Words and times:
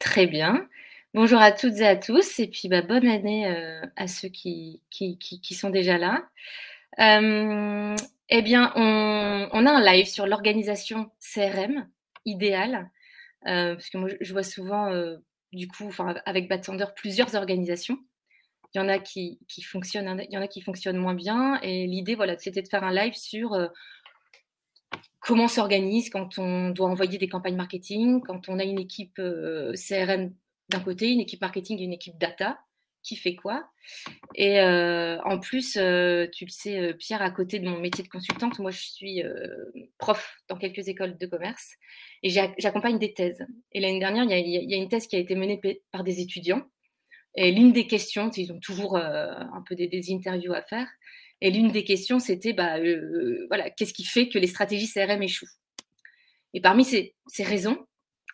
Très 0.00 0.26
bien. 0.26 0.68
Bonjour 1.14 1.40
à 1.40 1.52
toutes 1.52 1.78
et 1.78 1.86
à 1.86 1.96
tous, 1.96 2.38
et 2.38 2.48
puis 2.48 2.68
bah, 2.68 2.82
bonne 2.82 3.06
année 3.08 3.46
euh, 3.46 3.80
à 3.96 4.06
ceux 4.06 4.28
qui, 4.28 4.82
sont 5.52 5.70
déjà 5.70 5.96
là. 5.96 6.28
Euh, 6.98 7.96
eh 8.28 8.42
bien, 8.42 8.72
on, 8.76 9.66
a 9.66 9.70
un 9.70 9.82
live 9.82 10.06
sur 10.06 10.26
l'organisation 10.26 11.10
CRM 11.20 11.88
idéale, 12.26 12.90
euh, 13.46 13.74
parce 13.74 13.88
que 13.88 13.96
moi 13.96 14.10
je 14.20 14.32
vois 14.32 14.42
souvent, 14.42 14.90
du 15.52 15.66
coup, 15.66 15.90
avec 16.26 16.48
Batsander, 16.48 16.86
plusieurs 16.94 17.34
organisations. 17.34 17.98
Il 18.74 18.78
y 18.78 18.80
en 18.82 18.88
a 18.88 18.98
qui 18.98 19.38
fonctionnent, 19.64 20.22
il 20.28 20.34
y 20.34 20.36
en 20.36 20.42
a 20.42 20.48
qui 20.48 20.60
fonctionnent 20.60 20.98
moins 20.98 21.14
bien, 21.14 21.58
et 21.62 21.86
l'idée, 21.86 22.16
voilà, 22.16 22.36
c'était 22.38 22.62
de 22.62 22.68
faire 22.68 22.84
un 22.84 22.92
live 22.92 23.14
sur 23.14 23.54
comment 25.26 25.48
s'organise 25.48 26.08
quand 26.08 26.38
on 26.38 26.70
doit 26.70 26.88
envoyer 26.88 27.18
des 27.18 27.28
campagnes 27.28 27.56
marketing, 27.56 28.22
quand 28.22 28.48
on 28.48 28.60
a 28.60 28.64
une 28.64 28.78
équipe 28.78 29.18
euh, 29.18 29.72
CRM 29.74 30.32
d'un 30.68 30.80
côté, 30.80 31.10
une 31.10 31.20
équipe 31.20 31.40
marketing 31.40 31.80
et 31.80 31.84
une 31.84 31.92
équipe 31.92 32.16
data, 32.16 32.60
qui 33.02 33.16
fait 33.16 33.34
quoi. 33.34 33.68
Et 34.36 34.60
euh, 34.60 35.20
en 35.22 35.38
plus, 35.40 35.76
euh, 35.76 36.26
tu 36.32 36.44
le 36.44 36.50
sais, 36.50 36.94
Pierre, 36.94 37.22
à 37.22 37.30
côté 37.32 37.58
de 37.58 37.68
mon 37.68 37.78
métier 37.80 38.04
de 38.04 38.08
consultante, 38.08 38.60
moi 38.60 38.70
je 38.70 38.82
suis 38.82 39.22
prof 39.98 40.38
dans 40.48 40.56
quelques 40.56 40.86
écoles 40.88 41.16
de 41.18 41.26
commerce 41.26 41.74
et 42.22 42.30
j'accompagne 42.30 42.98
des 42.98 43.12
thèses. 43.12 43.44
Et 43.72 43.80
l'année 43.80 44.00
dernière, 44.00 44.24
il 44.24 44.48
y, 44.48 44.74
a 44.74 44.76
une 44.76 44.88
thèse 44.88 45.08
qui 45.08 45.16
a 45.16 45.20
été 45.20 45.34
menée 45.34 45.60
par 45.90 46.04
des 46.04 46.20
étudiants. 46.20 46.62
Et 47.34 47.52
l'une 47.52 47.72
des 47.72 47.86
questions, 47.86 48.30
ils 48.30 48.52
ont 48.52 48.60
toujours 48.60 48.96
un 48.96 49.62
peu 49.68 49.74
des 49.74 50.12
interviews 50.12 50.52
à 50.52 50.62
faire, 50.62 50.88
et 51.40 51.50
l'une 51.50 51.70
des 51.70 51.84
questions, 51.84 52.18
c'était 52.18 52.52
bah, 52.52 52.78
euh, 52.78 53.46
voilà, 53.48 53.70
qu'est-ce 53.70 53.92
qui 53.92 54.04
fait 54.04 54.28
que 54.28 54.38
les 54.38 54.46
stratégies 54.46 54.90
CRM 54.90 55.22
échouent? 55.22 55.50
Et 56.54 56.60
parmi 56.60 56.84
ces, 56.84 57.14
raisons, 57.40 57.86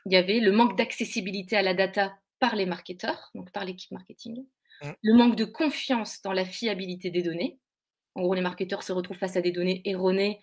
il 0.07 0.13
y 0.13 0.17
avait 0.17 0.41
le 0.41 0.53
manque 0.53 0.77
d'accessibilité 0.77 1.57
à 1.57 1.63
la 1.63 1.75
data 1.75 2.15
par 2.39 2.55
les 2.55 2.67
marketeurs, 2.67 3.31
donc 3.35 3.51
par 3.51 3.65
l'équipe 3.65 3.91
marketing, 3.91 4.45
mmh. 4.83 4.91
le 5.03 5.15
manque 5.15 5.37
de 5.37 5.45
confiance 5.45 6.23
dans 6.23 6.33
la 6.33 6.45
fiabilité 6.45 7.11
des 7.11 7.23
données. 7.23 7.59
En 8.15 8.23
gros, 8.23 8.35
les 8.35 8.41
marketeurs 8.41 8.83
se 8.83 8.93
retrouvent 8.93 9.17
face 9.17 9.37
à 9.37 9.41
des 9.41 9.53
données 9.53 9.83
erronées. 9.85 10.41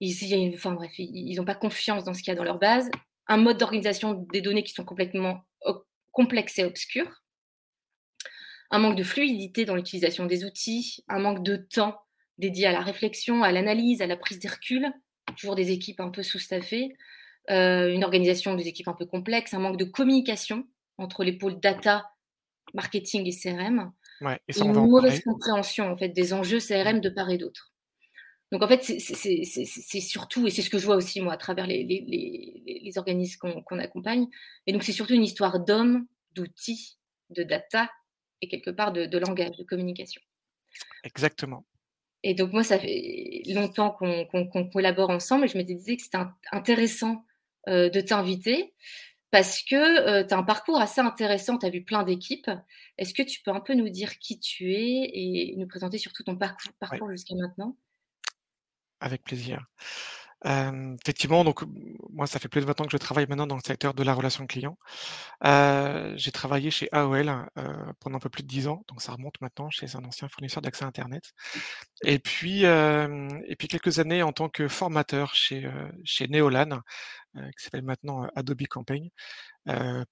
Ils, 0.00 0.54
enfin 0.54 0.72
bref, 0.72 0.92
ils 0.98 1.34
n'ont 1.36 1.44
pas 1.44 1.54
confiance 1.54 2.04
dans 2.04 2.14
ce 2.14 2.22
qu'il 2.22 2.32
y 2.32 2.34
a 2.34 2.36
dans 2.36 2.44
leur 2.44 2.58
base. 2.58 2.90
Un 3.26 3.36
mode 3.36 3.58
d'organisation 3.58 4.26
des 4.32 4.40
données 4.40 4.64
qui 4.64 4.72
sont 4.72 4.84
complètement 4.84 5.44
complexes 6.12 6.58
et 6.58 6.64
obscurs 6.64 7.22
un 8.70 8.78
manque 8.78 8.96
de 8.96 9.02
fluidité 9.02 9.64
dans 9.64 9.74
l'utilisation 9.74 10.26
des 10.26 10.44
outils, 10.44 11.04
un 11.08 11.18
manque 11.18 11.42
de 11.42 11.56
temps 11.56 12.00
dédié 12.38 12.66
à 12.66 12.72
la 12.72 12.80
réflexion, 12.80 13.42
à 13.42 13.52
l'analyse, 13.52 14.02
à 14.02 14.06
la 14.06 14.16
prise 14.16 14.38
des 14.38 14.48
reculs, 14.48 14.90
toujours 15.36 15.54
des 15.54 15.70
équipes 15.70 16.00
un 16.00 16.10
peu 16.10 16.22
sous-staffées, 16.22 16.96
euh, 17.50 17.92
une 17.92 18.04
organisation 18.04 18.54
des 18.54 18.68
équipes 18.68 18.88
un 18.88 18.94
peu 18.94 19.06
complexe, 19.06 19.54
un 19.54 19.58
manque 19.58 19.78
de 19.78 19.84
communication 19.84 20.66
entre 20.98 21.24
les 21.24 21.32
pôles 21.32 21.60
data, 21.60 22.10
marketing 22.74 23.26
et 23.26 23.36
CRM, 23.36 23.92
et 24.48 24.58
une 24.58 24.72
mauvaise 24.72 25.22
compréhension 25.22 25.90
en 25.90 25.96
fait, 25.96 26.10
des 26.10 26.32
enjeux 26.32 26.60
CRM 26.60 27.00
de 27.00 27.08
part 27.08 27.30
et 27.30 27.38
d'autre. 27.38 27.72
Donc 28.52 28.62
en 28.62 28.68
fait, 28.68 28.82
c'est 28.82 30.00
surtout, 30.00 30.46
et 30.46 30.50
c'est 30.50 30.62
ce 30.62 30.70
que 30.70 30.78
je 30.78 30.84
vois 30.84 30.96
aussi 30.96 31.20
moi 31.20 31.32
à 31.32 31.36
travers 31.36 31.66
les, 31.66 31.84
les, 31.84 32.98
organismes 32.98 33.38
qu'on 33.64 33.78
accompagne, 33.78 34.26
et 34.66 34.72
donc 34.72 34.82
c'est 34.82 34.92
surtout 34.92 35.14
une 35.14 35.22
histoire 35.22 35.60
d'hommes, 35.60 36.06
d'outils, 36.34 36.98
de 37.30 37.44
data 37.44 37.88
et 38.42 38.48
quelque 38.48 38.70
part 38.70 38.92
de, 38.92 39.18
langage, 39.18 39.56
de 39.56 39.64
communication. 39.64 40.20
Exactement. 41.04 41.64
Et 42.22 42.34
donc 42.34 42.52
moi, 42.52 42.62
ça 42.62 42.78
fait 42.78 43.42
longtemps 43.48 43.90
qu'on 43.90 44.68
collabore 44.68 45.10
ensemble 45.10 45.46
et 45.46 45.48
je 45.48 45.56
m'étais 45.56 45.74
dit 45.74 45.96
que 45.96 46.02
c'était 46.02 46.18
intéressant 46.52 47.24
euh, 47.68 47.88
de 47.88 48.00
t'inviter 48.00 48.74
parce 49.30 49.62
que 49.62 49.76
euh, 49.76 50.26
tu 50.26 50.34
as 50.34 50.38
un 50.38 50.42
parcours 50.42 50.80
assez 50.80 51.00
intéressant, 51.00 51.56
tu 51.56 51.66
as 51.66 51.70
vu 51.70 51.82
plein 51.82 52.02
d'équipes. 52.02 52.50
Est-ce 52.98 53.14
que 53.14 53.22
tu 53.22 53.40
peux 53.42 53.52
un 53.52 53.60
peu 53.60 53.74
nous 53.74 53.88
dire 53.88 54.18
qui 54.18 54.38
tu 54.38 54.72
es 54.74 55.10
et 55.12 55.54
nous 55.56 55.66
présenter 55.66 55.98
surtout 55.98 56.24
ton 56.24 56.36
parcours, 56.36 56.72
parcours 56.78 57.10
jusqu'à 57.10 57.34
maintenant? 57.36 57.76
Avec 59.00 59.22
plaisir 59.22 59.66
effectivement, 60.44 61.44
donc 61.44 61.62
moi, 62.10 62.26
ça 62.26 62.38
fait 62.38 62.48
plus 62.48 62.60
de 62.60 62.66
20 62.66 62.80
ans 62.80 62.84
que 62.84 62.92
je 62.92 62.96
travaille 62.96 63.26
maintenant 63.26 63.46
dans 63.46 63.56
le 63.56 63.62
secteur 63.64 63.94
de 63.94 64.02
la 64.02 64.14
relation 64.14 64.46
client. 64.46 64.78
j'ai 65.42 66.32
travaillé 66.32 66.70
chez 66.70 66.88
AOL, 66.92 67.46
pendant 68.00 68.16
un 68.16 68.20
peu 68.20 68.30
plus 68.30 68.42
de 68.42 68.48
10 68.48 68.68
ans, 68.68 68.84
donc 68.88 69.02
ça 69.02 69.12
remonte 69.12 69.40
maintenant 69.40 69.70
chez 69.70 69.96
un 69.96 70.04
ancien 70.04 70.28
fournisseur 70.28 70.62
d'accès 70.62 70.84
internet. 70.84 71.32
Et 72.04 72.18
puis, 72.18 72.64
et 72.64 73.56
puis 73.58 73.68
quelques 73.68 73.98
années 73.98 74.22
en 74.22 74.32
tant 74.32 74.48
que 74.48 74.68
formateur 74.68 75.34
chez, 75.34 75.70
chez 76.04 76.28
Neolan, 76.28 76.80
qui 77.34 77.64
s'appelle 77.64 77.84
maintenant, 77.84 78.26
Adobe 78.34 78.66
Campaign, 78.68 79.08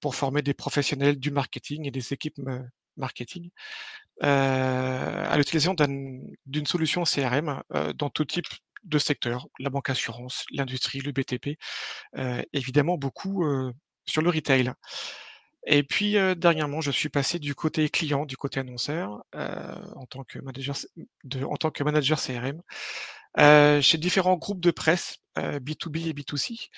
pour 0.00 0.14
former 0.14 0.42
des 0.42 0.54
professionnels 0.54 1.18
du 1.18 1.30
marketing 1.30 1.86
et 1.86 1.90
des 1.90 2.12
équipes, 2.12 2.38
marketing, 2.96 3.50
à 4.20 5.36
l'utilisation 5.36 5.74
d'une 5.74 6.66
solution 6.66 7.04
CRM, 7.04 7.62
dans 7.94 8.10
tout 8.10 8.24
type 8.24 8.46
de 8.84 8.98
secteurs, 8.98 9.48
la 9.58 9.70
banque 9.70 9.90
assurance, 9.90 10.44
l'industrie, 10.50 11.00
le 11.00 11.12
BTP, 11.12 11.58
évidemment 12.52 12.96
beaucoup 12.96 13.44
sur 14.06 14.22
le 14.22 14.30
retail. 14.30 14.72
Et 15.66 15.82
puis 15.82 16.16
dernièrement, 16.36 16.80
je 16.80 16.90
suis 16.90 17.08
passé 17.08 17.38
du 17.38 17.54
côté 17.54 17.88
client, 17.88 18.26
du 18.26 18.36
côté 18.36 18.60
annonceur, 18.60 19.22
en 19.34 20.06
tant 20.06 20.24
que 20.24 20.38
manager 20.38 20.76
de, 21.24 21.44
en 21.44 21.56
tant 21.56 21.70
que 21.70 21.82
manager 21.82 22.18
CRM, 22.20 22.62
chez 23.82 23.98
différents 23.98 24.36
groupes 24.36 24.60
de 24.60 24.70
presse 24.70 25.18
B2B 25.36 26.08
et 26.08 26.12
B2C, 26.12 26.68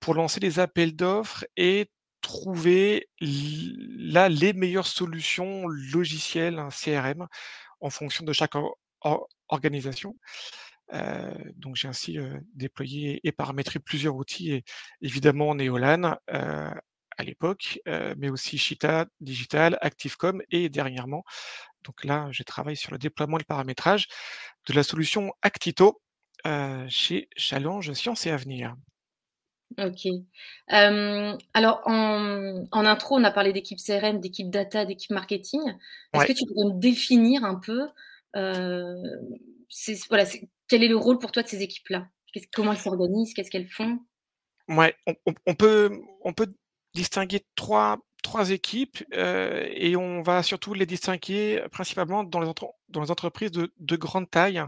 pour 0.00 0.14
lancer 0.14 0.40
des 0.40 0.58
appels 0.58 0.96
d'offres 0.96 1.44
et 1.56 1.90
trouver 2.20 3.08
là 3.20 4.28
les 4.28 4.52
meilleures 4.52 4.86
solutions 4.86 5.66
logicielles 5.66 6.58
hein, 6.58 6.68
CRM 6.70 7.26
en 7.80 7.90
fonction 7.90 8.24
de 8.24 8.32
chaque 8.32 8.54
organisation 9.48 10.16
donc 11.56 11.76
j'ai 11.76 11.88
ainsi 11.88 12.18
déployé 12.54 13.20
et 13.24 13.32
paramétré 13.32 13.78
plusieurs 13.78 14.16
outils, 14.16 14.52
et 14.52 14.64
évidemment 15.00 15.54
Neolan 15.54 16.16
à 16.26 17.22
l'époque, 17.22 17.80
mais 18.16 18.30
aussi 18.30 18.58
Cheetah 18.58 19.06
Digital, 19.20 19.78
Activecom 19.80 20.42
et 20.50 20.68
dernièrement, 20.68 21.24
donc 21.84 22.04
là 22.04 22.28
je 22.32 22.42
travaille 22.42 22.76
sur 22.76 22.92
le 22.92 22.98
déploiement 22.98 23.36
et 23.36 23.40
le 23.40 23.44
paramétrage 23.44 24.08
de 24.68 24.74
la 24.74 24.82
solution 24.82 25.32
Actito 25.42 26.00
chez 26.88 27.28
Challenge 27.36 27.92
Sciences 27.92 28.26
et 28.26 28.30
Avenir. 28.30 28.74
Ok. 29.78 30.08
alors, 30.66 31.82
en, 31.86 32.66
intro, 32.72 33.16
on 33.16 33.22
a 33.22 33.30
parlé 33.30 33.52
d'équipe 33.52 33.78
CRM, 33.78 34.18
d'équipe 34.18 34.50
data, 34.50 34.84
d'équipe 34.84 35.12
marketing. 35.12 35.60
Est-ce 36.12 36.26
que 36.26 36.32
tu 36.32 36.44
pourrais 36.46 36.74
me 36.74 36.80
définir 36.80 37.44
un 37.44 37.54
peu 37.54 37.86
voilà, 40.08 40.24
quel 40.70 40.84
est 40.84 40.88
le 40.88 40.96
rôle 40.96 41.18
pour 41.18 41.32
toi 41.32 41.42
de 41.42 41.48
ces 41.48 41.62
équipes-là? 41.62 42.06
Comment 42.54 42.72
elles 42.72 42.78
s'organisent? 42.78 43.34
Qu'est-ce 43.34 43.50
qu'elles 43.50 43.68
font? 43.68 43.98
Ouais, 44.68 44.94
on, 45.46 45.54
peut, 45.54 45.90
distinguer 46.94 47.44
trois, 47.56 47.98
équipes 48.50 49.02
et 49.12 49.96
on 49.96 50.22
va 50.22 50.44
surtout 50.44 50.72
les 50.72 50.86
distinguer 50.86 51.64
principalement 51.72 52.22
dans 52.22 52.38
les, 52.38 53.10
entreprises 53.10 53.50
de, 53.50 53.72
de 53.78 53.96
grande 53.96 54.30
taille. 54.30 54.62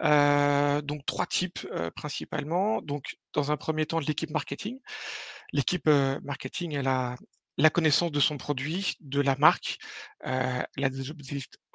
donc 0.00 1.04
trois 1.04 1.26
types 1.26 1.68
principalement. 1.94 2.80
Donc 2.80 3.16
dans 3.34 3.52
un 3.52 3.58
premier 3.58 3.84
temps 3.84 3.98
l'équipe 3.98 4.30
marketing. 4.30 4.80
L'équipe 5.52 5.90
marketing, 6.22 6.72
elle 6.72 6.88
a, 6.88 7.16
la 7.56 7.70
connaissance 7.70 8.12
de 8.12 8.20
son 8.20 8.36
produit, 8.36 8.96
de 9.00 9.20
la 9.20 9.36
marque. 9.36 9.78
elle 10.20 10.84
a 10.84 10.88
des 10.88 11.10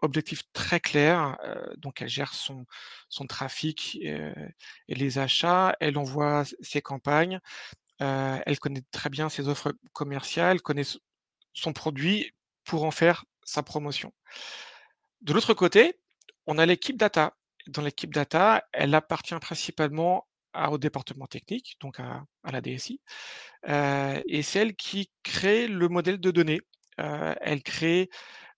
objectifs, 0.01 0.43
très 0.53 0.79
clairs, 0.79 1.37
donc 1.77 2.01
elle 2.01 2.09
gère 2.09 2.33
son, 2.33 2.65
son 3.09 3.25
trafic 3.25 3.97
et 4.01 4.33
les 4.87 5.17
achats, 5.19 5.75
elle 5.79 5.97
envoie 5.97 6.43
ses 6.61 6.81
campagnes, 6.81 7.39
elle 7.99 8.59
connaît 8.59 8.83
très 8.91 9.09
bien 9.09 9.29
ses 9.29 9.47
offres 9.47 9.73
commerciales, 9.93 10.61
connaît 10.61 10.87
son 11.53 11.73
produit 11.73 12.31
pour 12.63 12.83
en 12.83 12.91
faire 12.91 13.25
sa 13.43 13.63
promotion. 13.63 14.13
De 15.21 15.33
l'autre 15.33 15.53
côté, 15.53 15.99
on 16.45 16.57
a 16.57 16.65
l'équipe 16.65 16.97
data. 16.97 17.35
Dans 17.67 17.81
l'équipe 17.81 18.13
data, 18.13 18.63
elle 18.71 18.95
appartient 18.95 19.37
principalement 19.39 20.28
au 20.53 20.77
département 20.77 21.27
technique, 21.27 21.77
donc 21.79 21.99
à, 21.99 22.25
la 22.51 22.61
DSI, 22.61 23.01
et 23.67 24.41
celle 24.41 24.75
qui 24.75 25.11
crée 25.23 25.67
le 25.67 25.87
modèle 25.89 26.19
de 26.19 26.31
données. 26.31 26.61
elle 26.97 27.63
crée 27.63 28.09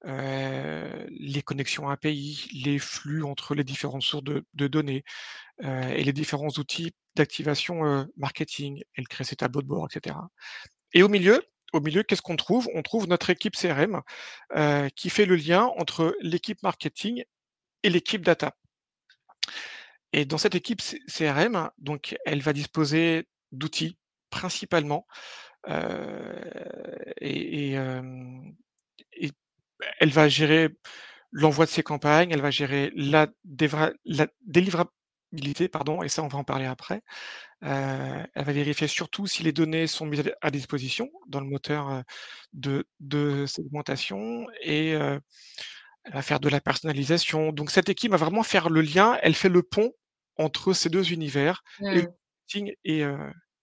les 0.04 1.42
connexions 1.44 1.90
API, 1.90 2.50
les 2.64 2.80
flux 2.80 3.24
entre 3.24 3.56
les 3.56 3.64
différentes 3.64 4.04
sources 4.04 4.24
de, 4.24 4.68
données 4.68 5.04
et 5.64 6.04
les 6.04 6.14
différents 6.14 6.50
outils 6.58 6.94
d'activation 7.16 8.08
marketing. 8.18 8.82
Elle 8.96 9.08
crée 9.08 9.24
ses 9.24 9.36
tableaux 9.36 9.62
de 9.62 9.68
bord, 9.68 9.88
etc. 9.92 10.16
Et 10.94 11.04
au 11.04 11.10
milieu, 11.10 11.44
au 11.74 11.80
milieu, 11.80 12.04
qu'est-ce 12.04 12.22
qu'on 12.22 12.36
trouve? 12.36 12.68
On 12.74 12.82
trouve 12.82 13.08
notre 13.08 13.30
équipe 13.30 13.56
CRM 13.56 14.02
qui 14.96 15.10
fait 15.10 15.26
le 15.26 15.36
lien 15.36 15.66
entre 15.78 16.16
l'équipe 16.22 16.62
marketing 16.64 17.24
et 17.84 17.90
l'équipe 17.90 18.24
data. 18.24 18.56
Et 20.14 20.26
dans 20.26 20.38
cette 20.38 20.56
équipe 20.56 20.82
CRM, 21.08 21.70
donc, 21.78 22.16
elle 22.26 22.42
va 22.42 22.54
disposer 22.54 23.28
d'outils 23.52 23.98
principalement 24.30 25.08
et, 27.22 27.76
elle 30.00 30.12
va 30.12 30.30
gérer 30.30 30.70
l'envoi 31.32 31.66
de 31.66 31.72
ses 31.72 31.84
campagnes, 31.84 32.32
elle 32.32 32.42
va 32.42 32.52
gérer 32.52 32.92
la, 32.96 33.28
délivrabilité, 34.42 35.68
pardon, 35.70 36.04
et 36.04 36.10
ça 36.10 36.24
on 36.24 36.28
va 36.28 36.38
en 36.38 36.44
parler 36.44 36.66
après. 36.66 37.02
elle 37.62 38.28
va 38.36 38.52
vérifier 38.52 38.88
surtout 38.88 39.28
si 39.28 39.44
les 39.44 39.54
données 39.54 39.88
sont 39.88 40.06
mises 40.06 40.24
à 40.42 40.52
disposition 40.52 41.10
dans 41.28 41.40
le 41.40 41.48
moteur 41.48 42.04
de, 42.54 42.86
de 43.00 43.46
segmentation 43.46 44.48
et 44.62 44.90
elle 44.90 46.14
va 46.14 46.22
faire 46.22 46.40
de 46.40 46.50
la 46.50 46.62
personnalisation. 46.62 47.52
Donc 47.52 47.72
cette 47.72 47.90
équipe 47.90 48.12
va 48.12 48.18
vraiment 48.18 48.44
faire 48.44 48.70
le 48.70 48.82
lien, 48.82 49.18
elle 49.22 49.36
fait 49.36 49.50
le 49.50 49.64
pont 49.64 49.94
entre 50.42 50.74
ces 50.74 50.90
deux 50.90 51.12
univers, 51.12 51.64
le 51.80 52.02
marketing 52.02 52.76
et, 52.84 53.04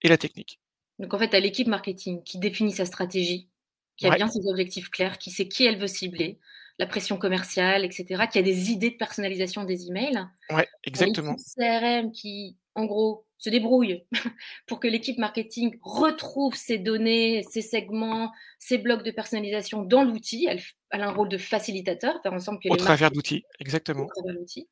et, 0.01 0.07
la 0.07 0.17
technique. 0.17 0.59
Donc 0.97 1.13
en 1.13 1.19
fait, 1.19 1.29
tu 1.29 1.35
as 1.35 1.39
l'équipe 1.39 1.67
marketing 1.67 2.23
qui 2.23 2.39
définit 2.39 2.71
sa 2.71 2.85
stratégie, 2.85 3.49
qui 3.97 4.07
a 4.07 4.15
bien 4.15 4.27
ses 4.27 4.47
objectifs 4.47 4.89
clairs, 4.89 5.17
qui 5.17 5.31
sait 5.31 5.47
qui 5.47 5.65
elle 5.65 5.77
veut 5.77 5.87
cibler, 5.87 6.39
la 6.79 6.87
pression 6.87 7.17
commerciale, 7.17 7.83
etc., 7.83 8.23
qui 8.31 8.39
a 8.39 8.41
des 8.41 8.71
idées 8.71 8.91
de 8.91 8.97
personnalisation 8.97 9.65
des 9.65 9.87
emails. 9.87 10.25
Ouais, 10.49 10.67
exactement. 10.85 11.35
CRM 11.35 12.11
qui, 12.11 12.57
en 12.73 12.85
gros, 12.85 13.25
se 13.37 13.49
débrouille 13.49 14.05
pour 14.67 14.79
que 14.79 14.87
l'équipe 14.87 15.17
marketing 15.17 15.77
retrouve 15.81 16.55
ses 16.55 16.77
données, 16.77 17.43
ses 17.49 17.61
segments, 17.61 18.31
ses 18.59 18.77
blocs 18.77 19.03
de 19.03 19.11
personnalisation 19.11 19.83
dans 19.83 20.03
l'outil. 20.03 20.47
Elle, 20.49 20.61
a 21.01 21.07
un 21.07 21.11
rôle 21.11 21.29
de 21.29 21.37
facilitateur, 21.37 22.21
faire 22.21 22.33
ensemble 22.33 22.59
que 22.63 22.69
au 22.69 22.77
travers 22.77 23.11
d'outils, 23.11 23.43
exactement. 23.59 24.05
Au 24.05 24.07
travers 24.07 24.39
d'outils. 24.39 24.67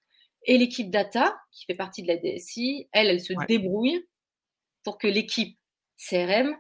Et 0.45 0.57
l'équipe 0.57 0.89
data, 0.89 1.38
qui 1.51 1.66
fait 1.66 1.75
partie 1.75 2.04
de 2.04 2.07
la 2.07 2.18
DSI, 2.18 2.88
elle, 2.92 3.07
elle 3.07 3.22
se 3.22 3.34
débrouille 3.48 4.06
pour 4.84 4.98
que 4.98 5.07
l'équipe 5.07 5.57
CRM 5.98 6.56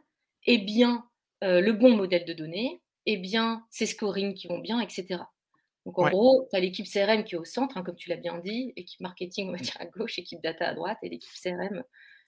ait 0.45 0.57
bien 0.57 1.05
euh, 1.43 1.61
le 1.61 1.73
bon 1.73 1.95
modèle 1.95 2.25
de 2.25 2.33
données, 2.33 2.81
ait 3.05 3.17
bien 3.17 3.65
ses 3.69 3.85
scorings 3.85 4.33
qui 4.33 4.47
vont 4.47 4.59
bien, 4.59 4.79
etc. 4.79 5.21
Donc 5.85 5.99
en 5.99 6.09
gros, 6.09 6.47
tu 6.49 6.57
as 6.57 6.59
l'équipe 6.59 6.85
CRM 6.85 7.23
qui 7.23 7.35
est 7.35 7.37
au 7.37 7.45
centre, 7.45 7.77
hein, 7.77 7.83
comme 7.83 7.95
tu 7.95 8.09
l'as 8.09 8.17
bien 8.17 8.39
dit, 8.39 8.73
équipe 8.75 8.99
marketing, 8.99 9.47
on 9.47 9.51
va 9.53 9.57
dire 9.57 9.77
à 9.79 9.85
gauche, 9.85 10.19
équipe 10.19 10.41
data 10.43 10.67
à 10.67 10.73
droite, 10.73 10.97
et 11.01 11.09
l'équipe 11.09 11.31
CRM. 11.41 11.83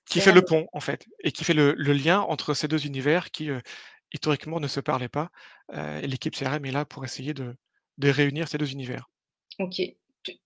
Qui 0.05 0.21
fait 0.21 0.31
le 0.31 0.41
pont, 0.41 0.67
en 0.71 0.79
fait, 0.79 1.05
et 1.23 1.33
qui 1.33 1.43
fait 1.43 1.53
le, 1.53 1.73
lien 1.73 2.21
entre 2.21 2.53
ces 2.53 2.69
deux 2.69 2.85
univers 2.85 3.31
qui, 3.31 3.49
euh, 3.49 3.59
historiquement, 4.13 4.61
ne 4.61 4.67
se 4.67 4.79
parlaient 4.79 5.09
pas. 5.09 5.29
Euh, 5.73 5.99
et 5.99 6.07
l'équipe 6.07 6.33
CRM 6.33 6.63
est 6.65 6.71
là 6.71 6.85
pour 6.85 7.03
essayer 7.03 7.33
de, 7.33 7.55
de 7.97 8.09
réunir 8.09 8.47
ces 8.47 8.57
deux 8.57 8.71
univers. 8.71 9.09
Ok 9.59 9.81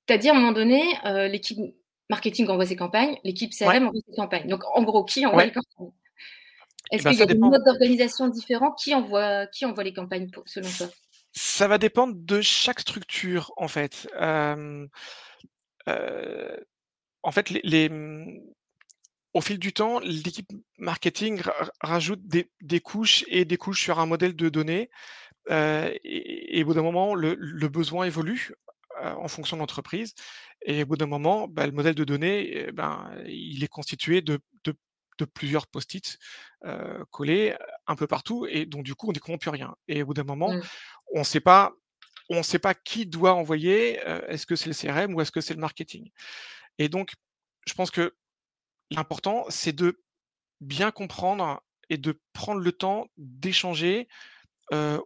tu 0.05 0.13
as 0.13 0.17
dit 0.17 0.29
à 0.29 0.33
un 0.33 0.35
moment 0.35 0.51
donné, 0.51 0.81
euh, 1.05 1.27
l'équipe 1.27 1.59
marketing 2.09 2.47
envoie 2.47 2.65
ses 2.65 2.75
campagnes, 2.75 3.17
l'équipe 3.23 3.51
CRM 3.51 3.87
envoie 3.87 4.01
ses 4.07 4.15
campagnes. 4.15 4.47
Donc, 4.47 4.63
en 4.73 4.83
gros, 4.83 5.03
qui 5.03 5.25
envoie 5.25 5.45
les 5.45 5.51
campagnes? 5.51 5.91
Est-ce 6.91 7.01
eh 7.01 7.03
ben, 7.03 7.09
qu'il 7.11 7.19
y 7.19 7.23
a 7.23 7.25
des 7.25 7.37
modes 7.37 7.63
d'organisation 7.65 8.27
différents? 8.27 8.71
Qui 8.73 8.93
envoie, 8.93 9.47
qui 9.47 9.65
envoie 9.65 9.83
les 9.83 9.93
campagnes 9.93 10.29
selon 10.45 10.69
toi? 10.69 10.87
Ça 11.31 11.67
va 11.67 11.77
dépendre 11.77 12.13
de 12.15 12.41
chaque 12.41 12.81
structure, 12.81 13.51
en 13.57 13.67
fait. 13.67 14.07
Euh, 14.19 14.85
euh, 15.87 16.57
en 17.23 17.31
fait, 17.31 17.49
les, 17.49 17.89
au 19.33 19.41
fil 19.41 19.57
du 19.57 19.73
temps, 19.73 19.99
l'équipe 19.99 20.51
marketing 20.77 21.41
rajoute 21.81 22.21
des, 22.27 22.79
couches 22.79 23.23
et 23.27 23.45
des 23.45 23.57
couches 23.57 23.81
sur 23.81 23.99
un 23.99 24.05
modèle 24.05 24.35
de 24.35 24.49
données. 24.49 24.89
et, 25.49 26.61
au 26.61 26.65
bout 26.65 26.73
d'un 26.73 26.83
moment, 26.83 27.15
le, 27.15 27.35
le, 27.39 27.67
besoin 27.69 28.05
évolue 28.05 28.51
en 29.01 29.27
fonction 29.27 29.57
de 29.57 29.61
l'entreprise. 29.61 30.13
Et 30.65 30.83
au 30.83 30.85
bout 30.85 30.97
d'un 30.97 31.07
moment, 31.07 31.47
bah, 31.47 31.65
le 31.65 31.71
modèle 31.71 31.95
de 31.95 32.03
données, 32.03 32.67
eh 32.67 32.71
ben, 32.71 33.11
il 33.25 33.63
est 33.63 33.67
constitué 33.67 34.21
de, 34.21 34.39
plusieurs 35.33 35.67
post-it 35.67 36.17
collés 37.11 37.55
un 37.87 37.95
peu 37.95 38.07
partout. 38.07 38.45
Et 38.49 38.65
donc, 38.65 38.83
du 38.83 38.95
coup, 38.95 39.07
on 39.07 39.11
ne 39.11 39.19
comprend 39.19 39.37
plus 39.37 39.49
rien. 39.49 39.75
Et 39.87 40.03
au 40.03 40.07
bout 40.07 40.13
d'un 40.13 40.23
moment, 40.23 40.53
mmh. 40.53 40.61
on 41.13 41.19
ne 41.19 41.23
sait 41.23 41.39
pas. 41.39 41.73
On 42.29 42.41
sait 42.41 42.59
pas 42.59 42.73
qui 42.73 43.05
doit 43.05 43.33
envoyer, 43.33 43.99
est-ce 44.27 44.45
que 44.45 44.55
c'est 44.55 44.69
le 44.69 44.73
CRM 44.73 45.13
ou 45.13 45.21
est-ce 45.21 45.31
que 45.31 45.41
c'est 45.41 45.53
le 45.53 45.59
marketing. 45.59 46.09
Et 46.77 46.87
donc, 46.87 47.11
je 47.67 47.73
pense 47.73 47.91
que 47.91 48.15
l'important, 48.91 49.45
c'est 49.49 49.73
de 49.73 50.01
bien 50.61 50.91
comprendre 50.91 51.61
et 51.89 51.97
de 51.97 52.19
prendre 52.31 52.61
le 52.61 52.71
temps 52.71 53.07
d'échanger 53.17 54.07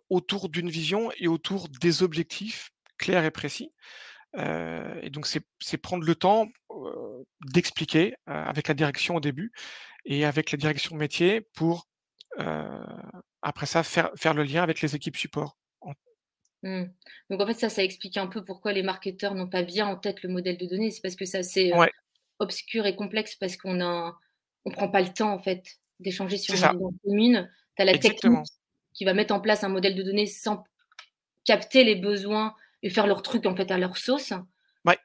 autour 0.10 0.50
d'une 0.50 0.70
vision 0.70 1.12
et 1.18 1.28
autour 1.28 1.68
des 1.70 2.04
objectifs 2.04 2.72
clair 2.98 3.26
et 3.26 3.32
précis. 3.32 3.72
et 4.38 5.10
donc, 5.10 5.28
c'est 5.28 5.78
prendre 5.78 6.06
le 6.06 6.16
temps 6.16 6.48
d'expliquer 7.46 8.16
avec 8.26 8.68
la 8.68 8.74
direction 8.74 9.16
au 9.16 9.20
début 9.20 9.52
et 10.06 10.26
avec 10.26 10.52
la 10.52 10.58
direction 10.58 10.96
métier 10.96 11.42
pour, 11.54 11.88
après 13.42 13.66
ça, 13.66 13.84
faire, 13.84 14.12
faire 14.16 14.34
le 14.34 14.44
lien 14.44 14.64
avec 14.64 14.82
les 14.82 14.96
équipes 14.96 15.18
support. 15.18 15.58
Mmh. 16.64 16.86
Donc, 17.30 17.42
en 17.42 17.46
fait, 17.46 17.54
ça, 17.54 17.70
ça 17.70 17.84
explique 17.84 18.18
un 18.18 18.28
peu 18.28 18.44
pourquoi 18.44 18.74
les 18.74 18.84
marketeurs 18.84 19.36
n'ont 19.36 19.50
pas 19.50 19.64
bien 19.64 19.88
en 19.88 19.96
tête 19.96 20.24
le 20.24 20.30
modèle 20.30 20.58
de 20.58 20.66
données. 20.66 20.92
C'est 20.92 21.02
parce 21.02 21.16
que 21.16 21.26
ça, 21.26 21.44
c'est 21.44 21.72
obscur 22.40 22.86
et 22.86 22.96
complexe 22.96 23.36
parce 23.36 23.58
qu'on 23.58 23.82
a, 23.82 24.18
on 24.66 24.72
prend 24.72 24.90
pas 24.90 25.02
le 25.02 25.14
temps, 25.14 25.32
en 25.32 25.40
fait, 25.40 25.64
d'échanger 26.00 26.38
sur 26.38 26.56
une 26.56 26.92
commune. 27.04 27.52
Tu 27.76 27.82
as 27.82 27.86
la 27.86 27.98
technique 27.98 28.46
qui 28.94 29.06
va 29.06 29.14
mettre 29.14 29.34
en 29.34 29.40
place 29.40 29.64
un 29.64 29.70
modèle 29.70 29.96
de 29.96 30.04
données 30.04 30.26
sans 30.26 30.64
capter 31.46 31.84
les 31.84 31.96
besoins 31.96 32.56
et 32.88 32.90
faire 32.90 33.06
leur 33.06 33.22
truc 33.22 33.46
en 33.46 33.56
fait 33.56 33.70
à 33.70 33.78
leur 33.78 33.98
sauce. 33.98 34.32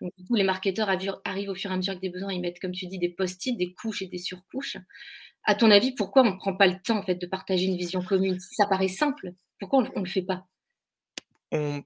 du 0.00 0.24
coup, 0.24 0.36
les 0.36 0.44
marketeurs 0.44 0.88
arrivent 0.88 1.48
au 1.48 1.54
fur 1.54 1.70
et 1.70 1.74
à 1.74 1.76
mesure 1.76 1.96
que 1.96 2.00
des 2.00 2.10
besoins, 2.10 2.32
ils 2.32 2.40
mettent, 2.40 2.60
comme 2.60 2.70
tu 2.70 2.86
dis, 2.86 3.00
des 3.00 3.08
post-it, 3.08 3.56
des 3.56 3.74
couches 3.74 4.02
et 4.02 4.06
des 4.06 4.18
surcouches. 4.18 4.76
À 5.42 5.56
ton 5.56 5.68
avis, 5.72 5.92
pourquoi 5.92 6.22
on 6.22 6.30
ne 6.30 6.36
prend 6.36 6.56
pas 6.56 6.68
le 6.68 6.80
temps 6.80 6.98
en 6.98 7.02
fait 7.02 7.16
de 7.16 7.26
partager 7.26 7.64
une 7.64 7.76
vision 7.76 8.00
commune? 8.00 8.38
Ça 8.38 8.66
paraît 8.66 8.86
simple. 8.86 9.32
Pourquoi 9.58 9.80
on 9.80 9.82
ne 9.82 10.04
le 10.04 10.08
fait 10.08 10.22
pas? 10.22 10.46
On, 11.50 11.82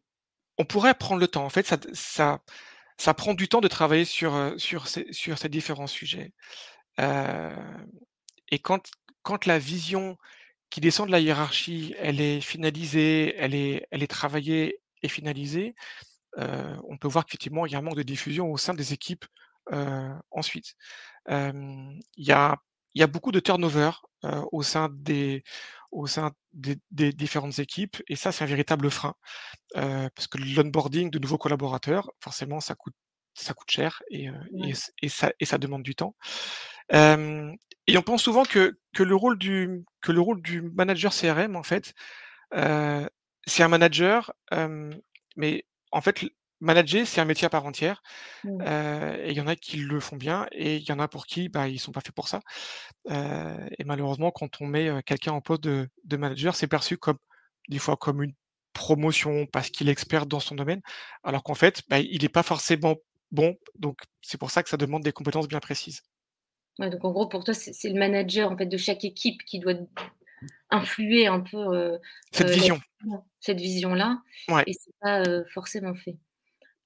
pourrait 0.68 0.92
prendre 0.92 1.20
le 1.20 1.28
temps. 1.28 1.46
En 1.46 1.48
fait, 1.48 1.66
ça, 1.66 1.78
ça, 1.94 2.42
ça 2.98 3.14
prend 3.14 3.32
du 3.32 3.48
temps 3.48 3.62
de 3.62 3.68
travailler 3.68 4.04
sur, 4.04 4.34
euh, 4.34 4.58
sur, 4.58 4.86
ces, 4.86 5.10
sur 5.12 5.38
ces 5.38 5.48
différents 5.48 5.86
sujets. 5.86 6.34
Euh, 7.00 7.56
et 8.50 8.58
quand, 8.58 8.90
quand 9.22 9.46
la 9.46 9.58
vision 9.58 10.18
qui 10.68 10.82
descend 10.82 11.06
de 11.06 11.12
la 11.12 11.20
hiérarchie, 11.20 11.94
elle 11.98 12.20
est 12.20 12.42
finalisée, 12.42 13.34
elle 13.38 13.54
est, 13.54 13.86
elle 13.90 14.02
est 14.02 14.06
travaillée 14.08 14.80
finalisé, 15.08 15.74
on 16.36 16.98
peut 17.00 17.08
voir 17.08 17.24
qu'effectivement, 17.24 17.66
il 17.66 17.72
y 17.72 17.74
a 17.76 17.78
un 17.78 17.82
manque 17.82 17.96
de 17.96 18.02
diffusion 18.02 18.50
au 18.50 18.56
sein 18.56 18.74
des 18.74 18.92
équipes 18.92 19.24
ensuite. 20.30 20.74
il, 21.28 22.00
y 22.16 22.32
a, 22.32 22.56
il 22.94 23.00
y 23.00 23.02
a 23.02 23.06
beaucoup 23.06 23.32
de 23.32 23.40
turnover 23.40 23.90
au 24.52 24.62
sein 24.62 24.88
des 24.92 25.42
au 25.92 26.06
sein 26.06 26.32
des, 26.52 27.12
différentes 27.12 27.58
équipes 27.58 27.96
et 28.08 28.16
ça 28.16 28.32
c'est 28.32 28.44
un 28.44 28.48
véritable 28.48 28.90
frein 28.90 29.14
parce 29.74 30.26
que 30.28 30.38
l'onboarding 30.38 31.10
de 31.10 31.18
nouveaux 31.18 31.38
collaborateurs 31.38 32.10
forcément 32.20 32.60
ça 32.60 32.74
coûte 32.74 32.94
ça 33.36 33.54
coûte 33.54 33.70
cher 33.70 34.02
et, 34.10 34.28
et, 35.02 35.08
ça, 35.08 35.32
et 35.38 35.44
ça 35.44 35.58
demande 35.58 35.82
du 35.82 35.94
temps. 35.94 36.16
et 36.90 37.98
on 37.98 38.02
pense 38.02 38.22
souvent 38.22 38.44
que, 38.44 38.78
que, 38.94 39.02
le 39.02 39.14
rôle 39.14 39.38
du, 39.38 39.84
que 40.00 40.12
le 40.12 40.20
rôle 40.20 40.42
du 40.42 40.62
manager 40.62 41.12
CRM, 41.12 41.56
en 41.56 41.62
fait, 41.62 41.92
c'est 43.46 43.62
un 43.62 43.68
manager, 43.68 44.32
mais 45.36 45.64
en 45.92 46.00
fait, 46.00 46.24
manager, 46.60 47.06
c'est 47.06 47.20
un 47.20 47.24
métier 47.24 47.46
à 47.46 47.50
part 47.50 47.66
entière. 47.66 48.02
Mmh. 48.44 48.62
et 48.62 49.30
il 49.30 49.36
y 49.36 49.40
en 49.40 49.46
a 49.46 49.56
qui 49.56 49.78
le 49.78 50.00
font 50.00 50.16
bien 50.16 50.46
et 50.52 50.76
il 50.76 50.88
y 50.88 50.92
en 50.92 50.98
a 50.98 51.08
pour 51.08 51.26
qui 51.26 51.48
bah, 51.48 51.68
ils 51.68 51.78
sont 51.78 51.92
pas 51.92 52.00
faits 52.00 52.14
pour 52.14 52.28
ça. 52.28 52.40
et 53.08 53.84
malheureusement, 53.84 54.30
quand 54.30 54.60
on 54.60 54.66
met 54.66 54.90
quelqu'un 55.04 55.32
en 55.32 55.40
poste 55.40 55.62
de, 55.62 55.88
manager, 56.16 56.54
c'est 56.54 56.66
perçu 56.66 56.96
comme 56.96 57.18
des 57.68 57.78
fois 57.78 57.96
comme 57.96 58.22
une 58.22 58.34
promotion 58.72 59.46
parce 59.46 59.70
qu'il 59.70 59.88
est 59.88 59.92
expert 59.92 60.26
dans 60.26 60.40
son 60.40 60.54
domaine, 60.54 60.82
alors 61.24 61.42
qu'en 61.42 61.54
fait, 61.54 61.82
bah, 61.88 61.98
il 61.98 62.22
n'est 62.22 62.28
pas 62.28 62.42
forcément 62.42 62.96
bon. 63.30 63.56
Donc, 63.78 64.00
c'est 64.20 64.38
pour 64.38 64.50
ça 64.50 64.62
que 64.62 64.68
ça 64.68 64.76
demande 64.76 65.02
des 65.02 65.12
compétences 65.12 65.48
bien 65.48 65.60
précises. 65.60 66.02
donc 66.78 67.04
en 67.04 67.10
gros, 67.10 67.26
pour 67.26 67.42
toi, 67.42 67.54
c'est 67.54 67.88
le 67.88 67.98
manager 67.98 68.50
en 68.50 68.56
fait 68.56 68.66
de 68.66 68.76
chaque 68.76 69.04
équipe 69.04 69.42
qui 69.44 69.58
doit 69.58 69.74
influer 70.70 71.26
un 71.26 71.40
peu 71.40 71.56
euh, 71.56 71.98
cette 72.32 72.50
vision, 72.50 72.80
cette 73.40 73.58
vision-là, 73.58 74.20
et 74.66 74.72
c'est 74.72 74.94
pas 75.00 75.22
forcément 75.52 75.94
fait. 75.94 76.16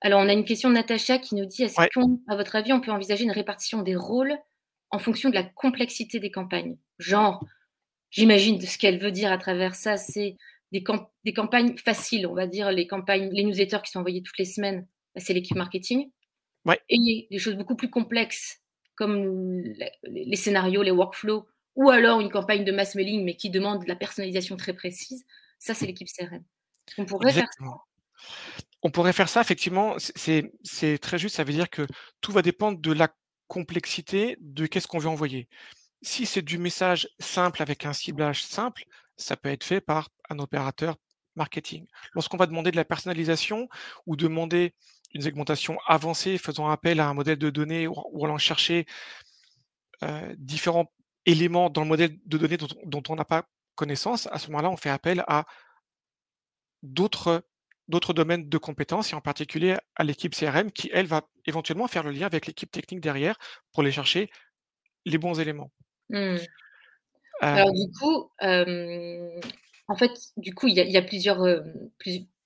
Alors, 0.02 0.20
on 0.20 0.28
a 0.28 0.32
une 0.32 0.44
question 0.44 0.70
de 0.70 0.74
Natacha 0.74 1.18
qui 1.18 1.34
nous 1.34 1.44
dit 1.44 1.62
est-ce 1.62 1.76
qu'à 1.76 2.36
votre 2.36 2.56
avis, 2.56 2.72
on 2.72 2.80
peut 2.80 2.90
envisager 2.90 3.24
une 3.24 3.30
répartition 3.30 3.82
des 3.82 3.96
rôles 3.96 4.36
en 4.90 4.98
fonction 4.98 5.28
de 5.28 5.34
la 5.34 5.44
complexité 5.44 6.20
des 6.20 6.30
campagnes? 6.30 6.78
Genre, 6.98 7.44
j'imagine 8.10 8.60
ce 8.60 8.78
qu'elle 8.78 8.98
veut 8.98 9.12
dire 9.12 9.30
à 9.30 9.38
travers 9.38 9.74
ça, 9.74 9.96
c'est 9.96 10.36
des, 10.72 10.82
des, 11.24 11.32
campagnes 11.34 11.76
faciles, 11.76 12.26
on 12.26 12.34
va 12.34 12.46
dire, 12.46 12.70
les 12.72 12.86
campagnes, 12.86 13.30
les 13.32 13.44
newsletters 13.44 13.82
qui 13.84 13.90
sont 13.90 14.00
envoyés 14.00 14.22
toutes 14.22 14.38
les 14.38 14.44
semaines, 14.44 14.86
bah, 15.14 15.20
c'est 15.20 15.34
l'équipe 15.34 15.56
marketing. 15.56 16.10
Et 16.88 17.26
des 17.30 17.38
choses 17.38 17.56
beaucoup 17.56 17.76
plus 17.76 17.90
complexes, 17.90 18.60
comme 18.94 19.62
les 20.02 20.36
scénarios, 20.36 20.82
les 20.82 20.90
workflows, 20.90 21.46
ou 21.80 21.88
alors 21.88 22.20
une 22.20 22.30
campagne 22.30 22.62
de 22.62 22.72
mass 22.72 22.94
mailing, 22.94 23.24
mais 23.24 23.36
qui 23.36 23.48
demande 23.48 23.84
de 23.84 23.88
la 23.88 23.96
personnalisation 23.96 24.58
très 24.58 24.74
précise, 24.74 25.24
ça, 25.58 25.72
c'est 25.72 25.86
l'équipe 25.86 26.08
CRM. 26.08 26.44
On 26.98 27.06
pourrait 27.06 27.32
faire 27.32 27.48
ça. 27.58 27.64
On 28.82 28.90
pourrait 28.90 29.14
faire 29.14 29.30
ça, 29.30 29.40
effectivement, 29.40 29.96
c'est 29.98 30.98
très 31.00 31.18
juste. 31.18 31.36
Ça 31.36 31.44
veut 31.44 31.54
dire 31.54 31.70
que 31.70 31.86
tout 32.20 32.32
va 32.32 32.42
dépendre 32.42 32.78
de 32.78 32.92
la 32.92 33.08
complexité 33.48 34.36
de 34.40 34.66
qu'est-ce 34.66 34.86
qu'on 34.86 34.98
veut 34.98 35.08
envoyer. 35.08 35.48
Si 36.02 36.26
c'est 36.26 36.42
du 36.42 36.58
message 36.58 37.08
simple 37.18 37.62
avec 37.62 37.86
un 37.86 37.94
ciblage 37.94 38.44
simple, 38.44 38.84
ça 39.16 39.38
peut 39.38 39.48
être 39.48 39.64
fait 39.64 39.80
par 39.80 40.10
un 40.28 40.38
opérateur 40.38 40.96
marketing. 41.34 41.86
Lorsqu'on 42.12 42.36
va 42.36 42.46
demander 42.46 42.72
de 42.72 42.76
la 42.76 42.84
personnalisation 42.84 43.70
ou 44.04 44.16
demander 44.16 44.74
une 45.14 45.22
segmentation 45.22 45.78
avancée 45.86 46.36
faisant 46.36 46.68
appel 46.68 47.00
à 47.00 47.08
un 47.08 47.14
modèle 47.14 47.38
de 47.38 47.48
données 47.48 47.86
ou 47.86 48.24
allant 48.24 48.36
chercher 48.36 48.84
différents 50.36 50.92
éléments 51.26 51.70
dans 51.70 51.82
le 51.82 51.88
modèle 51.88 52.18
de 52.26 52.38
données 52.38 52.58
dont 52.84 53.02
on 53.08 53.16
n'a 53.16 53.24
pas 53.24 53.46
connaissance, 53.74 54.28
à 54.30 54.38
ce 54.38 54.48
moment-là, 54.48 54.70
on 54.70 54.76
fait 54.76 54.90
appel 54.90 55.24
à 55.26 55.46
d'autres 56.82 57.42
domaines 58.14 58.48
de 58.48 58.58
compétences 58.58 59.12
et 59.12 59.16
en 59.16 59.20
particulier 59.20 59.76
à 59.96 60.04
l'équipe 60.04 60.34
CRM 60.34 60.70
qui, 60.70 60.90
elle, 60.92 61.06
va 61.06 61.22
éventuellement 61.46 61.88
faire 61.88 62.02
le 62.02 62.10
lien 62.10 62.26
avec 62.26 62.46
l'équipe 62.46 62.70
technique 62.70 63.00
derrière 63.00 63.36
pour 63.72 63.82
aller 63.82 63.92
chercher 63.92 64.30
les 65.06 65.18
bons 65.18 65.40
éléments. 65.40 65.72
Mmh. 66.10 66.36
Alors 67.40 67.72
du 67.72 67.90
coup, 67.98 68.30
en 68.40 69.96
fait, 69.96 70.12
du 70.36 70.54
coup, 70.54 70.68
il 70.68 70.74
y 70.74 70.96
a, 70.96 71.02
plusieurs, 71.02 71.42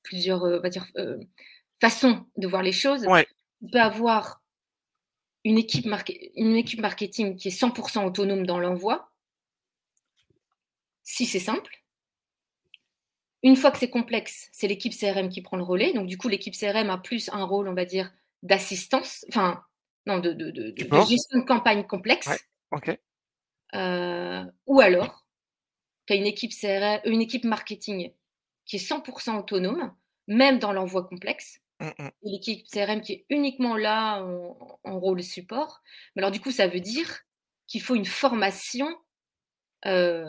plusieurs 0.03 0.43
on 0.43 0.61
va 0.61 0.69
dire, 0.69 0.87
façons 1.81 2.27
de 2.37 2.47
voir 2.47 2.63
les 2.63 2.73
choses. 2.73 3.07
On 3.07 3.69
peut 3.71 3.81
avoir 3.81 4.44
une 5.45 5.59
équipe, 5.59 5.87
une 6.37 6.57
équipe 6.57 6.81
marketing 6.81 7.37
qui 7.37 7.49
est 7.49 7.61
100% 7.61 8.05
autonome 8.07 8.47
dans 8.47 8.59
l'envoi, 8.59 9.13
si 11.03 11.27
c'est 11.27 11.39
simple. 11.39 11.83
Une 13.43 13.57
fois 13.57 13.71
que 13.71 13.77
c'est 13.79 13.91
complexe, 13.91 14.49
c'est 14.53 14.69
l'équipe 14.69 14.95
CRM 14.99 15.29
qui 15.29 15.43
prend 15.43 15.59
le 15.59 15.63
relais. 15.63 15.93
Donc, 15.93 16.07
du 16.07 16.17
coup, 16.17 16.29
l'équipe 16.29 16.55
CRM 16.55 16.89
a 16.89 16.97
plus 16.97 17.29
un 17.31 17.45
rôle, 17.45 17.69
on 17.69 17.75
va 17.75 17.85
dire, 17.85 18.11
d'assistance, 18.43 19.27
enfin, 19.29 19.63
non, 20.07 20.19
de, 20.19 20.33
de, 20.33 20.75
gestion 21.07 21.41
de 21.41 21.45
campagne 21.45 21.85
complexe. 21.85 22.31
Euh, 23.75 24.45
ou 24.67 24.81
alors, 24.81 25.27
tu 26.07 26.15
as 26.15 26.17
une 26.17 26.27
équipe, 26.27 26.53
CRM, 26.53 27.01
une 27.05 27.21
équipe 27.21 27.45
marketing 27.45 28.13
qui 28.65 28.77
est 28.77 28.91
100% 28.91 29.39
autonome, 29.39 29.95
même 30.27 30.59
dans 30.59 30.73
l'envoi 30.73 31.05
complexe. 31.05 31.61
Mmh, 31.81 31.87
mmh. 31.99 32.11
L'équipe 32.23 32.67
CRM 32.67 33.01
qui 33.01 33.13
est 33.13 33.27
uniquement 33.31 33.77
là 33.77 34.23
en, 34.23 34.99
rôle 34.99 35.23
support. 35.23 35.83
Mais 36.15 36.23
alors, 36.23 36.31
du 36.31 36.41
coup, 36.41 36.51
ça 36.51 36.69
veut 36.69 36.81
dire 36.81 37.21
qu'il 37.67 37.83
faut 37.83 37.95
une 37.95 38.05
formation. 38.05 38.89
Euh, 39.87 40.25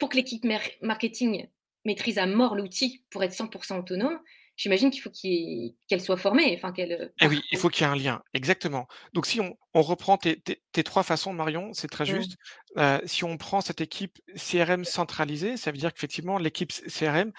pour 0.00 0.08
que 0.08 0.16
l'équipe 0.16 0.44
marketing 0.82 1.48
maîtrise 1.84 2.18
à 2.18 2.26
mort 2.26 2.56
l'outil 2.56 3.04
pour 3.10 3.22
être 3.22 3.32
100% 3.32 3.78
autonome, 3.78 4.18
j'imagine 4.56 4.90
qu'il 4.90 5.02
faut 5.02 5.10
qu'elle 5.10 6.00
soit 6.00 6.16
formée. 6.16 6.54
Enfin, 6.56 6.72
qu'elle. 6.72 6.92
Euh, 6.92 7.08
eh 7.20 7.26
oui, 7.26 7.42
il 7.52 7.58
faut 7.58 7.68
qu'il 7.68 7.86
y 7.86 7.88
ait 7.88 7.92
un 7.92 7.96
lien, 7.96 8.22
exactement. 8.34 8.88
Donc, 9.12 9.26
si 9.26 9.40
on, 9.40 9.56
reprend 9.74 10.16
tes, 10.16 10.40
trois 10.84 11.02
façons, 11.02 11.32
Marion, 11.32 11.72
c'est 11.74 11.88
très 11.88 12.04
mmh. 12.04 12.16
juste. 12.16 12.36
Euh, 12.78 12.98
si 13.04 13.24
on 13.24 13.36
prend 13.36 13.60
cette 13.60 13.82
équipe 13.82 14.18
CRM 14.34 14.84
centralisée, 14.84 15.56
ça 15.56 15.70
veut 15.70 15.76
dire 15.76 15.92
qu'effectivement, 15.92 16.38
l'équipe 16.38 16.72
CRM, 16.72 17.32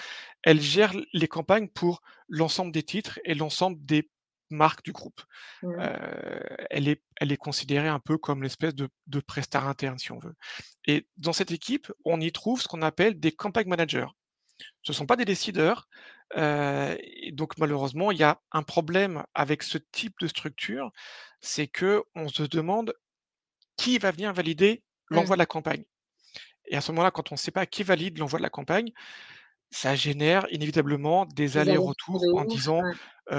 elle 0.43 0.62
gère 0.62 0.93
les 1.13 1.27
campagnes 1.27 1.67
pour 1.67 2.01
l'ensemble 2.29 2.71
des 2.71 2.83
titres 2.83 3.19
et 3.25 3.33
l'ensemble 3.33 3.83
des 3.83 4.09
marques 4.50 4.83
du 4.86 4.91
groupe. 4.91 5.21
Mmh. 5.63 5.75
Euh, 5.79 6.39
elle, 6.69 6.88
est, 6.88 7.01
elle 7.17 7.31
est 7.31 7.38
considérée 7.38 7.88
un 7.88 8.00
peu 8.00 8.17
comme 8.17 8.43
l'espèce 8.43 8.75
de, 8.75 8.88
de 9.07 9.19
prestar 9.19 9.67
interne, 9.67 9.97
si 9.97 10.12
on 10.12 10.19
veut. 10.19 10.36
Et 10.86 11.07
dans 11.17 11.33
cette 11.33 11.51
équipe, 11.51 11.91
on 12.05 12.21
y 12.21 12.31
trouve 12.31 12.62
ce 12.62 12.67
qu'on 12.67 12.81
appelle 12.83 13.19
des 13.19 13.31
campagne 13.31 13.67
managers. 13.67 14.07
Ce 14.83 14.91
ne 14.91 14.95
sont 14.95 15.05
pas 15.05 15.15
des 15.15 15.25
décideurs. 15.25 15.88
Et 16.36 17.31
donc 17.31 17.57
malheureusement, 17.57 18.12
il 18.12 18.17
y 18.17 18.24
a 18.24 18.41
un 18.51 18.63
problème 18.63 19.24
avec 19.34 19.63
ce 19.63 19.77
type 19.77 20.15
de 20.19 20.27
structure, 20.27 20.91
c'est 21.41 21.67
que 21.67 22.03
on 22.15 22.27
se 22.27 22.43
demande 22.43 22.93
qui 23.77 23.98
va 23.98 24.12
venir 24.12 24.34
valider 24.34 24.84
l'envoi 25.10 25.36
de 25.36 25.39
la 25.39 25.46
campagne. 25.46 25.84
Et 26.65 26.75
à 26.75 26.81
ce 26.81 26.91
moment-là, 26.91 27.12
quand 27.12 27.31
on 27.31 27.36
ne 27.36 27.39
sait 27.39 27.51
pas 27.51 27.65
qui 27.65 27.84
valide 27.84 28.17
l'envoi 28.17 28.39
de 28.39 28.43
la 28.43 28.50
campagne, 28.50 28.91
ça 29.72 29.96
génère 29.96 30.46
inévitablement 30.51 31.25
des 31.25 31.57
allers-retours 31.57 32.24
en 32.36 32.46
disant 32.46 32.81
je 33.29 33.36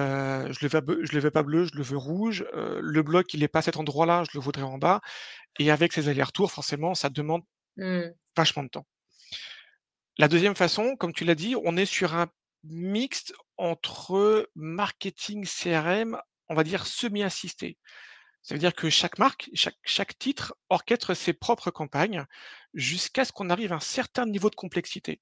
le 0.63 0.69
veux 0.69 1.05
je 1.05 1.13
le 1.13 1.21
veux 1.21 1.31
pas 1.31 1.43
bleu, 1.43 1.65
je 1.65 1.77
le 1.77 1.83
veux 1.83 1.97
rouge, 1.97 2.47
le 2.55 3.03
bloc 3.03 3.33
il 3.35 3.41
n'est 3.41 3.49
pas 3.49 3.61
à 3.61 3.63
cet 3.63 3.77
endroit-là, 3.77 4.25
je 4.31 4.37
le 4.37 4.43
voudrais 4.43 4.63
en 4.63 4.79
bas. 4.79 5.01
Et 5.59 5.71
avec 5.71 5.93
ces 5.93 6.09
allers-retours, 6.09 6.53
forcément, 6.53 6.95
ça 6.95 7.11
demande 7.11 7.43
mmh. 7.77 8.03
vachement 8.37 8.63
de 8.63 8.69
temps. 8.69 8.87
La 10.19 10.29
deuxième 10.29 10.57
façon, 10.57 10.97
comme 10.97 11.13
tu 11.13 11.25
l'as 11.25 11.35
dit, 11.35 11.55
on 11.65 11.77
est 11.77 11.87
sur 11.87 12.15
un 12.15 12.27
mixte 12.65 13.35
entre 13.57 14.49
marketing 14.55 15.47
CRM, 15.47 16.21
on 16.49 16.55
va 16.55 16.65
dire 16.65 16.87
semi-assisté. 16.87 17.79
Ça 18.43 18.55
veut 18.55 18.61
dire 18.61 18.75
que 18.75 18.89
chaque 18.89 19.19
marque, 19.19 19.51
chaque, 19.53 20.19
titre 20.19 20.55
orchestre 20.71 21.15
ses 21.15 21.33
propres 21.33 21.71
campagnes 21.71 22.25
jusqu'à 22.73 23.25
ce 23.25 23.33
qu'on 23.33 23.51
arrive 23.51 23.73
à 23.73 23.77
un 23.77 23.81
certain 23.81 24.27
niveau 24.27 24.49
de 24.49 24.55
complexité, 24.55 25.21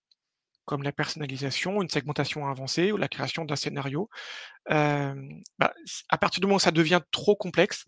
comme 0.65 0.83
la 0.83 0.93
personnalisation, 0.93 1.83
une 1.83 1.89
segmentation 1.89 2.47
avancée 2.47 2.93
ou 2.93 2.97
la 2.97 3.09
création 3.09 3.45
d'un 3.45 3.57
scénario. 3.57 4.09
Bah, 4.69 5.75
à 6.09 6.19
partir 6.19 6.41
du 6.41 6.47
moment 6.47 6.57
où 6.57 6.61
ça 6.61 6.71
devient 6.71 7.01
trop 7.11 7.35
complexe, 7.35 7.85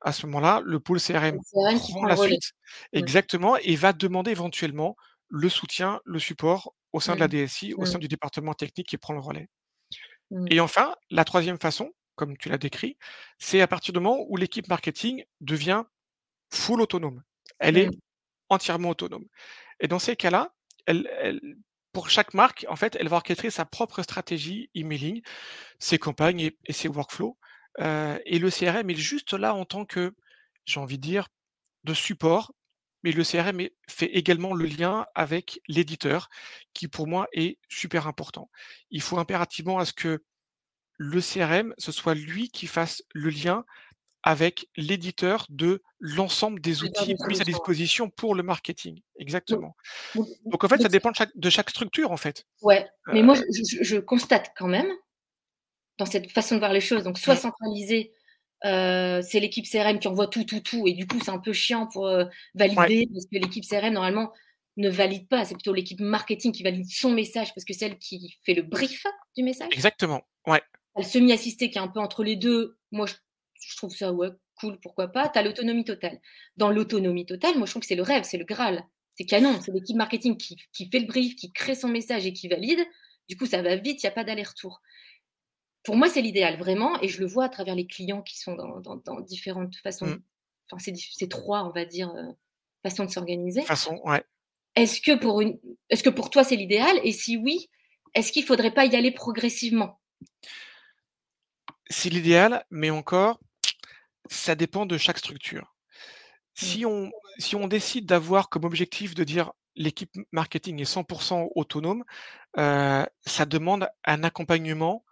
à 0.00 0.12
ce 0.12 0.26
moment-là, 0.26 0.62
le 0.64 0.80
pôle 0.80 1.00
CRM, 1.00 1.38
prend 1.52 2.06
la 2.06 2.16
suite, 2.16 2.52
exactement, 2.92 3.56
et 3.58 3.76
va 3.76 3.92
demander 3.92 4.30
éventuellement 4.30 4.96
le 5.30 5.48
soutien, 5.48 6.00
le 6.04 6.18
support 6.18 6.74
au 6.92 7.00
sein 7.00 7.14
de 7.14 7.20
la. 7.20 7.28
DSI, 7.28 7.74
au 7.74 7.86
sein 7.86 7.98
du 7.98 8.08
département 8.08 8.52
technique 8.54 8.88
qui 8.88 8.98
prend 8.98 9.14
le 9.14 9.20
relais. 9.20 9.48
Mmh. 10.30 10.46
Et 10.50 10.60
enfin, 10.60 10.94
la 11.10 11.24
troisième 11.24 11.58
façon, 11.58 11.92
comme 12.16 12.36
tu 12.36 12.48
l'as 12.48 12.58
décrit, 12.58 12.96
c'est 13.38 13.60
à 13.60 13.66
partir 13.66 13.92
du 13.92 14.00
moment 14.00 14.24
où 14.28 14.36
l'équipe 14.36 14.68
marketing 14.68 15.24
devient 15.40 15.84
full 16.52 16.80
autonome. 16.82 17.22
Elle 17.58 17.78
est 17.78 17.90
entièrement 18.48 18.90
autonome. 18.90 19.26
Et 19.80 19.88
dans 19.88 19.98
ces 19.98 20.16
cas-là, 20.16 20.52
elle, 20.86 21.40
pour 21.92 22.10
chaque 22.10 22.34
marque, 22.34 22.66
en 22.68 22.76
fait, 22.76 22.96
elle 22.98 23.08
va 23.08 23.16
orchestrer 23.16 23.50
sa 23.50 23.64
propre 23.64 24.02
stratégie 24.02 24.70
emailing, 24.74 25.22
ses 25.78 25.98
campagnes 25.98 26.50
et, 26.64 26.72
ses 26.72 26.88
workflows. 26.88 27.36
Euh, 27.80 28.18
et 28.26 28.38
le 28.38 28.50
CRM 28.50 28.90
est 28.90 28.94
juste 28.94 29.32
là 29.32 29.54
en 29.54 29.64
tant 29.64 29.84
que, 29.84 30.14
j'ai 30.64 30.80
envie 30.80 30.98
de 30.98 31.02
dire, 31.02 31.28
de 31.84 31.94
support 31.94 32.52
mais 33.02 33.12
le 33.12 33.24
CRM 33.24 33.66
fait 33.88 34.06
également 34.06 34.54
le 34.54 34.66
lien 34.66 35.06
avec 35.14 35.60
l'éditeur, 35.68 36.28
qui 36.74 36.88
pour 36.88 37.06
moi 37.06 37.28
est 37.32 37.58
super 37.68 38.06
important. 38.06 38.50
Il 38.90 39.02
faut 39.02 39.18
impérativement 39.18 39.78
à 39.78 39.84
ce 39.84 39.92
que 39.92 40.22
le 40.98 41.20
CRM, 41.20 41.74
ce 41.78 41.92
soit 41.92 42.14
lui 42.14 42.50
qui 42.50 42.66
fasse 42.66 43.02
le 43.14 43.30
lien 43.30 43.64
avec 44.22 44.68
l'éditeur 44.76 45.46
de 45.48 45.82
l'ensemble 45.98 46.60
des 46.60 46.82
outils 46.82 47.16
mis 47.26 47.40
à 47.40 47.44
disposition 47.44 48.10
pour 48.10 48.34
le 48.34 48.42
marketing. 48.42 49.00
Exactement. 49.18 49.74
Donc 50.14 50.62
en 50.62 50.68
fait, 50.68 50.82
ça 50.82 50.88
dépend 50.88 51.10
de 51.34 51.50
chaque, 51.50 51.70
structure 51.70 52.12
en 52.12 52.18
fait. 52.18 52.44
Ouais, 52.60 52.86
mais 53.12 53.22
moi 53.22 53.38
euh 53.38 53.44
je, 53.80 53.96
constate 53.96 54.52
quand 54.56 54.68
même 54.68 54.90
dans 55.96 56.06
cette 56.06 56.30
façon 56.30 56.56
de 56.56 56.60
voir 56.60 56.72
les 56.72 56.80
choses, 56.80 57.02
donc 57.02 57.18
soit 57.18 57.34
mmh. 57.34 57.38
centralisé 57.38 58.12
euh, 58.64 59.22
c'est 59.22 59.40
l'équipe 59.40 59.66
CRM 59.66 59.98
qui 59.98 60.08
envoie 60.08 60.26
tout, 60.26 60.44
tout, 60.44 60.60
tout. 60.60 60.86
Et 60.86 60.92
du 60.92 61.06
coup, 61.06 61.18
c'est 61.22 61.30
un 61.30 61.38
peu 61.38 61.52
chiant 61.52 61.86
pour 61.86 62.06
euh, 62.06 62.24
valider 62.54 63.08
parce 63.12 63.26
que 63.26 63.38
l'équipe 63.38 63.64
CRM, 63.66 63.94
normalement, 63.94 64.32
ne 64.76 64.88
valide 64.88 65.28
pas. 65.28 65.44
C'est 65.44 65.54
plutôt 65.54 65.72
l'équipe 65.72 66.00
marketing 66.00 66.52
qui 66.52 66.62
valide 66.62 66.86
son 66.88 67.10
message 67.10 67.54
parce 67.54 67.64
que 67.64 67.72
c'est 67.72 67.86
elle 67.86 67.98
qui 67.98 68.36
fait 68.44 68.54
le 68.54 68.62
brief 68.62 69.04
du 69.36 69.42
message. 69.42 69.68
Exactement. 69.72 70.22
Ouais. 70.46 70.62
le 70.96 71.02
semi-assisté 71.02 71.70
qui 71.70 71.78
est 71.78 71.82
un 71.82 71.88
peu 71.88 72.00
entre 72.00 72.24
les 72.24 72.36
deux. 72.36 72.78
Moi, 72.92 73.06
je, 73.06 73.76
trouve 73.76 73.94
ça 73.94 74.12
ouais, 74.12 74.30
cool, 74.58 74.78
pourquoi 74.80 75.08
pas. 75.08 75.28
Tu 75.28 75.38
as 75.38 75.42
l'autonomie 75.42 75.84
totale. 75.84 76.20
Dans 76.56 76.70
l'autonomie 76.70 77.26
totale, 77.26 77.56
moi, 77.56 77.66
je 77.66 77.72
trouve 77.72 77.82
que 77.82 77.88
c'est 77.88 77.94
le 77.94 78.02
rêve, 78.02 78.24
c'est 78.24 78.38
le 78.38 78.44
Graal. 78.44 78.84
c'est 79.14 79.24
canon. 79.24 79.58
C'est 79.60 79.72
l'équipe 79.72 79.96
marketing 79.96 80.36
qui, 80.36 80.56
fait 80.90 81.00
le 81.00 81.06
brief, 81.06 81.36
qui 81.36 81.52
crée 81.52 81.74
son 81.74 81.88
message 81.88 82.26
et 82.26 82.32
qui 82.32 82.48
valide. 82.48 82.80
Du 83.28 83.36
coup, 83.36 83.46
ça 83.46 83.62
va 83.62 83.76
vite, 83.76 84.02
il 84.02 84.06
n'y 84.06 84.10
a 84.10 84.12
pas 84.12 84.24
d'aller-retour. 84.24 84.80
Pour 85.82 85.96
moi, 85.96 86.08
c'est 86.08 86.22
l'idéal, 86.22 86.58
vraiment. 86.58 87.00
Et 87.00 87.08
je 87.08 87.20
le 87.20 87.26
vois 87.26 87.44
à 87.44 87.48
travers 87.48 87.74
les 87.74 87.86
clients 87.86 88.22
qui 88.22 88.38
sont 88.38 88.54
dans, 88.54 89.20
différentes 89.20 89.76
façons. 89.76 90.06
Mmh. 90.06 90.22
Enfin, 90.70 90.92
c'est 90.94 91.28
trois, 91.28 91.64
on 91.64 91.70
va 91.70 91.84
dire, 91.84 92.10
euh, 92.10 92.32
façons 92.82 93.04
de 93.04 93.10
s'organiser. 93.10 93.62
Façon, 93.62 94.00
ouais. 94.04 94.22
Est-ce 94.76 95.00
que, 95.00 95.16
pour 95.16 95.40
une... 95.40 95.58
Est 95.88 96.02
que 96.02 96.10
pour 96.10 96.30
toi, 96.30 96.44
c'est 96.44 96.56
l'idéal? 96.56 97.00
Et 97.02 97.12
si 97.12 97.36
oui, 97.36 97.68
est-ce 98.14 98.30
qu'il 98.30 98.42
ne 98.42 98.46
faudrait 98.46 98.72
pas 98.72 98.86
y 98.86 98.94
aller 98.94 99.10
progressivement? 99.10 100.00
C'est 101.88 102.10
l'idéal, 102.10 102.64
mais 102.70 102.90
encore, 102.90 103.40
ça 104.28 104.54
dépend 104.54 104.86
de 104.86 104.96
chaque 104.96 105.18
structure. 105.18 105.74
Si 106.54 106.84
mmh. 106.84 106.88
on, 106.88 107.10
si 107.38 107.56
on 107.56 107.66
décide 107.66 108.06
d'avoir 108.06 108.48
comme 108.48 108.64
objectif 108.64 109.14
de 109.14 109.24
dire 109.24 109.52
l'équipe 109.76 110.14
marketing 110.32 110.80
est 110.80 110.94
100% 110.94 111.48
autonome, 111.54 112.04
euh, 112.58 113.04
ça 113.22 113.46
demande 113.46 113.88
un 114.04 114.22
accompagnement 114.24 115.04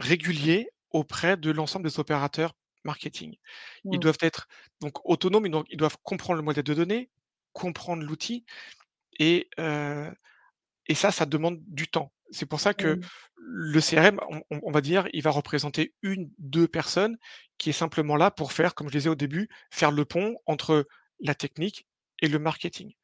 régulier 0.00 0.70
auprès 0.90 1.36
de 1.36 1.50
l'ensemble 1.50 1.88
des 1.88 1.98
opérateurs 1.98 2.54
marketing. 2.84 3.36
Ils 3.84 4.00
doivent 4.00 4.18
être 4.20 4.48
donc 4.80 4.98
autonomes, 5.08 5.48
donc 5.48 5.66
ils 5.70 5.76
doivent 5.76 5.96
comprendre 6.02 6.38
le 6.38 6.42
modèle 6.42 6.64
de 6.64 6.74
données, 6.74 7.10
comprendre 7.52 8.02
l'outil, 8.02 8.44
et, 9.20 9.48
et 9.58 10.94
ça, 10.94 11.12
ça 11.12 11.26
demande 11.26 11.60
du 11.68 11.86
temps. 11.86 12.12
C'est 12.32 12.46
pour 12.46 12.60
ça 12.60 12.74
que 12.74 12.94
mmh. 12.94 13.00
le 13.36 13.80
CRM, 13.80 14.20
on, 14.50 14.70
va 14.70 14.80
dire, 14.80 15.06
il 15.12 15.22
va 15.22 15.30
représenter 15.30 15.94
une, 16.02 16.30
deux 16.38 16.66
personnes 16.66 17.18
qui 17.58 17.70
est 17.70 17.74
simplement 17.74 18.16
là 18.16 18.30
pour 18.30 18.52
faire, 18.52 18.74
comme 18.74 18.88
je 18.88 18.96
disais 18.96 19.10
au 19.10 19.14
début, 19.14 19.48
faire 19.70 19.92
le 19.92 20.04
pont 20.04 20.36
entre 20.46 20.86
la 21.20 21.34
technique 21.34 21.86
et 22.20 22.28
le 22.28 22.38
marketing. 22.38 22.94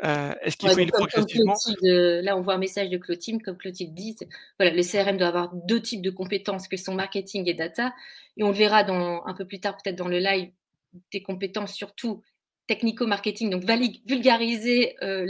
Est-ce 0.00 0.56
qu'il 0.56 0.68
faut 0.68 0.78
y 0.78 0.82
aller 0.82 0.90
progressivement 0.90 1.54
Là, 1.82 2.36
on 2.36 2.40
voit 2.40 2.54
un 2.54 2.58
message 2.58 2.90
de 2.90 2.98
Clotilde, 2.98 3.42
comme 3.42 3.56
Clotilde 3.56 3.94
dit, 3.94 4.16
voilà, 4.58 4.74
le 4.74 4.82
CRM 4.82 5.16
doit 5.16 5.28
avoir 5.28 5.54
deux 5.54 5.80
types 5.80 6.02
de 6.02 6.10
compétences 6.10 6.68
que 6.68 6.76
sont 6.76 6.94
marketing 6.94 7.48
et 7.48 7.54
data. 7.54 7.94
Et 8.36 8.42
on 8.42 8.48
le 8.48 8.54
verra 8.54 8.84
dans, 8.84 9.24
un 9.26 9.34
peu 9.34 9.46
plus 9.46 9.60
tard, 9.60 9.76
peut-être 9.76 9.96
dans 9.96 10.08
le 10.08 10.18
live, 10.18 10.50
des 11.12 11.22
compétences 11.22 11.74
surtout 11.74 12.22
technico-marketing, 12.66 13.50
donc 13.50 13.64
vulgariser 13.64 14.96
euh, 15.02 15.26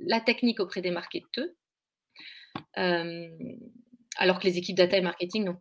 la 0.00 0.20
technique 0.20 0.60
auprès 0.60 0.80
des 0.80 0.90
marketeurs, 0.90 1.48
euh, 2.78 3.28
alors 4.16 4.38
que 4.38 4.46
les 4.46 4.58
équipes 4.58 4.76
data 4.76 4.96
et 4.96 5.00
marketing 5.00 5.44
n'ont 5.44 5.60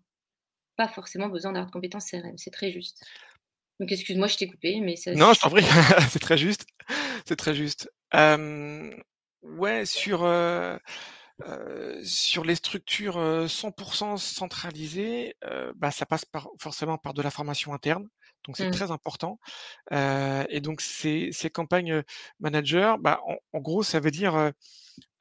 pas 0.75 0.87
forcément 0.87 1.29
besoin 1.29 1.51
d'avoir 1.51 1.67
de 1.67 1.71
compétences 1.71 2.09
CRM. 2.09 2.37
C'est 2.37 2.51
très 2.51 2.71
juste. 2.71 3.03
Donc 3.79 3.91
excuse-moi, 3.91 4.27
je 4.27 4.37
t'ai 4.37 4.47
coupé, 4.47 4.79
mais 4.79 4.95
ça, 4.95 5.13
Non, 5.13 5.33
je 5.33 5.39
t'en 5.39 5.49
prie, 5.49 5.63
c'est 6.09 6.19
très 6.19 6.37
juste. 6.37 6.65
C'est 7.31 7.37
très 7.37 7.55
juste. 7.55 7.89
ouais, 8.13 9.85
sur, 9.85 10.29
sur 12.03 12.43
les 12.43 12.55
structures 12.55 13.17
100% 13.47 14.17
centralisées, 14.17 15.37
bah, 15.77 15.91
ça 15.91 16.05
passe 16.05 16.25
par, 16.25 16.49
forcément 16.59 16.97
par 16.97 17.13
de 17.13 17.21
la 17.21 17.31
formation 17.31 17.73
interne. 17.73 18.05
Donc 18.43 18.57
c'est 18.57 18.67
mmh. 18.67 18.71
très 18.71 18.91
important. 18.91 19.39
et 19.91 20.59
donc 20.59 20.81
ces, 20.81 21.29
ces 21.31 21.49
campagnes 21.49 22.03
manager, 22.41 22.97
bah, 22.97 23.21
en, 23.53 23.59
gros, 23.61 23.81
ça 23.81 24.01
veut 24.01 24.11
dire 24.11 24.51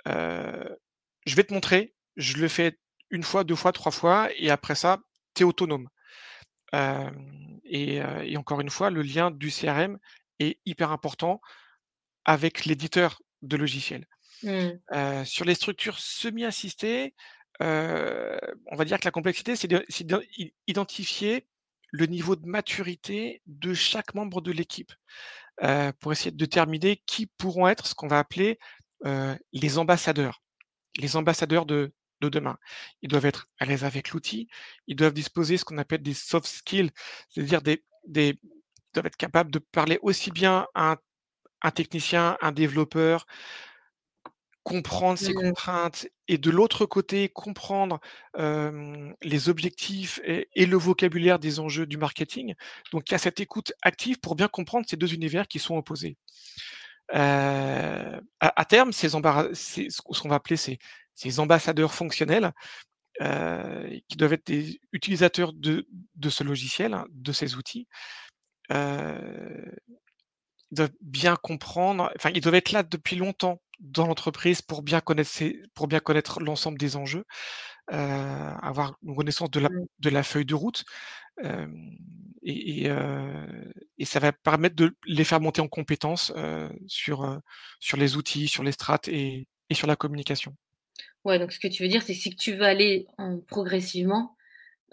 je 0.05 1.37
vais 1.37 1.45
te 1.45 1.55
montrer, 1.55 1.95
je 2.17 2.39
le 2.39 2.49
fais 2.49 2.77
une 3.11 3.23
fois, 3.23 3.45
deux 3.45 3.55
fois, 3.55 3.71
trois 3.71 3.93
fois, 3.93 4.31
et 4.37 4.51
après 4.51 4.75
ça, 4.75 4.99
tu 5.35 5.43
es 5.43 5.45
autonome. 5.45 5.89
Et, 6.73 8.03
encore 8.37 8.61
une 8.61 8.71
fois, 8.71 8.91
le 8.91 9.03
lien 9.03 9.31
du 9.31 9.53
CRM 9.53 9.97
est 10.41 10.59
hyper 10.67 10.91
important 10.91 11.41
avec 12.25 12.65
l'éditeur 12.65 13.23
de 13.43 13.57
logiciels. 13.57 14.07
Mmh. 14.43 15.25
sur 15.27 15.45
les 15.45 15.55
structures 15.55 15.99
semi-assistées, 15.99 17.15
on 17.61 18.77
va 18.77 18.85
dire 18.87 18.99
que 18.99 19.05
la 19.05 19.11
complexité, 19.11 19.55
c'est 19.55 19.69
d'identifier 20.67 21.47
le 21.91 22.07
niveau 22.07 22.37
de 22.37 22.47
maturité 22.47 23.43
de 23.47 23.75
chaque 23.75 24.15
membre 24.15 24.41
de 24.41 24.51
l'équipe 24.51 24.93
pour 26.01 26.13
essayer 26.13 26.31
de 26.31 26.39
déterminer 26.39 27.03
qui 27.05 27.27
pourront 27.27 27.69
être 27.69 27.87
ce 27.87 27.95
qu'on 27.95 28.09
va 28.09 28.19
appeler 28.19 28.59
les 29.53 29.79
ambassadeurs, 29.79 30.43
les 30.97 31.17
ambassadeurs 31.17 31.67
de, 31.67 31.93
de 32.21 32.29
demain. 32.29 32.57
Ils 33.03 33.09
doivent 33.09 33.27
être 33.27 33.49
à 33.59 33.67
l'aise 33.67 33.85
avec 33.85 34.11
l'outil, 34.11 34.49
ils 34.87 34.97
doivent 34.97 35.13
disposer 35.13 35.57
ce 35.57 35.65
qu'on 35.65 35.79
appelle 35.79 36.03
des 36.03 36.15
soft 36.15 36.47
skills, 36.47 36.91
c'est-à-dire 37.29 37.63
des, 37.63 38.41
doivent 38.95 39.07
être 39.07 39.17
capables 39.17 39.51
de 39.51 39.59
parler 39.59 39.99
aussi 40.03 40.31
bien 40.31 40.67
à 40.75 40.93
un, 40.93 40.97
technicien, 41.71 42.37
un 42.41 42.53
développeur, 42.53 43.27
comprendre 44.63 45.19
ses 45.19 45.33
mmh. 45.33 45.43
contraintes 45.43 46.09
et 46.29 46.39
de 46.39 46.51
l'autre 46.51 46.87
côté 46.87 47.29
comprendre 47.29 47.99
les 48.35 49.49
objectifs 49.49 50.21
et, 50.25 50.67
le 50.67 50.77
vocabulaire 50.77 51.39
des 51.39 51.61
enjeux 51.61 51.87
du 51.87 51.97
marketing. 51.97 52.55
Donc 52.93 53.09
il 53.09 53.13
y 53.13 53.15
a 53.15 53.19
cette 53.19 53.41
écoute 53.41 53.73
active 53.83 54.21
pour 54.21 54.37
bien 54.37 54.49
comprendre 54.49 54.87
ces 54.89 54.97
deux 54.97 55.15
univers 55.15 55.49
qui 55.49 55.59
sont 55.59 55.77
opposés. 55.77 56.17
à, 57.13 58.21
à, 58.39 58.65
terme, 58.65 58.93
ces 58.93 59.09
ce 59.09 60.21
qu'on 60.21 60.29
va 60.29 60.37
appeler 60.37 60.57
ces, 60.57 60.79
ces 61.15 61.41
ambassadeurs 61.41 61.93
fonctionnels 61.93 62.53
euh, 63.21 63.99
qui 64.09 64.17
doivent 64.17 64.33
être 64.33 64.47
des 64.47 64.81
utilisateurs 64.93 65.53
de, 65.53 65.85
ce 66.31 66.43
logiciel, 66.43 66.95
hein, 66.95 67.05
de 67.11 67.33
ces 67.33 67.57
outils, 67.57 67.87
euh, 70.73 70.77
doivent 70.77 70.93
bien 71.01 71.37
comprendre, 71.37 72.13
enfin, 72.17 72.31
ils 72.35 72.41
doivent 72.41 72.55
être 72.55 72.73
là 72.73 72.83
depuis 72.83 73.17
longtemps 73.17 73.61
dans 73.81 74.07
l'entreprise 74.07 74.63
pour 74.63 74.83
bien 74.83 75.01
connaître 75.01 75.31
pour 75.75 75.89
bien 75.89 76.01
connaître 76.01 76.41
l'ensemble 76.41 76.79
des 76.79 76.97
enjeux, 76.97 77.25
euh, 77.93 78.53
avoir 78.63 78.97
une 79.03 79.17
connaissance 79.17 79.51
de 79.51 79.61
la, 79.61 79.69
de 79.99 80.11
la 80.11 80.23
feuille 80.23 80.45
de 80.45 80.55
route, 80.55 80.85
et, 82.43 82.91
et, 83.99 84.05
ça 84.05 84.21
va 84.21 84.33
permettre 84.33 84.77
de 84.77 84.95
les 85.07 85.25
faire 85.25 85.41
monter 85.41 85.63
en 85.63 85.69
compétences 85.69 86.33
sur, 86.87 87.41
sur 87.79 87.97
les 87.97 88.17
outils, 88.17 88.47
sur 88.47 88.63
les 88.63 88.73
strates 88.73 89.09
et 89.09 89.47
sur 89.73 89.87
la 89.87 89.97
communication. 89.97 90.55
Ouais, 91.25 91.39
donc 91.39 91.53
ce 91.53 91.59
que 91.59 91.69
tu 91.69 91.83
veux 91.83 91.89
dire, 91.89 92.03
c'est 92.03 92.13
que 92.13 92.21
si 92.21 92.37
tu 92.37 92.55
veux 92.55 92.65
aller 92.65 93.07
progressivement, 93.47 94.37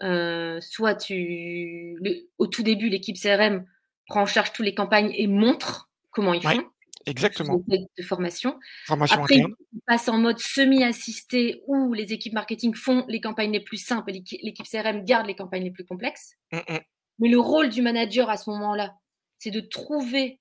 euh, 0.02 0.60
soit 0.60 0.94
tu, 0.94 1.96
au 2.38 2.46
tout 2.46 2.62
début, 2.62 2.88
l'équipe 2.88 3.16
CRM 3.16 3.66
prend 4.08 4.22
en 4.22 4.26
charge 4.26 4.52
toutes 4.52 4.66
les 4.66 4.74
campagnes 4.74 5.12
et 5.14 5.26
montre 5.26 5.90
comment 6.10 6.34
ils 6.34 6.42
font. 6.42 6.64
exactement. 7.06 7.62
De 7.68 8.02
formation. 8.02 8.58
Formation 8.86 9.22
Après, 9.22 9.36
interne. 9.36 9.54
ils 9.72 9.80
passent 9.86 10.08
en 10.08 10.18
mode 10.18 10.38
semi-assisté 10.38 11.62
où 11.66 11.92
les 11.92 12.12
équipes 12.12 12.32
marketing 12.32 12.74
font 12.74 13.04
les 13.08 13.20
campagnes 13.20 13.52
les 13.52 13.60
plus 13.60 13.76
simples 13.76 14.10
et 14.10 14.22
l'équipe 14.42 14.66
CRM 14.66 15.04
garde 15.04 15.26
les 15.26 15.36
campagnes 15.36 15.64
les 15.64 15.70
plus 15.70 15.84
complexes. 15.84 16.34
Mmh, 16.52 16.58
mmh. 16.68 16.78
Mais 17.20 17.28
le 17.28 17.38
rôle 17.38 17.68
du 17.68 17.82
manager 17.82 18.30
à 18.30 18.36
ce 18.36 18.50
moment-là, 18.50 18.94
c'est 19.38 19.50
de 19.50 19.60
trouver 19.60 20.40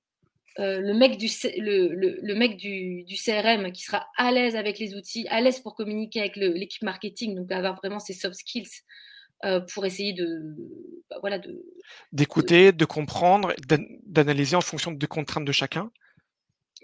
euh, 0.59 0.79
le 0.79 0.93
mec, 0.93 1.17
du, 1.17 1.27
le, 1.57 2.33
mec 2.33 2.57
du, 2.57 3.05
CRM 3.15 3.71
qui 3.71 3.83
sera 3.83 4.07
à 4.17 4.31
l'aise 4.31 4.55
avec 4.55 4.79
les 4.79 4.95
outils, 4.95 5.27
à 5.29 5.39
l'aise 5.39 5.59
pour 5.59 5.75
communiquer 5.75 6.21
avec 6.21 6.35
l'équipe 6.35 6.81
marketing, 6.81 7.35
donc 7.35 7.51
avoir 7.51 7.75
vraiment 7.75 7.99
ses 7.99 8.13
soft 8.13 8.35
skills 8.35 8.81
euh, 9.45 9.59
pour 9.59 9.85
essayer 9.85 10.13
de 10.13 10.55
bah, 11.09 11.17
voilà 11.21 11.37
de 11.39 11.63
d'écouter, 12.11 12.71
de, 12.71 12.85
comprendre, 12.85 13.53
d'analyser 14.05 14.55
en 14.55 14.61
fonction 14.61 14.91
des 14.91 15.07
contraintes 15.07 15.45
de 15.45 15.51
chacun. 15.51 15.91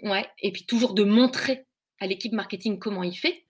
Ouais, 0.02 0.26
et 0.40 0.52
puis 0.52 0.64
toujours 0.64 0.94
de 0.94 1.04
montrer 1.04 1.66
à 2.00 2.06
l'équipe 2.06 2.32
marketing 2.32 2.78
comment 2.78 3.02
il 3.02 3.16
fait. 3.16 3.44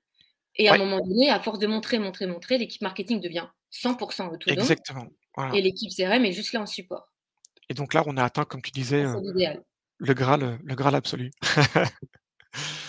Et 0.57 0.69
à 0.69 0.75
un 0.75 0.79
moment 0.79 1.01
donné, 1.01 1.31
à 1.31 1.41
force 1.41 1.59
de 1.59 1.67
montrer, 1.67 1.99
montrer, 1.99 2.27
montrer, 2.27 2.59
l'équipe 2.59 2.83
marketing 2.83 3.21
devient 3.21 3.47
100% 3.73 4.33
autonome. 4.33 4.39
Exactement. 4.47 5.09
Et 5.53 5.61
l'équipe 5.61 5.91
CRM 5.91 6.25
est 6.25 6.33
juste 6.33 6.53
là 6.53 6.61
en 6.61 6.67
support. 6.67 7.13
Et 7.69 7.75
donc 7.75 7.93
là, 7.93 8.05
on 8.07 8.17
a 8.17 8.23
atteint, 8.23 8.45
comme 8.45 8.63
tu 8.63 8.71
disais, 8.71 9.05
euh, 9.05 9.21
le 9.99 10.15
Graal, 10.15 10.59
le 10.63 10.75
Graal 10.75 10.95
absolu. 10.95 11.31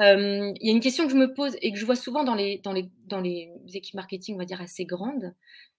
Il 0.00 0.56
y 0.60 0.70
a 0.70 0.72
une 0.72 0.80
question 0.80 1.04
que 1.04 1.10
je 1.10 1.16
me 1.16 1.32
pose 1.34 1.56
et 1.60 1.72
que 1.72 1.78
je 1.78 1.84
vois 1.84 1.96
souvent 1.96 2.24
dans 2.24 2.34
les, 2.34 2.58
dans 2.58 2.72
les, 2.72 2.88
dans 3.06 3.20
les 3.20 3.50
équipes 3.74 3.94
marketing, 3.94 4.36
on 4.36 4.38
va 4.38 4.44
dire 4.44 4.60
assez 4.60 4.84
grandes. 4.84 5.34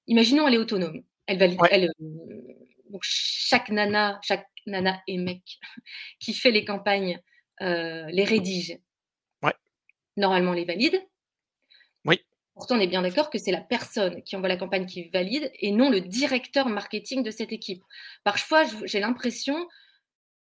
Imaginons, 0.07 0.47
elle 0.47 0.55
est 0.55 0.59
autonome. 0.59 1.03
Elle. 1.25 1.57
Elle, 1.71 1.91
donc 2.89 3.01
chaque 3.03 3.69
nana, 3.69 4.19
chaque 4.23 4.47
nana 4.65 5.01
et 5.07 5.17
mec 5.17 5.41
qui 6.19 6.33
fait 6.33 6.51
les 6.51 6.65
campagnes, 6.65 7.19
les 7.59 8.23
rédige. 8.23 8.77
Ouais. 9.41 9.53
Normalement, 10.17 10.53
les 10.53 10.65
valide. 10.65 11.01
Oui. 12.05 12.19
Pourtant, 12.55 12.75
on 12.75 12.79
est 12.79 12.87
bien 12.87 13.01
d'accord 13.01 13.29
que 13.29 13.37
c'est 13.37 13.51
la 13.51 13.61
personne 13.61 14.21
qui 14.23 14.35
envoie 14.35 14.49
la 14.49 14.57
campagne 14.57 14.85
qui 14.85 15.09
valide 15.09 15.51
et 15.59 15.71
non 15.71 15.89
le 15.89 16.01
directeur 16.01 16.67
marketing 16.67 17.23
de 17.23 17.31
cette 17.31 17.51
équipe. 17.51 17.83
Parfois, 18.23 18.63
j'ai 18.83 18.99
l'impression 18.99 19.67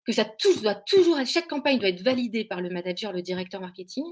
que 0.06 0.14
ça 0.14 0.26
doit 0.62 0.76
toujours, 0.76 1.18
chaque 1.26 1.48
campagne 1.48 1.80
doit 1.80 1.90
être 1.90 2.02
validée 2.02 2.46
par 2.46 2.62
le 2.62 2.70
manager, 2.70 3.12
le 3.12 3.22
directeur 3.22 3.60
marketing. 3.60 4.06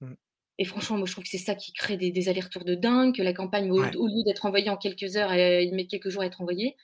Mmh. 0.00 0.12
Et 0.58 0.64
franchement, 0.64 0.98
moi, 0.98 1.06
je 1.06 1.12
trouve 1.12 1.24
que 1.24 1.30
c'est 1.30 1.38
ça 1.38 1.54
qui 1.54 1.72
crée 1.72 1.96
des, 1.96 2.28
allers-retours 2.28 2.64
de 2.64 2.74
dingue, 2.74 3.16
que 3.16 3.22
la 3.22 3.32
campagne, 3.32 3.70
au, 3.70 3.80
lieu 3.80 4.22
d'être 4.26 4.44
envoyée 4.44 4.68
en 4.68 4.76
quelques 4.76 5.16
heures, 5.16 5.32
elle, 5.32 5.74
met 5.74 5.86
quelques 5.86 6.10
jours 6.10 6.22
à 6.22 6.26
être 6.26 6.42
envoyée. 6.42 6.76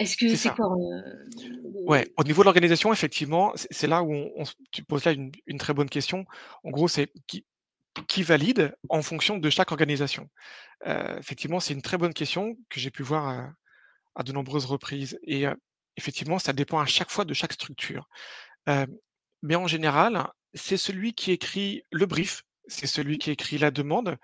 Est-ce 0.00 0.16
que 0.16 0.34
C'est 0.34 0.50
quoi, 0.50 0.66
heu, 0.76 1.84
Ouais, 1.86 2.12
au 2.16 2.24
niveau 2.24 2.42
de 2.42 2.46
l'organisation, 2.46 2.92
effectivement, 2.92 3.52
c'est 3.54 3.86
là 3.86 4.02
où 4.02 4.12
on 4.12 4.30
on 4.36 4.42
s 4.42 4.54
tu 4.70 4.84
poses 4.84 5.04
là 5.04 5.12
une 5.12 5.32
une 5.46 5.58
très 5.58 5.74
bonne 5.74 5.88
question. 5.88 6.24
En 6.62 6.70
gros, 6.70 6.86
c'est 6.86 7.12
qui 7.26 7.44
qui 8.06 8.22
valide 8.22 8.76
en 8.88 9.02
fonction 9.02 9.38
de 9.38 9.50
chaque 9.50 9.72
organisation? 9.72 10.28
Heu, 10.86 11.18
effectivement, 11.18 11.58
c'est 11.58 11.74
une 11.74 11.82
très 11.82 11.98
bonne 11.98 12.14
question 12.14 12.56
que 12.70 12.78
j'ai 12.78 12.92
pu 12.92 13.02
voir, 13.02 13.52
à 14.14 14.22
de 14.24 14.32
nombreuses 14.32 14.66
reprises 14.66 15.18
et 15.22 15.46
heu, 15.46 15.54
effectivement, 15.98 16.38
ça 16.38 16.52
dépend 16.52 16.78
à 16.78 16.86
chaque 16.86 17.10
fois 17.10 17.24
de 17.24 17.34
chaque 17.34 17.52
structure. 17.52 18.08
Mais 19.42 19.56
en 19.56 19.66
général, 19.66 20.26
c'est 20.54 20.76
celui 20.76 21.12
qui 21.12 21.32
écrit 21.32 21.82
le 21.90 22.06
brief, 22.06 22.44
c'est 22.66 22.86
celui 22.86 23.18
qui 23.18 23.30
écrit 23.30 23.58
la 23.58 23.70
demande, 23.70 24.16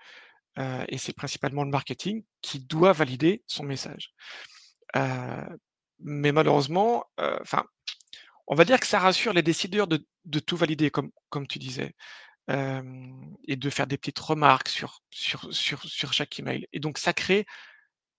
et 0.57 0.97
c'est 0.97 1.13
principalement 1.13 1.63
le 1.63 1.69
marketing 1.69 2.23
qui 2.41 2.59
doit 2.59 2.93
valider 2.93 3.43
son 3.45 3.63
message. 3.63 4.13
Mais 5.99 6.31
malheureusement, 6.31 7.05
enfin, 7.17 7.65
on 8.47 8.55
va 8.55 8.65
dire 8.65 8.79
que 8.79 8.87
ça 8.87 8.99
rassure 8.99 9.33
les 9.33 9.43
décideurs 9.43 9.87
de 9.87 10.05
de 10.25 10.39
tout 10.39 10.57
valider 10.57 10.89
comme 10.89 11.11
comme 11.29 11.45
tu 11.45 11.59
disais, 11.59 11.93
et 12.47 13.55
de 13.55 13.69
faire 13.69 13.87
des 13.87 13.97
petites 13.97 14.19
remarques 14.19 14.69
sur 14.69 15.01
sur 15.11 15.53
sur 15.53 15.83
sur 15.83 16.13
chaque 16.13 16.39
email 16.39 16.67
et 16.73 16.79
donc 16.79 16.97
ça 16.97 17.13
crée 17.13 17.45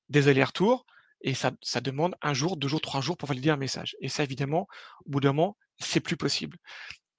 des 0.08 0.28
allers-retours 0.28 0.84
et 1.22 1.34
ça 1.34 1.52
ça 1.62 1.80
demande 1.80 2.14
1 2.22 2.34
jour, 2.34 2.56
2 2.56 2.68
jours, 2.68 2.80
3 2.80 3.00
jours 3.00 3.16
pour 3.16 3.28
valider 3.28 3.50
un 3.50 3.56
message 3.56 3.96
et 4.00 4.08
ça 4.08 4.24
évidemment, 4.24 4.68
au 5.06 5.10
bout 5.10 5.20
d'un 5.20 5.32
moment, 5.32 5.56
c'est 5.78 6.00
plus 6.00 6.16
possible. 6.16 6.58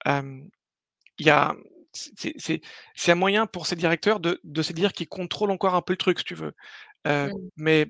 A 0.06 0.22
c'est 1.92 2.12
c'est 2.16 2.34
c'est 2.38 2.60
c'est 2.94 3.12
un 3.12 3.16
moyen 3.16 3.46
pour 3.46 3.66
ces 3.66 3.76
directeurs 3.76 4.20
de 4.20 4.40
de 4.44 4.62
se 4.62 4.72
dire 4.72 4.92
qu'ils 4.92 5.08
contrôlent 5.08 5.50
encore 5.50 5.74
un 5.74 5.82
peu 5.82 5.94
le 5.94 5.96
truc 5.98 6.18
si 6.20 6.24
tu 6.24 6.34
veux, 6.34 6.54
Mmh. 7.06 7.30
mais 7.56 7.88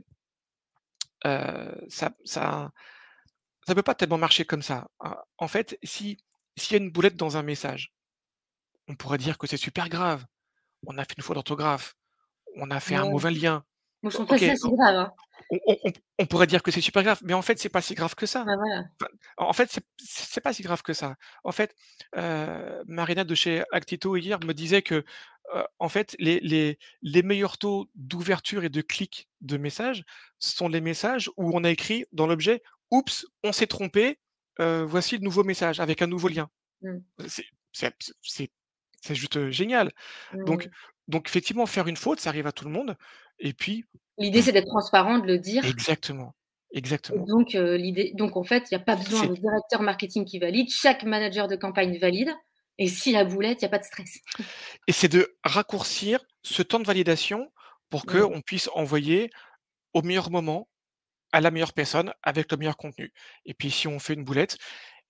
ça 1.89 2.11
ça 2.25 2.71
ça 3.67 3.75
peut 3.75 3.83
pas 3.83 3.95
tellement 3.95 4.19
marcher 4.19 4.45
comme 4.45 4.63
ça. 4.63 4.89
En 5.01 5.15
en 5.39 5.49
fait, 5.49 5.79
si 5.83 6.19
s'il 6.57 6.77
y 6.77 6.81
a 6.81 6.83
une 6.85 6.91
boulette 6.91 7.17
dans 7.17 7.37
un 7.37 7.43
message, 7.43 7.93
on 8.89 8.95
pourrait 8.97 9.19
dire 9.19 9.39
que 9.39 9.47
c'est 9.47 9.57
super 9.57 9.89
grave. 9.89 10.25
On 10.87 10.97
a 10.99 11.05
fait 11.05 11.17
une 11.17 11.23
faute 11.23 11.35
d'orthographe, 11.35 11.95
on 12.57 12.71
a 12.71 12.81
fait 12.81 12.95
un 12.95 13.11
mauvais 13.11 13.31
lien. 13.31 13.65
Moi, 14.03 14.11
je 14.11 14.17
trouve 14.17 14.29
pas 14.29 14.37
OK, 14.37 14.41
ça 14.41 14.55
grave, 14.69 14.95
hein. 14.95 15.13
On 15.51 15.59
on 15.67 15.77
on 15.85 15.93
on 16.21 16.27
pourrait 16.27 16.47
dire 16.47 16.63
que 16.63 16.71
c'est 16.71 16.81
super 16.81 17.03
grave, 17.03 17.21
mais 17.25 17.35
en 17.35 17.43
fait, 17.43 17.59
c'est 17.59 17.69
pas 17.69 17.83
si 17.83 17.95
grave 17.95 18.15
que 18.15 18.27
ça. 18.27 18.49
Voilà. 18.49 18.91
Enfin, 19.01 19.11
en 19.39 19.53
fait, 19.53 19.81
c'est 19.99 20.41
pas 20.43 20.53
si 20.53 20.63
grave 20.63 20.83
que 20.83 20.93
ça. 20.95 21.17
En 21.45 21.53
fait, 21.53 21.75
heu, 22.17 22.83
Marina 22.89 23.25
de 23.25 23.35
chez 23.35 23.65
Actito 23.73 24.17
hier 24.17 24.41
me 24.45 24.55
disait 24.55 24.83
que, 24.83 25.05
heu, 25.55 25.65
en 25.79 25.89
fait, 25.89 26.17
les 26.19 26.41
les 26.41 26.79
les 27.03 27.23
meilleurs 27.23 27.59
taux 27.59 27.91
d'ouverture 27.95 28.65
et 28.65 28.71
de 28.71 28.83
clics 28.83 29.29
de 29.43 29.57
messages 29.59 30.05
sont 30.41 30.69
les 30.69 30.81
messages 30.83 31.31
où 31.37 31.53
on 31.57 31.65
a 31.65 31.71
écrit 31.71 32.07
dans 32.13 32.27
l'objet: 32.27 32.63
«Oups, 32.91 33.27
on 33.45 33.53
s'est 33.53 33.67
trompé, 33.69 34.21
heu, 34.61 34.83
voici 34.85 35.17
le 35.19 35.23
nouveau 35.25 35.45
message 35.45 35.81
avec 35.81 36.03
un 36.03 36.07
nouveau 36.09 36.29
lien». 36.29 36.51
Mmh. 36.83 37.03
C'est 39.03 39.15
juste, 39.15 39.51
génial. 39.51 39.93
Donc 40.47 40.67
Mmh. 40.67 40.75
donc 41.09 41.29
effectivement, 41.29 41.67
faire 41.67 41.89
une 41.89 41.97
faute, 41.97 42.21
ça 42.21 42.31
arrive 42.31 42.47
à 42.49 42.53
tout 42.53 42.65
le 42.67 42.71
monde 42.73 42.97
et 43.41 43.55
puis 43.55 43.85
L'idée, 44.19 44.43
c'est 44.43 44.53
d'être 44.53 44.69
transparent, 44.69 45.19
de 45.19 45.27
le 45.27 45.39
dire. 45.39 45.65
Exactement, 45.65 46.35
exactement. 46.73 47.25
donc 47.27 47.55
heu, 47.55 47.77
l'idée 47.77 48.13
donc 48.15 48.37
en 48.37 48.43
fait, 48.45 48.65
il 48.71 48.75
y 48.75 48.77
a 48.77 48.81
pas 48.81 48.97
besoin 48.97 49.25
de 49.27 49.35
directeur 49.35 49.83
marketing 49.83 50.25
qui 50.25 50.39
valide, 50.39 50.69
chaque 50.71 51.05
manager 51.05 51.49
de 51.49 51.57
campagne 51.57 51.99
valide. 51.99 52.31
Et 52.81 52.87
s'il 52.87 53.13
y 53.13 53.17
a 53.17 53.25
boulette, 53.25 53.61
il 53.61 53.65
y 53.65 53.67
a 53.67 53.71
pas 53.71 53.79
de 53.79 53.85
stress. 53.85 54.21
et 54.87 54.93
c'est 54.93 55.09
de 55.09 55.37
raccourcir 55.45 56.21
ce 56.43 56.63
temps 56.63 56.81
de 56.81 56.87
validation 56.87 57.53
pour 57.91 58.07
qu'on 58.07 58.41
puisse 58.45 58.69
envoyer 58.75 59.31
au 59.95 60.03
meilleur 60.03 60.31
moment, 60.31 60.69
à 61.33 61.41
la 61.41 61.51
meilleure 61.51 61.75
personne, 61.75 62.13
avec 62.23 62.53
le 62.53 62.59
meilleur 62.59 62.77
contenu. 62.77 63.13
Et 63.47 63.55
puis 63.55 63.71
si 63.71 63.89
on 63.89 63.99
fait 63.99 64.15
une 64.15 64.25
boulette 64.25 64.59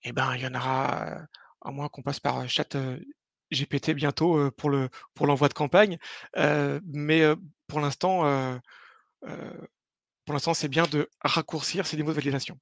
et 0.04 0.12
ben, 0.12 0.34
il 0.36 0.42
y 0.42 0.46
en 0.46 0.54
aura, 0.54 1.06
heu, 1.10 1.26
à 1.62 1.72
moins 1.72 1.88
qu'on 1.88 2.02
passe 2.02 2.20
par, 2.20 2.40
heu, 2.42 2.48
Chat, 2.48 2.76
GPT 3.52 3.94
bientôt, 3.94 4.50
pour 4.52 4.70
le 4.70 4.90
pour 5.14 5.26
l'envoi 5.26 5.48
de 5.48 5.54
campagne, 5.54 5.98
mais 6.36 7.22
pour 7.68 7.80
l'instant, 7.80 8.60
pour 10.24 10.34
l'instant, 10.34 10.54
c'est 10.54 10.68
bien 10.68 10.86
de 10.86 11.08
raccourcir 11.20 11.86
ces 11.86 11.96
niveaux 11.96 12.10
de 12.10 12.16
validation. 12.16 12.58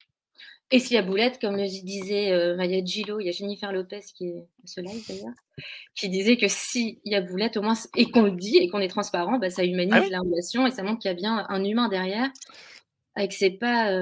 Et 0.73 0.81
s'il 0.81 0.95
y 0.97 0.99
a 0.99 1.03
boulette, 1.03 1.40
comme 1.40 1.57
le 1.57 1.62
disait, 1.66 2.57
Maya 2.57 2.85
Djilo, 2.85 3.21
il 3.21 3.27
y 3.27 3.29
a 3.29 3.33
Jennifer 3.33 3.71
Lopez 3.73 4.01
qui 4.14 4.29
est 4.29 4.49
à 4.64 4.66
ce 4.66 4.81
live 4.81 5.05
d'ailleurs, 5.09 5.35
qui 5.95 6.09
disait 6.09 6.37
que 6.37 6.49
s'il 6.49 6.99
y 7.05 7.14
a 7.14 7.21
boulette, 7.21 7.57
au 7.57 7.62
moins 7.62 7.75
et 7.97 8.11
qu'on 8.11 8.23
le 8.23 8.33
dit 8.33 8.57
et 8.59 8.69
qu'on 8.69 8.81
est 8.81 8.88
transparent, 8.88 9.38
bah, 9.38 9.51
ça 9.51 9.64
Ah 9.64 9.66
humanise 9.66 10.03
oui, 10.03 10.11
la 10.11 10.21
relation 10.21 10.66
et 10.66 10.73
ça 10.73 10.83
montre 10.83 11.01
qu'il 11.01 11.11
y 11.11 11.12
a 11.12 11.14
bien 11.14 11.47
un 11.49 11.64
humain 11.64 11.88
derrière 11.88 12.31
et 13.19 13.29
que 13.29 13.35
c'est 13.35 13.51
pas, 13.51 13.92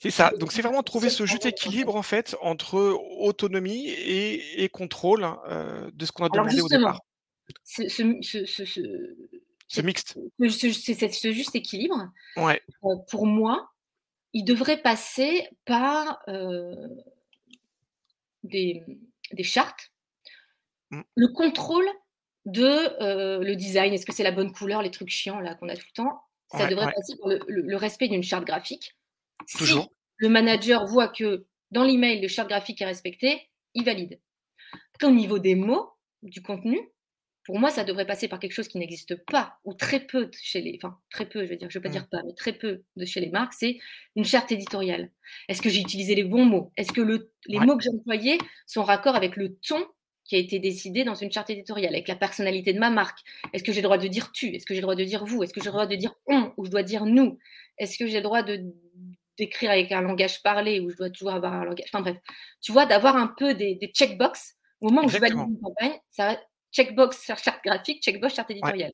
c'est 0.00 0.10
ça. 0.10 0.32
Donc 0.38 0.52
c'est 0.52 0.62
vraiment 0.62 0.82
trouver 0.82 1.10
ce 1.10 1.26
juste 1.26 1.46
équilibre, 1.46 1.94
en 1.96 2.02
fait, 2.02 2.36
entre 2.40 2.76
autonomie 3.20 3.88
et 3.88 4.64
et 4.64 4.68
contrôle, 4.68 5.24
heu, 5.48 5.90
de 5.92 6.06
ce 6.06 6.12
qu'on 6.12 6.24
a 6.24 6.28
Alors 6.30 6.44
demandé 6.44 6.60
au 6.60 6.68
justement, 6.68 6.68
départ. 6.68 6.98
ce 7.64 7.88
ce 7.88 8.04
ce 8.22 8.74
ce 9.72 9.80
mixte. 9.82 10.18
ce 10.40 10.72
ce 10.72 10.94
c'est 10.94 11.10
ce 11.12 11.32
juste 11.32 11.54
équilibre, 11.54 12.10
Ouais. 12.36 12.62
heu, 12.84 12.96
pour 13.10 13.26
moi, 13.26 13.70
il 14.34 14.44
devrait 14.44 14.82
passer 14.82 15.48
par, 15.66 16.20
heu, 16.28 16.74
des, 18.44 18.84
des 19.32 19.42
chartes, 19.44 19.92
Mmh. 20.90 21.02
le 21.16 21.28
contrôle 21.28 21.86
de, 22.46 22.62
heu, 23.02 23.44
le 23.44 23.56
design. 23.56 23.92
Est-ce 23.92 24.06
que 24.06 24.12
c'est 24.12 24.22
la 24.22 24.32
bonne 24.32 24.52
couleur, 24.52 24.82
les 24.82 24.90
trucs 24.90 25.10
chiants 25.10 25.40
là 25.40 25.54
qu'on 25.54 25.68
a 25.68 25.76
tout 25.76 25.86
le 25.88 26.02
temps? 26.02 26.22
Ça 26.48 26.66
Ouais, 26.66 26.66
devrait 26.66 26.86
ouais. 26.86 26.94
passer 26.94 27.14
par 27.18 27.28
le 27.28 27.40
le 27.48 27.62
le 27.62 27.76
respect 27.76 28.08
d'une 28.08 28.22
charte 28.22 28.44
graphique. 28.44 28.96
Si 29.46 29.92
le 30.18 30.28
manager 30.28 30.86
voit 30.86 31.08
que 31.08 31.46
dans 31.72 31.84
l'email, 31.84 32.20
le 32.20 32.28
charte 32.28 32.48
graphique 32.48 32.82
est 32.82 32.86
respecté, 32.86 33.50
il 33.74 33.84
valide. 33.84 34.20
Après 34.96 35.08
au 35.08 35.12
niveau 35.12 35.40
des 35.40 35.56
mots, 35.56 35.90
du 36.22 36.42
contenu, 36.42 36.80
pour 37.44 37.58
moi, 37.58 37.70
ça 37.70 37.84
devrait 37.84 38.06
passer 38.06 38.28
par 38.28 38.38
quelque 38.38 38.52
chose 38.52 38.68
qui 38.68 38.78
n'existe 38.78 39.16
pas 39.16 39.58
ou 39.64 39.74
très 39.74 40.00
peu 40.00 40.30
chez 40.40 40.60
les 40.60 40.78
enfin 40.82 40.98
très 41.10 41.26
peu, 41.28 41.44
je 41.44 41.50
veux 41.50 41.56
dire, 41.56 41.68
je 41.70 41.78
veux 41.78 41.82
pas 41.82 41.88
Mmh. 41.88 41.90
dire 41.90 42.08
pas, 42.08 42.22
mais 42.26 42.34
très 42.34 42.52
peu 42.52 42.82
de 42.96 43.04
chez 43.04 43.20
les 43.20 43.30
marques, 43.30 43.54
c'est 43.54 43.78
une 44.16 44.24
charte 44.24 44.52
éditoriale. 44.52 45.10
Est-ce 45.48 45.62
que 45.62 45.68
j'ai 45.70 45.80
utilisé 45.80 46.14
les 46.14 46.24
bons 46.24 46.44
mots? 46.44 46.72
Est-ce 46.76 46.92
que 46.92 47.00
le 47.00 47.32
les 47.46 47.58
Ouais, 47.58 47.66
mots 47.66 47.76
que 47.76 47.82
j'ai 47.84 47.90
employés 47.90 48.38
sont 48.66 48.84
raccords 48.84 49.16
avec 49.16 49.36
le 49.36 49.56
ton 49.56 49.84
qui 50.24 50.36
a 50.36 50.38
été 50.38 50.60
décidé 50.60 51.02
dans 51.04 51.16
une 51.16 51.32
charte 51.32 51.50
éditoriale, 51.50 51.94
avec 51.94 52.06
la 52.08 52.14
personnalité 52.16 52.72
de 52.72 52.78
ma 52.78 52.90
marque? 52.90 53.18
Est-ce 53.52 53.64
que 53.64 53.72
j'ai 53.72 53.80
le 53.80 53.84
droit 53.86 53.98
de 53.98 54.06
dire 54.08 54.30
tu? 54.32 54.54
Est-ce 54.54 54.64
que 54.66 54.74
j'ai 54.74 54.80
le 54.80 54.84
droit 54.84 54.94
de 54.94 55.04
dire 55.04 55.24
vous? 55.24 55.42
Est-ce 55.42 55.52
que 55.52 55.60
j'ai 55.60 55.66
le 55.68 55.72
droit 55.72 55.86
de 55.86 55.96
dire 55.96 56.14
on 56.26 56.52
ou 56.56 56.64
je 56.64 56.70
dois 56.70 56.82
dire 56.84 57.06
nous? 57.06 57.38
Est-ce 57.78 57.98
que 57.98 58.06
j'ai 58.06 58.18
le 58.18 58.22
droit 58.22 58.42
de 58.42 58.60
d'écrire 59.38 59.70
avec 59.70 59.90
un 59.92 60.02
langage 60.02 60.42
parlé 60.42 60.80
ou 60.80 60.90
je 60.90 60.96
dois 60.96 61.10
toujours 61.10 61.32
avoir 61.32 61.54
un 61.54 61.64
langage 61.64 61.86
enfin 61.88 62.02
bref, 62.02 62.16
tu 62.60 62.72
vois? 62.72 62.86
D'avoir 62.86 63.16
un 63.16 63.28
peu 63.28 63.54
des 63.54 63.74
des 63.76 63.88
checkbox 63.88 64.54
au 64.80 64.88
moment 64.90 65.04
où 65.06 65.08
je 65.08 65.18
valide 65.18 65.36
exactement. 65.36 65.48
une 65.48 65.58
campagne, 65.60 65.98
ça 66.10 66.34
va 66.34 66.40
checkbox 66.72 67.22
sur 67.24 67.38
charte 67.38 67.62
graphique, 67.64 68.02
checkbox 68.02 68.34
charte 68.34 68.50
Ouais, 68.62 68.74
éditoriale. 68.74 68.92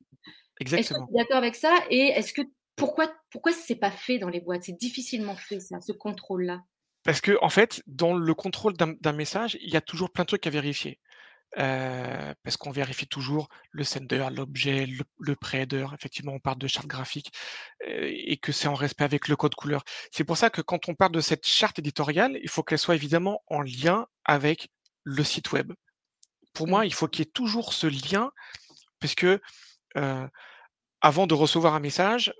Est-ce 0.75 0.91
que 0.91 0.95
exactement. 0.95 1.11
tu 1.11 1.15
es 1.15 1.19
d'accord 1.23 1.37
avec 1.37 1.55
ça? 1.55 1.75
Et 1.89 2.07
est-ce 2.09 2.33
que 2.33 2.41
pourquoi 2.75 3.13
pourquoi 3.31 3.53
c'est 3.53 3.75
pas 3.77 3.91
fait 3.91 4.19
dans 4.19 4.29
les 4.29 4.41
boîtes? 4.41 4.63
C'est 4.63 4.77
difficilement 4.79 5.35
fait 5.37 5.59
ça, 5.59 5.81
ce 5.81 5.91
contrôle-là? 5.93 6.61
Parce 7.03 7.21
que 7.21 7.37
en 7.41 7.49
fait, 7.49 7.81
dans 7.87 8.13
le 8.13 8.33
contrôle 8.33 8.73
d'un 8.75 9.13
message, 9.13 9.57
il 9.61 9.69
y 9.71 9.77
a 9.77 9.81
toujours 9.81 10.11
plein 10.11 10.23
de 10.23 10.27
trucs 10.27 10.45
à 10.47 10.49
vérifier. 10.49 10.99
Heu, 11.57 12.35
parce 12.43 12.57
qu'on 12.57 12.71
vérifie 12.71 13.07
toujours 13.07 13.49
le 13.71 13.83
sender, 13.85 14.27
l'objet, 14.35 14.85
le 14.87 15.03
le. 15.19 15.93
Effectivement, 15.95 16.33
on 16.33 16.39
parle 16.39 16.59
de 16.59 16.67
charte 16.67 16.87
graphique, 16.87 17.31
heu 17.87 18.07
et 18.09 18.37
que 18.37 18.51
c'est 18.53 18.67
en 18.69 18.75
respect 18.75 19.05
avec 19.05 19.27
le 19.29 19.35
code 19.37 19.55
couleur. 19.55 19.83
C'est 20.11 20.25
pour 20.25 20.37
ça 20.37 20.49
que 20.51 20.61
quand 20.61 20.89
on 20.89 20.95
parle 20.95 21.13
de 21.13 21.21
cette 21.21 21.47
charte 21.47 21.79
éditoriale, 21.79 22.39
il 22.43 22.49
faut 22.49 22.63
qu'elle 22.63 22.79
soit 22.79 22.95
évidemment 22.95 23.43
en 23.47 23.61
lien 23.61 24.07
avec 24.25 24.69
le 25.03 25.23
site 25.23 25.51
web. 25.53 25.73
Pour 26.53 26.67
moi, 26.67 26.85
il 26.85 26.93
faut 26.93 27.07
qu'il 27.07 27.25
y 27.25 27.27
ait 27.27 27.31
toujours 27.31 27.73
ce 27.73 27.87
lien 27.87 28.31
puisque, 28.99 29.27
avant 31.01 31.27
de 31.27 31.33
recevoir 31.33 31.73
un 31.75 31.79
message, 31.79 32.33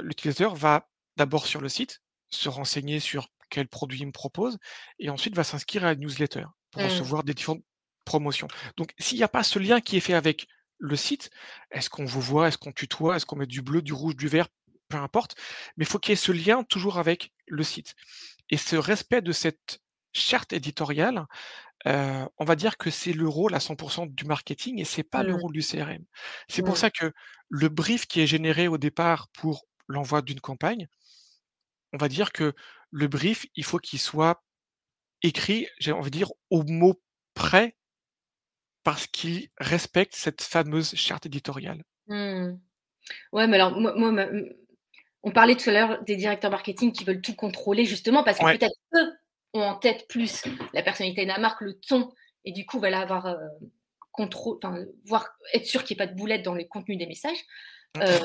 l'utilisateur 0.00 0.54
va 0.54 0.88
d'abord 1.16 1.46
sur 1.46 1.60
le 1.60 1.68
site, 1.68 2.02
se 2.30 2.48
renseigner 2.48 3.00
sur 3.00 3.28
quel 3.48 3.68
produit 3.68 4.00
il 4.00 4.06
me 4.06 4.12
propose 4.12 4.58
et 4.98 5.10
ensuite 5.10 5.34
va 5.34 5.44
s'inscrire 5.44 5.84
à 5.84 5.88
la 5.88 5.96
newsletter 5.96 6.44
pour 6.70 6.82
Mmh. 6.82 6.84
recevoir 6.86 7.24
des 7.24 7.34
différentes 7.34 7.64
promotions. 8.04 8.48
Donc 8.76 8.94
s'il 8.98 9.18
n'y 9.18 9.24
a 9.24 9.28
pas 9.28 9.42
ce 9.42 9.58
lien 9.58 9.80
qui 9.80 9.96
est 9.96 10.00
fait 10.00 10.14
avec 10.14 10.46
le 10.78 10.94
site, 10.96 11.30
est-ce 11.72 11.90
qu'on 11.90 12.04
vous 12.04 12.20
voit? 12.20 12.48
Est-ce 12.48 12.58
qu'on 12.58 12.72
tutoie? 12.72 13.16
Est-ce 13.16 13.26
qu'on 13.26 13.36
met 13.36 13.46
du 13.46 13.60
bleu, 13.60 13.82
du 13.82 13.92
rouge, 13.92 14.16
du 14.16 14.28
vert? 14.28 14.46
Peu 14.88 14.96
importe, 14.96 15.36
mais 15.76 15.84
il 15.84 15.88
faut 15.88 15.98
qu'il 15.98 16.10
y 16.10 16.14
ait 16.14 16.16
ce 16.16 16.32
lien 16.32 16.64
toujours 16.64 16.98
avec 16.98 17.32
le 17.46 17.62
site 17.62 17.94
et 18.48 18.56
ce 18.56 18.74
respect 18.74 19.20
de 19.20 19.30
cette 19.30 19.80
charte 20.12 20.52
éditoriale, 20.52 21.26
Heu, 21.86 22.26
on 22.38 22.44
va 22.44 22.56
dire 22.56 22.76
que 22.76 22.90
c'est 22.90 23.12
le 23.12 23.28
rôle 23.28 23.54
à 23.54 23.60
100% 23.60 24.06
du 24.06 24.24
marketing 24.24 24.78
et 24.80 24.84
c'est 24.84 25.02
pas 25.02 25.22
le 25.22 25.34
Mmh. 25.34 25.40
rôle 25.40 25.52
du 25.52 25.62
CRM. 25.62 26.04
C'est 26.48 26.62
pour 26.62 26.76
Mmh. 26.76 26.78
ça 26.78 26.90
que 26.90 27.12
le 27.48 27.68
brief 27.68 28.06
qui 28.06 28.20
est 28.20 28.26
généré 28.26 28.68
au 28.68 28.78
départ 28.78 29.28
pour 29.32 29.66
l'envoi 29.88 30.22
d'une 30.22 30.40
campagne, 30.40 30.88
on 31.92 31.98
va 31.98 32.08
dire 32.08 32.32
que 32.32 32.54
le 32.90 33.08
brief, 33.08 33.46
il 33.56 33.64
faut 33.64 33.78
qu'il 33.78 34.00
soit 34.00 34.44
écrit, 35.22 35.68
j'ai 35.80 35.92
envie 35.92 36.10
de 36.12 36.18
dire, 36.18 36.32
au 36.50 36.64
mot 36.64 37.02
près 37.34 37.74
parce 38.86 39.06
qu'il 39.06 39.48
respecte 39.58 40.14
cette 40.16 40.40
fameuse 40.42 40.94
charte 40.94 41.26
éditoriale. 41.26 41.82
Mmh. 42.08 42.58
Ouais, 43.32 43.48
mais 43.48 43.56
alors 43.56 43.78
moi 43.80 43.94
moi 43.96 44.12
ma 44.12 44.26
on 45.24 45.32
parlait 45.32 45.56
tout 45.56 45.70
à 45.70 45.74
l'heure 45.74 46.04
des 46.04 46.16
directeurs 46.16 46.50
marketing 46.52 46.92
qui 46.92 47.04
veulent 47.04 47.22
tout 47.22 47.36
contrôler 47.36 47.84
justement 47.86 48.24
parce 48.24 48.40
que 48.40 48.46
peut-être 48.46 48.74
eux 48.96 49.12
ont 49.54 49.62
en 49.62 49.76
tête 49.76 50.06
plus 50.08 50.44
la 50.72 50.82
personnalité 50.82 51.22
de 51.22 51.28
la 51.28 51.38
marque, 51.38 51.60
le 51.60 51.78
ton, 51.78 52.12
et 52.44 52.52
du 52.52 52.66
coup, 52.66 52.80
veulent 52.80 52.94
avoir 52.94 53.26
euh, 53.26 53.36
contrôle, 54.12 54.58
enfin, 54.62 54.84
voir, 55.04 55.28
être 55.52 55.66
sûr 55.66 55.84
qu'il 55.84 55.96
n'y 55.96 56.02
ait 56.02 56.06
pas 56.06 56.12
de 56.12 56.16
boulettes 56.16 56.42
dans 56.42 56.54
le 56.54 56.64
contenu 56.64 56.96
des 56.96 57.06
messages. 57.06 57.38
Euh, 57.98 58.18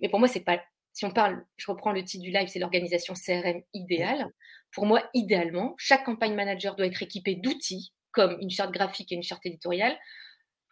mais 0.00 0.08
pour 0.08 0.18
moi, 0.18 0.28
c'est 0.28 0.44
pas. 0.44 0.60
Si 0.92 1.04
on 1.04 1.10
parle, 1.10 1.44
je 1.56 1.70
reprends 1.70 1.92
le 1.92 2.04
titre 2.04 2.22
du 2.22 2.30
live, 2.30 2.48
c'est 2.48 2.58
l'organisation 2.58 3.14
CRM 3.14 3.62
idéale. 3.74 4.26
Pour 4.72 4.86
moi, 4.86 5.08
idéalement, 5.14 5.74
chaque 5.78 6.04
campagne 6.04 6.34
manager 6.34 6.74
doit 6.74 6.86
être 6.86 7.02
équipé 7.02 7.36
d'outils 7.36 7.92
comme 8.12 8.36
une 8.40 8.50
charte 8.50 8.72
graphique 8.72 9.12
et 9.12 9.14
une 9.14 9.22
charte 9.22 9.46
éditoriale. 9.46 9.96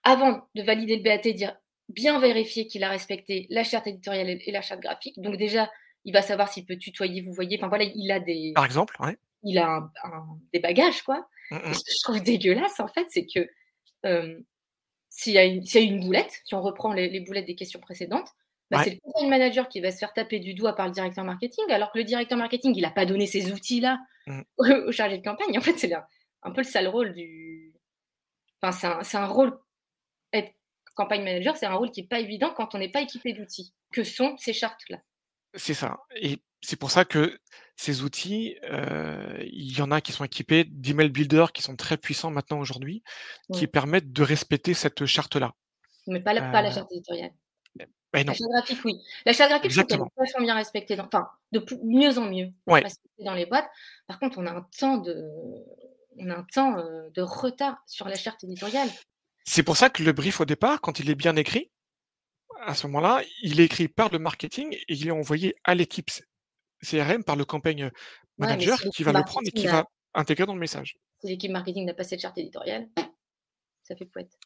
Avant 0.02 0.48
de 0.54 0.62
valider 0.62 0.96
le 0.96 1.02
BAT, 1.02 1.32
dire 1.32 1.56
bien 1.88 2.18
vérifier 2.18 2.66
qu'il 2.66 2.84
a 2.84 2.90
respecté 2.90 3.46
la 3.48 3.64
charte 3.64 3.86
éditoriale 3.86 4.38
et 4.44 4.52
la 4.52 4.60
charte 4.60 4.80
graphique. 4.80 5.20
Donc 5.20 5.36
déjà, 5.36 5.70
il 6.04 6.12
va 6.12 6.22
savoir 6.22 6.52
s'il 6.52 6.66
peut 6.66 6.76
tutoyer, 6.76 7.20
vous 7.22 7.32
voyez. 7.32 7.56
Enfin 7.58 7.68
voilà, 7.68 7.84
il 7.84 8.10
a 8.10 8.20
des. 8.20 8.52
Par 8.54 8.64
exemple, 8.64 8.96
ouais. 9.00 9.16
Il 9.42 9.58
a 9.58 9.90
des 10.52 10.60
bagages, 10.60 11.02
quoi. 11.02 11.28
Mmh, 11.50 11.56
mmh. 11.56 11.74
Ce 11.74 11.78
que 11.84 11.90
je 11.90 12.02
trouve 12.02 12.22
dégueulasse, 12.22 12.80
en 12.80 12.88
fait, 12.88 13.06
c'est 13.10 13.26
que 13.26 13.48
euh, 14.06 14.38
s'il 15.08 15.32
y, 15.32 15.38
a 15.38 15.44
une 15.80 16.00
boulette, 16.00 16.40
si 16.44 16.54
on 16.54 16.60
reprend 16.60 16.92
les, 16.92 17.20
boulettes 17.20 17.46
des 17.46 17.54
questions 17.54 17.80
précédentes, 17.80 18.28
bah, 18.70 18.82
c'est 18.84 18.90
le 18.90 18.98
campaign 19.00 19.30
manager 19.30 19.68
qui 19.68 19.80
va 19.80 19.90
se 19.90 19.98
faire 19.98 20.12
taper 20.12 20.40
du 20.40 20.52
doigt 20.52 20.74
par 20.74 20.86
le 20.86 20.92
directeur 20.92 21.24
marketing, 21.24 21.64
alors 21.70 21.90
que 21.90 21.98
le 21.98 22.04
directeur 22.04 22.36
marketing, 22.36 22.74
il 22.76 22.82
n'a 22.82 22.90
pas 22.90 23.06
donné 23.06 23.26
ces 23.26 23.50
outils-là 23.50 23.98
mmh. 24.26 24.40
au 24.86 24.92
chargé 24.92 25.18
de 25.18 25.24
campagne. 25.24 25.56
En 25.56 25.62
fait, 25.62 25.78
c'est 25.78 25.92
un 26.42 26.50
peu 26.50 26.60
le 26.60 26.66
sale 26.66 26.88
rôle 26.88 27.14
du. 27.14 27.72
Enfin, 28.60 29.02
c'est 29.02 29.16
un, 29.16 29.22
un, 29.22 29.26
rôle. 29.26 29.58
Être 30.32 30.52
campagne 30.94 31.24
manager, 31.24 31.56
c'est 31.56 31.66
un 31.66 31.74
rôle 31.74 31.90
qui 31.90 32.02
n'est 32.02 32.08
pas 32.08 32.20
évident 32.20 32.52
quand 32.54 32.74
on 32.74 32.78
n'est 32.78 32.90
pas 32.90 33.00
équipé 33.00 33.32
d'outils. 33.32 33.72
Que 33.92 34.04
sont 34.04 34.36
ces 34.36 34.52
chartes-là 34.52 34.98
C'est 35.58 35.74
ça. 35.74 35.98
Et 36.16 36.38
c'est 36.62 36.78
pour 36.78 36.90
ça 36.90 37.04
que 37.04 37.38
ces 37.76 38.02
outils, 38.02 38.56
il 38.62 39.76
y 39.76 39.82
en 39.82 39.90
a 39.90 40.00
qui 40.00 40.12
sont 40.12 40.24
équipés 40.24 40.64
d'email 40.64 41.10
builder 41.10 41.46
qui 41.52 41.62
sont 41.62 41.76
très 41.76 41.98
puissants 41.98 42.30
maintenant 42.30 42.58
aujourd'hui, 42.58 43.02
qui 43.52 43.66
permettent 43.66 44.12
de 44.12 44.22
respecter 44.22 44.72
cette 44.72 45.04
charte-là. 45.04 45.52
Mais 46.06 46.20
pas 46.20 46.32
la, 46.32 46.50
pas 46.50 46.62
la 46.62 46.72
charte 46.72 46.90
éditoriale. 46.92 47.32
Ben 48.10 48.26
la 48.26 48.32
charte 48.32 48.50
graphique, 48.50 48.80
oui. 48.86 49.02
La 49.26 49.34
charte 49.34 49.50
graphique, 49.50 49.70
je 49.70 49.80
trouve 49.80 49.86
qu'elle 49.86 50.00
est 50.00 50.18
vachement 50.18 50.40
bien 50.40 50.54
respectée, 50.54 50.98
enfin, 50.98 51.28
de 51.52 51.62
mieux 51.84 52.16
en 52.18 52.24
mieux 52.30 52.50
respectée 52.66 53.24
dans 53.24 53.34
les 53.34 53.44
boîtes. 53.44 53.68
Par 54.06 54.18
contre, 54.18 54.38
on 54.38 54.46
a 54.46 54.52
un 54.52 54.66
temps 54.78 54.96
de, 54.96 55.28
on 56.16 56.30
a 56.30 56.36
un 56.36 56.44
temps 56.44 56.76
de 57.12 57.22
retard 57.22 57.82
sur 57.86 58.08
la 58.08 58.14
charte 58.14 58.42
éditoriale. 58.44 58.88
C'est 59.44 59.62
pour 59.62 59.76
ça 59.76 59.90
que 59.90 60.02
le 60.02 60.12
brief 60.12 60.40
au 60.40 60.46
départ, 60.46 60.80
quand 60.80 61.00
il 61.00 61.10
est 61.10 61.14
bien 61.14 61.36
écrit, 61.36 61.70
à 62.60 62.74
ce 62.74 62.86
moment-là, 62.86 63.22
il 63.42 63.60
est 63.60 63.64
écrit 63.64 63.88
par 63.88 64.10
le 64.10 64.18
marketing 64.18 64.74
et 64.74 64.84
il 64.88 65.08
est 65.08 65.12
envoyé 65.12 65.54
à 65.64 65.74
l'équipe 65.74 66.10
CRM 66.82 67.24
par 67.24 67.36
le 67.36 67.44
campagne 67.44 67.90
manager 68.38 68.78
qui 68.94 69.02
va 69.02 69.12
le 69.12 69.24
prendre 69.24 69.48
et 69.48 69.52
qui 69.52 69.66
va 69.66 69.84
intégrer 70.14 70.46
dans 70.46 70.54
le 70.54 70.60
message. 70.60 70.98
Si 71.20 71.28
l'équipe 71.28 71.50
marketing 71.50 71.84
n'a 71.86 71.94
pas 71.94 72.04
cette 72.04 72.20
charte 72.20 72.38
éditoriale, 72.38 72.88
ça 73.82 73.96
fait 73.96 74.06
poète. 74.06 74.38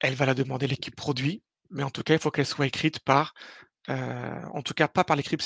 Elle 0.00 0.14
va 0.14 0.26
la 0.26 0.34
demander 0.34 0.66
l'équipe 0.66 0.96
produit, 0.96 1.42
mais 1.70 1.82
en 1.82 1.90
tout 1.90 2.02
cas, 2.02 2.14
il 2.14 2.20
faut 2.20 2.30
qu'elle 2.30 2.46
soit 2.46 2.66
écrite 2.66 3.00
par, 3.00 3.34
euh, 3.88 4.42
en 4.52 4.62
tout 4.62 4.74
cas, 4.74 4.88
pas 4.88 5.04
par 5.04 5.16
l'équipe, 5.16 5.42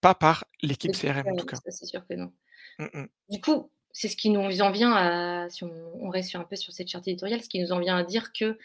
pas 0.00 0.14
par 0.14 0.44
l'équipe 0.62 0.92
CRM 0.92 1.26
en 1.26 1.36
tout 1.36 1.46
cas. 1.46 1.56
c'est 1.66 1.86
sûr 1.86 2.06
que 2.06 2.14
non. 2.14 2.32
Mmh, 2.78 2.86
mmh. 2.92 3.06
Du 3.30 3.40
coup, 3.40 3.70
c'est 3.92 4.08
ce 4.08 4.16
qui 4.16 4.30
nous 4.30 4.62
en 4.62 4.70
vient 4.70 4.92
à, 4.92 5.48
si 5.50 5.64
on, 5.64 6.08
reste 6.10 6.34
un 6.34 6.44
peu 6.44 6.56
sur 6.56 6.72
cette 6.72 6.88
charte 6.88 7.08
éditoriale, 7.08 7.42
ce 7.42 7.48
qui 7.48 7.60
nous 7.60 7.72
en 7.72 7.80
vient 7.80 7.96
à 7.96 8.04
dire 8.04 8.32
que 8.32 8.58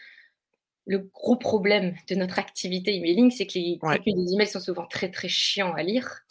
le 0.86 1.00
gros 1.00 1.36
problème 1.36 1.96
de 2.08 2.16
notre 2.16 2.40
activité 2.40 2.96
emailing, 2.96 3.32
c'est 3.32 3.48
que 3.48 3.54
les 3.56 3.78
contenus 3.80 4.16
des 4.16 4.34
emails 4.34 4.48
sont 4.48 4.60
souvent 4.60 4.86
très 4.86 5.10
très 5.10 5.28
chiants 5.28 5.74
à 5.74 5.84
lire. 5.84 6.22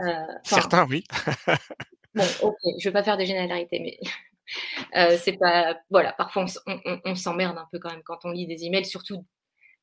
Euh, 0.00 0.12
Certains, 0.42 0.86
oui. 0.86 1.04
bon, 2.14 2.24
ok, 2.42 2.56
je 2.78 2.88
vais 2.88 2.92
pas 2.92 3.02
faire 3.02 3.18
des 3.18 3.26
généralités, 3.26 3.78
mais 3.80 3.98
euh, 4.96 5.18
c'est 5.20 5.36
pas. 5.36 5.78
Voilà, 5.90 6.12
parfois 6.12 6.46
on, 7.04 7.14
s'emmerde 7.14 7.58
un 7.58 7.68
peu 7.70 7.78
quand 7.78 7.90
même 7.90 8.02
quand 8.02 8.24
on 8.24 8.30
lit 8.30 8.46
des 8.46 8.64
emails, 8.64 8.86
surtout 8.86 9.26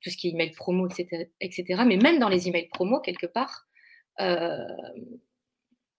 tout 0.02 0.10
ce 0.10 0.18
qui 0.18 0.30
est 0.30 0.32
email 0.32 0.52
promo, 0.52 0.88
etc., 0.88 1.30
etc. 1.40 1.84
Mais 1.86 1.98
même 1.98 2.20
dans 2.20 2.30
les 2.30 2.48
emails 2.48 2.68
promo, 2.70 3.00
quelque 3.00 3.28
part, 3.28 3.68
euh, 4.20 4.58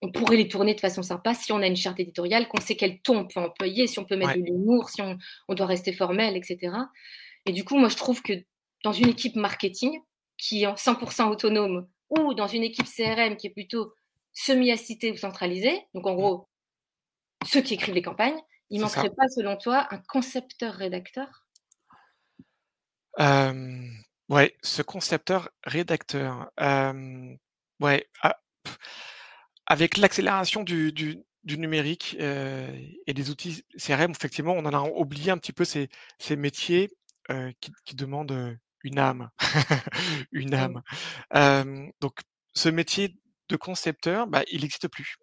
on 0.03 0.11
pourrait 0.11 0.37
les 0.37 0.49
tourner 0.49 0.75
de 0.75 0.81
façon 0.81 1.03
sympa 1.03 1.35
si 1.35 1.53
on 1.53 1.59
a 1.59 1.67
une 1.67 1.77
charte 1.77 1.99
éditoriale, 1.99 2.49
qu'on 2.49 2.61
sait 2.61 2.77
quel 2.77 3.01
ton 3.01 3.19
on 3.19 3.27
peut 3.27 3.41
employer, 3.41 3.87
si 3.87 3.99
on 3.99 4.05
peut 4.05 4.17
mettre 4.17 4.37
de 4.37 4.45
l'humour, 4.45 4.91
si 4.91 5.03
on, 5.03 5.19
on, 5.49 5.55
doit 5.55 5.67
rester 5.67 5.93
formel, 5.93 6.37
etc. 6.37 6.73
Et 7.47 7.53
du 7.53 7.65
coup, 7.65 7.79
moi, 7.79 7.89
je 7.89 7.97
trouve 7.97 8.23
que 8.23 8.33
dans 8.85 8.93
une 8.93 9.09
équipe 9.09 9.37
marketing 9.37 10.01
qui 10.37 10.63
est 10.63 10.67
100% 10.67 11.31
autonome 11.31 11.89
ou 12.11 12.35
dans 12.35 12.47
une 12.47 12.63
équipe 12.63 12.87
CRM 12.87 13.37
qui 13.37 13.49
est 13.49 13.51
plutôt 13.51 13.95
semi-assistée 14.33 15.13
ou 15.13 15.17
centralisée, 15.17 15.87
donc 15.95 16.07
en 16.07 16.15
gros, 16.15 16.49
ceux 17.47 17.61
qui 17.61 17.75
écrivent 17.75 17.95
les 17.95 18.03
campagnes, 18.03 18.41
il 18.71 18.79
ne 18.79 18.85
manquerait 18.85 19.11
pas, 19.11 19.29
selon 19.29 19.57
toi, 19.57 19.87
un 19.91 19.99
concepteur-rédacteur 19.99 21.47
euh, 23.21 23.89
Ouais, 24.29 24.57
ce 24.63 24.83
concepteur-rédacteur. 24.83 26.51
Euh, 26.61 27.35
ouais, 27.81 28.07
ah, 28.23 28.39
avec 29.67 29.97
l'accélération 29.97 30.65
du, 30.65 30.93
du, 30.93 31.25
numérique 31.45 32.17
euh, 32.21 32.71
et 33.07 33.15
des 33.15 33.31
outils 33.31 33.65
CRM, 33.79 34.11
effectivement, 34.11 34.53
on 34.53 34.67
en 34.67 34.75
a 34.75 34.83
oublié 34.83 35.31
un 35.31 35.39
petit 35.39 35.53
peu 35.53 35.65
ces, 35.65 35.89
ces 36.19 36.37
métiers 36.37 36.91
qui, 37.85 37.95
demande 37.95 38.59
une 38.83 38.99
âme, 38.99 39.31
une 40.33 40.55
âme. 40.55 40.83
donc, 42.01 42.21
ce 42.55 42.69
métier 42.69 43.17
de 43.49 43.57
concepteur, 43.57 44.27
bah, 44.27 44.43
il 44.51 44.63
n'existe 44.63 44.89
plus. 44.89 45.17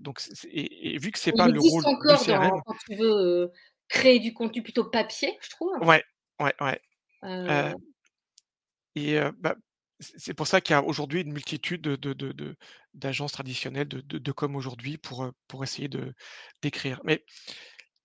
donc, 0.00 0.20
et, 0.50 0.98
vu 0.98 1.10
que 1.10 1.18
c'est 1.18 1.32
pas 1.32 1.48
le 1.48 1.60
rôle 1.60 1.86
encore 1.86 2.24
CRM, 2.24 2.62
quand 2.64 2.76
tu 2.88 2.96
veux 2.96 3.50
créer 3.88 4.18
du 4.18 4.34
contenu 4.34 4.62
plutôt 4.62 4.84
papier, 4.84 5.36
je 5.40 5.50
trouve. 5.50 5.76
Ouais, 5.80 6.04
ouais, 6.40 6.54
ouais. 6.60 7.74
et 8.94 9.18
bah, 9.38 9.56
c'est 10.00 10.34
pour 10.34 10.46
ça 10.46 10.60
qu'il 10.60 10.74
y 10.74 10.76
a 10.76 10.82
aujourd'hui 10.82 11.22
une 11.22 11.32
multitude 11.32 11.82
de, 11.82 12.56
d'agences 12.94 13.32
traditionnelles 13.32 13.88
de, 13.88 14.00
de, 14.00 14.32
com 14.32 14.54
aujourd'hui 14.56 14.96
pour, 14.96 15.30
pour 15.48 15.64
essayer 15.64 15.88
de 15.88 16.14
d'écrire. 16.62 17.00
Mais 17.04 17.24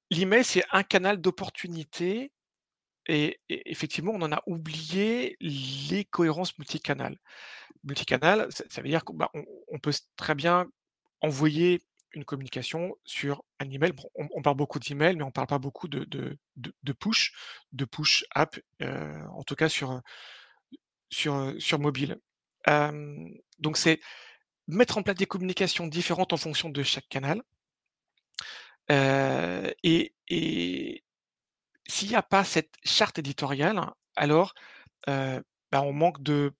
l'email, 0.09 0.43
c'est 0.43 0.63
un 0.71 0.83
canal 0.83 1.21
d'opportunité 1.21 2.31
et, 3.07 3.39
effectivement, 3.49 4.13
on 4.13 4.21
en 4.21 4.31
a 4.31 4.41
oublié 4.45 5.37
les 5.39 6.05
cohérences 6.05 6.57
multicanales. 6.57 7.17
Multicanal, 7.83 8.47
ça, 8.51 8.81
veut 8.81 8.87
dire 8.87 9.03
qu'on 9.03 9.15
bah, 9.15 9.31
peut 9.81 9.91
très 10.15 10.35
bien 10.35 10.67
envoyer 11.21 11.81
une 12.13 12.25
communication 12.25 12.95
sur 13.03 13.43
un 13.59 13.69
email. 13.69 13.93
on, 14.15 14.41
parle 14.41 14.55
beaucoup 14.55 14.79
d'email, 14.79 15.15
mais 15.15 15.23
on 15.23 15.27
ne 15.27 15.31
parle 15.31 15.47
pas 15.47 15.59
beaucoup 15.59 15.87
de, 15.87 16.37
push, 16.99 17.33
de 17.71 17.85
push 17.85 18.23
app, 18.31 18.57
euh, 18.81 19.25
en 19.33 19.43
tout 19.43 19.55
cas 19.55 19.67
sur, 19.67 20.01
sur, 21.09 21.79
mobile. 21.79 22.19
donc, 23.59 23.77
c'est 23.77 23.99
mettre 24.67 24.97
en 24.97 25.03
place 25.03 25.17
des 25.17 25.25
communications 25.25 25.87
différentes 25.87 26.33
en 26.33 26.37
fonction 26.37 26.69
de 26.69 26.83
chaque 26.83 27.09
canal. 27.09 27.41
Euh, 28.91 29.71
et, 29.83 30.13
s'il 31.87 32.09
n'y 32.09 32.15
a 32.15 32.23
pas 32.23 32.43
cette 32.43 32.73
charte 32.83 33.19
éditoriale, 33.19 33.79
alors 34.15 34.53
bah, 35.07 35.81
on 35.81 35.93
manque 35.93 36.21
de, 36.21 36.53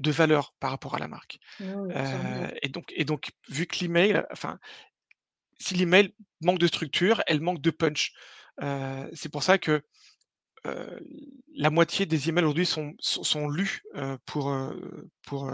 de 0.00 0.10
valeur 0.10 0.54
par 0.58 0.70
rapport 0.70 0.94
à 0.94 0.98
la 0.98 1.08
marque. 1.08 1.38
et, 2.62 2.68
donc, 2.68 2.92
et 2.94 3.04
donc, 3.04 3.30
vu 3.48 3.66
que 3.66 3.78
l'email, 3.80 4.22
enfin, 4.32 4.58
si 5.58 5.74
l'email 5.74 6.14
manque 6.40 6.58
de 6.58 6.66
structure, 6.66 7.22
elle 7.26 7.40
manque 7.40 7.60
de 7.60 7.70
punch. 7.70 8.12
c'est 9.12 9.30
pour 9.30 9.42
ça 9.42 9.58
que 9.58 9.82
la 10.64 11.70
moitié 11.70 12.06
des 12.06 12.28
emails 12.28 12.44
aujourd'hui 12.44 12.66
sont, 12.66 12.94
sont, 12.98 13.48
lus 13.48 13.82
pour, 14.24 14.56
pour, 15.22 15.52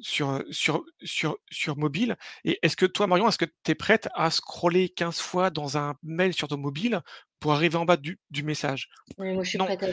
sur, 0.00 0.42
sur, 0.50 0.84
sur, 1.02 1.36
sur 1.50 1.76
mobile. 1.76 2.16
Et 2.44 2.58
est-ce 2.62 2.76
que 2.76 2.86
toi, 2.86 3.06
Marion, 3.06 3.28
est-ce 3.28 3.38
que 3.38 3.44
tu 3.44 3.70
es 3.70 3.74
prête 3.74 4.08
à 4.14 4.30
scroller 4.30 4.88
15 4.88 5.20
fois 5.20 5.50
dans 5.50 5.76
un 5.78 5.94
mail 6.02 6.34
sur 6.34 6.48
ton 6.48 6.58
mobile 6.58 7.00
pour 7.40 7.52
arriver 7.52 7.76
en 7.76 7.84
bas 7.84 7.96
du, 7.96 8.18
du 8.30 8.42
message 8.42 8.88
Oui, 9.18 9.32
moi 9.32 9.44
je 9.44 9.50
suis 9.50 9.58
prête 9.58 9.82
à 9.82 9.88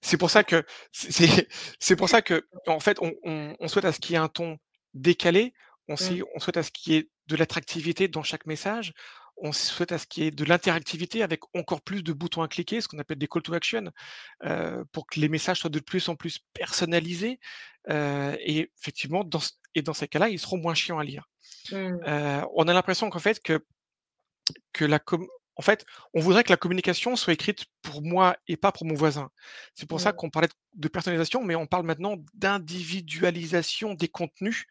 C'est 0.00 0.16
pour 0.16 0.30
ça 0.30 0.44
que 0.44 0.64
c'est, 0.92 1.48
c'est 1.78 1.96
pour 1.96 2.08
ça 2.08 2.22
que 2.22 2.46
en 2.66 2.80
fait 2.80 2.98
on, 3.00 3.12
on, 3.58 3.68
souhaite 3.68 3.84
à 3.84 3.92
ce 3.92 4.00
qu'il 4.00 4.12
y 4.12 4.14
ait 4.14 4.22
un 4.22 4.28
ton 4.28 4.58
décalé, 4.94 5.54
on, 5.88 5.94
on 6.34 6.40
souhaite 6.40 6.56
à 6.56 6.62
ce 6.62 6.70
qu'il 6.70 6.92
y 6.92 6.96
ait 6.96 7.08
de 7.28 7.36
l'attractivité 7.36 8.08
dans 8.08 8.22
chaque 8.22 8.46
message, 8.46 8.92
on 9.36 9.52
souhaite 9.52 9.92
à 9.92 9.98
ce 9.98 10.06
qu'il 10.06 10.24
y 10.24 10.26
ait 10.26 10.30
de 10.30 10.44
l'interactivité 10.44 11.22
avec 11.22 11.40
encore 11.54 11.82
plus 11.82 12.02
de 12.02 12.12
boutons 12.12 12.42
à 12.42 12.48
cliquer, 12.48 12.80
ce 12.80 12.88
qu'on 12.88 12.98
appelle 12.98 13.18
des 13.18 13.26
call 13.26 13.42
to 13.42 13.54
action, 13.54 13.90
euh, 14.44 14.84
pour 14.92 15.06
que 15.06 15.18
les 15.18 15.28
messages 15.28 15.60
soient 15.60 15.70
de 15.70 15.80
plus 15.80 16.08
en 16.08 16.16
plus 16.16 16.38
personnalisés. 16.52 17.40
Euh, 17.90 18.36
et 18.40 18.70
effectivement, 18.78 19.24
dans, 19.24 19.40
et 19.74 19.82
dans 19.82 19.94
ces 19.94 20.06
cas-là, 20.08 20.28
ils 20.28 20.38
seront 20.38 20.58
moins 20.58 20.74
chiants 20.74 20.98
à 20.98 21.04
lire. 21.04 21.28
Mmh. 21.70 21.74
Euh, 22.06 22.42
on 22.54 22.68
a 22.68 22.72
l'impression 22.72 23.10
qu'en 23.10 23.18
fait, 23.18 23.40
que, 23.42 23.64
que 24.72 24.84
la 24.84 25.00
en 25.56 25.62
fait, 25.62 25.84
on 26.14 26.20
voudrait 26.20 26.44
que 26.44 26.50
la 26.50 26.56
communication 26.56 27.14
soit 27.14 27.34
écrite 27.34 27.66
pour 27.82 28.02
moi 28.02 28.36
et 28.48 28.56
pas 28.56 28.72
pour 28.72 28.86
mon 28.86 28.94
voisin. 28.94 29.30
C'est 29.74 29.88
pour 29.88 30.00
ça 30.00 30.12
qu'on 30.12 30.30
parlait 30.30 30.48
de 30.74 30.88
personnalisation, 30.88 31.44
mais 31.44 31.54
on 31.54 31.66
parle 31.66 31.84
maintenant 31.84 32.16
d'individualisation 32.34 33.94
des 33.94 34.08
contenus, 34.08 34.64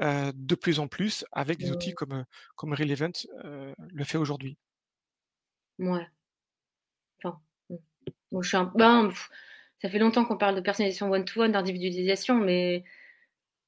de 0.00 0.54
plus 0.54 0.78
en 0.78 0.86
plus 0.86 1.24
avec 1.32 1.58
des 1.58 1.72
outils 1.72 1.92
comme, 1.92 2.24
comme 2.54 2.72
Relevant, 2.72 3.12
le 3.42 4.04
fait 4.04 4.16
aujourd'hui. 4.18 4.56
Ouais. 5.78 6.06
Enfin, 7.22 7.40
je 7.68 8.48
suis 8.48 8.58
ben, 8.76 9.12
ça 9.80 9.90
fait 9.90 9.98
longtemps 9.98 10.24
qu'on 10.24 10.38
parle 10.38 10.54
de 10.54 10.60
personnalisation 10.60 11.10
one-to-one, 11.10 11.50
d'individualisation, 11.52 12.36
mais 12.36 12.84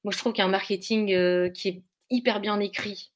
moi 0.05 0.13
je 0.13 0.17
trouve 0.17 0.31
qu'il 0.31 0.41
y 0.41 0.45
a 0.45 0.47
un 0.47 0.51
marketing, 0.51 1.51
qui 1.51 1.67
est 1.67 1.83
hyper 2.09 2.39
bien 2.39 2.61
écrit, 2.61 3.11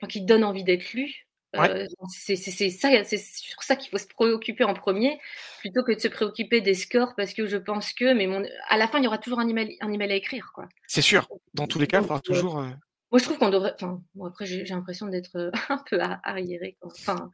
enfin 0.00 0.08
qui 0.08 0.22
donne 0.22 0.42
envie 0.42 0.64
d'être 0.64 0.92
lu. 0.92 1.23
Euh, 1.56 1.86
c'est 2.08 2.36
ça, 2.36 3.04
c'est 3.04 3.18
sur 3.18 3.62
ça 3.62 3.76
qu'il 3.76 3.90
faut 3.90 3.98
se 3.98 4.06
préoccuper 4.06 4.64
en 4.64 4.74
premier, 4.74 5.18
plutôt 5.60 5.82
que 5.82 5.92
de 5.92 6.00
se 6.00 6.08
préoccuper 6.08 6.60
des 6.60 6.74
scores, 6.74 7.14
parce 7.16 7.32
que 7.32 7.46
je 7.46 7.56
pense 7.56 7.92
que, 7.92 8.12
mais 8.14 8.26
mon, 8.26 8.44
à 8.68 8.76
la 8.76 8.88
fin, 8.88 8.98
il 8.98 9.04
y 9.04 9.06
aura 9.06 9.18
toujours 9.18 9.40
un 9.40 9.48
email, 9.48 9.76
un 9.80 9.92
email 9.92 10.12
à 10.12 10.16
écrire, 10.16 10.50
quoi. 10.54 10.68
C'est 10.86 11.02
sûr. 11.02 11.28
Dans 11.54 11.66
tous 11.66 11.78
les 11.78 11.86
cas, 11.86 11.98
il 11.98 12.02
faudra 12.02 12.20
toujours. 12.20 12.60
Euh 12.60 12.68
moi, 13.10 13.20
je 13.20 13.26
trouve 13.26 13.38
qu'on 13.38 13.50
devrait. 13.50 13.72
Enfin, 13.76 14.02
après, 14.26 14.44
j'ai 14.44 14.64
l'impression 14.64 15.06
d'être 15.06 15.36
euh, 15.36 15.52
un 15.68 15.78
peu 15.88 16.00
arriéré, 16.24 16.76
Enfin, 16.82 17.30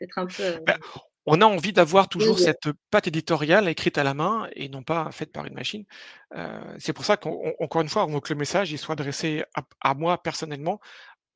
d'être 0.00 0.16
un 0.16 0.26
peu. 0.26 0.60
Bah, 0.64 0.76
on 1.26 1.40
a 1.40 1.44
envie 1.44 1.72
d'avoir 1.72 2.08
toujours 2.08 2.38
cette 2.38 2.68
patte 2.90 3.08
éditoriale 3.08 3.68
écrite 3.68 3.98
à 3.98 4.04
la 4.04 4.14
main 4.14 4.46
et 4.54 4.68
non 4.68 4.82
pas 4.82 5.10
faite 5.10 5.32
par 5.32 5.46
une 5.46 5.54
machine. 5.54 5.84
c'est 6.78 6.92
pour 6.92 7.06
ça 7.06 7.16
qu'encore 7.16 7.80
une 7.80 7.88
fois, 7.88 8.04
on 8.04 8.12
veut 8.12 8.20
que 8.20 8.32
le 8.32 8.38
message 8.38 8.72
il 8.72 8.78
soit 8.78 8.92
adressé 8.92 9.42
à 9.80 9.94
moi 9.94 10.22
personnellement 10.22 10.80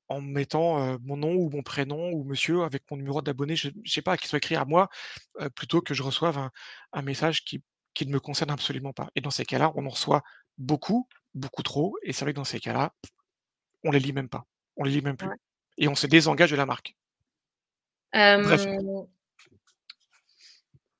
en 0.09 0.21
mettant, 0.21 0.99
mon 1.01 1.16
nom 1.16 1.35
ou 1.35 1.51
mon 1.51 1.62
prénom 1.62 2.11
ou 2.12 2.25
monsieur 2.25 2.62
avec 2.62 2.83
mon 2.90 2.97
numéro 2.97 3.23
d'abonné, 3.23 3.57
je 3.57 3.68
ne 3.68 3.87
sais 3.87 4.03
pas, 4.03 4.16
qu'il 4.16 4.29
soit 4.29 4.38
écrit 4.38 4.57
à 4.57 4.64
moi, 4.64 4.88
plutôt 5.55 5.81
que 5.81 5.94
je 5.94 6.03
reçoive 6.03 6.51
un 6.92 7.03
message 7.03 7.44
qui 7.44 7.62
qui 7.99 8.07
ne 8.07 8.12
me 8.12 8.21
concerne 8.21 8.53
absolument 8.53 8.92
pas 8.92 9.11
et 9.16 9.21
dans 9.21 9.31
ces 9.31 9.44
cas-là, 9.44 9.73
on 9.75 9.85
en 9.85 9.88
reçoit 9.88 10.23
beaucoup, 10.57 11.09
beaucoup 11.35 11.64
trop 11.64 11.97
et 12.03 12.12
c'est 12.12 12.25
vrai 12.25 12.33
que 12.33 12.37
dans 12.37 12.44
ces 12.44 12.61
cas-là, 12.61 12.94
on 13.83 13.90
les 13.90 13.99
lit 13.99 14.12
même 14.12 14.29
pas. 14.29 14.47
On 14.77 14.85
les 14.85 14.92
lit 14.92 15.03
même 15.03 15.16
plus 15.16 15.29
et 15.79 15.88
on 15.88 15.97
se 15.97 16.07
désengage 16.07 16.53
de 16.53 16.57
la 16.57 16.64
marque. 16.66 16.94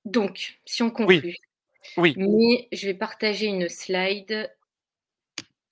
donc 0.05 0.59
si 0.65 0.83
on 0.83 0.91
conclut. 0.91 1.37
Oui. 1.97 2.15
Mais 2.17 2.69
je 2.73 2.87
vais 2.87 2.95
partager 2.95 3.47
une 3.47 3.69
slide. 3.69 4.53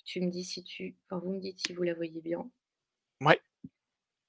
Tu 0.05 0.21
me 0.21 0.31
dis 0.31 0.45
si 0.45 0.63
tu 0.63 0.95
enfin, 1.11 1.21
vous 1.25 1.33
me 1.33 1.41
dites 1.41 1.59
si 1.59 1.73
vous 1.73 1.83
la 1.83 1.95
voyez 1.95 2.21
bien. 2.21 2.49
Ouais. 3.21 3.41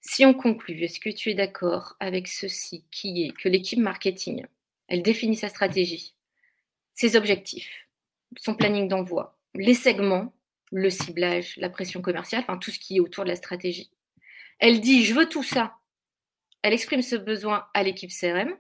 Si 0.02 0.26
on 0.26 0.34
conclut, 0.34 0.84
est-ce 0.84 1.00
que 1.00 1.10
tu 1.10 1.32
es 1.32 1.34
d'accord 1.34 1.96
avec 2.00 2.28
ceci, 2.28 2.86
qui 2.92 3.26
est 3.26 3.32
que 3.32 3.50
l'équipe 3.50 3.80
marketing, 3.80 4.46
elle 4.88 5.04
définit 5.04 5.36
sa 5.36 5.50
stratégie, 5.50 6.16
ses 6.94 7.16
objectifs, 7.16 7.88
son 8.38 8.56
planning 8.56 8.88
d'envoi, 8.88 9.38
les 9.56 9.74
segments, 9.74 10.34
le 10.72 10.90
ciblage, 10.90 11.58
la 11.58 11.70
pression 11.70 12.02
commerciale, 12.02 12.42
enfin 12.42 12.58
tout 12.58 12.72
ce 12.72 12.80
qui 12.80 12.98
est 12.98 13.00
autour 13.00 13.24
de 13.24 13.30
la 13.30 13.36
stratégie. 13.36 13.92
Elle 14.60 14.82
dit 14.82 15.04
je 15.04 15.14
veux 15.14 15.28
tout 15.28 15.44
ça. 15.44 15.76
Elle 16.62 16.74
exprime 16.74 17.02
ce 17.02 17.16
besoin 17.16 17.68
à 17.74 17.84
l'équipe 17.84 18.12
CRM. 18.12 18.56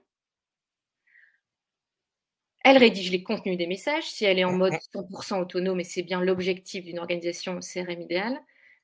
Elle 2.63 2.77
rédige 2.77 3.11
les 3.11 3.23
contenus 3.23 3.57
des 3.57 3.67
messages. 3.67 4.09
Si 4.09 4.25
elle 4.25 4.39
est 4.39 4.43
en 4.43 4.51
mode 4.51 4.73
100% 4.93 5.41
autonome, 5.41 5.79
et 5.79 5.85
c'est 5.85 6.03
bien 6.03 6.21
l'objectif 6.21 6.83
d'une 6.83 6.99
organisation 6.99 7.59
CRM 7.59 8.01
idéale, 8.01 8.37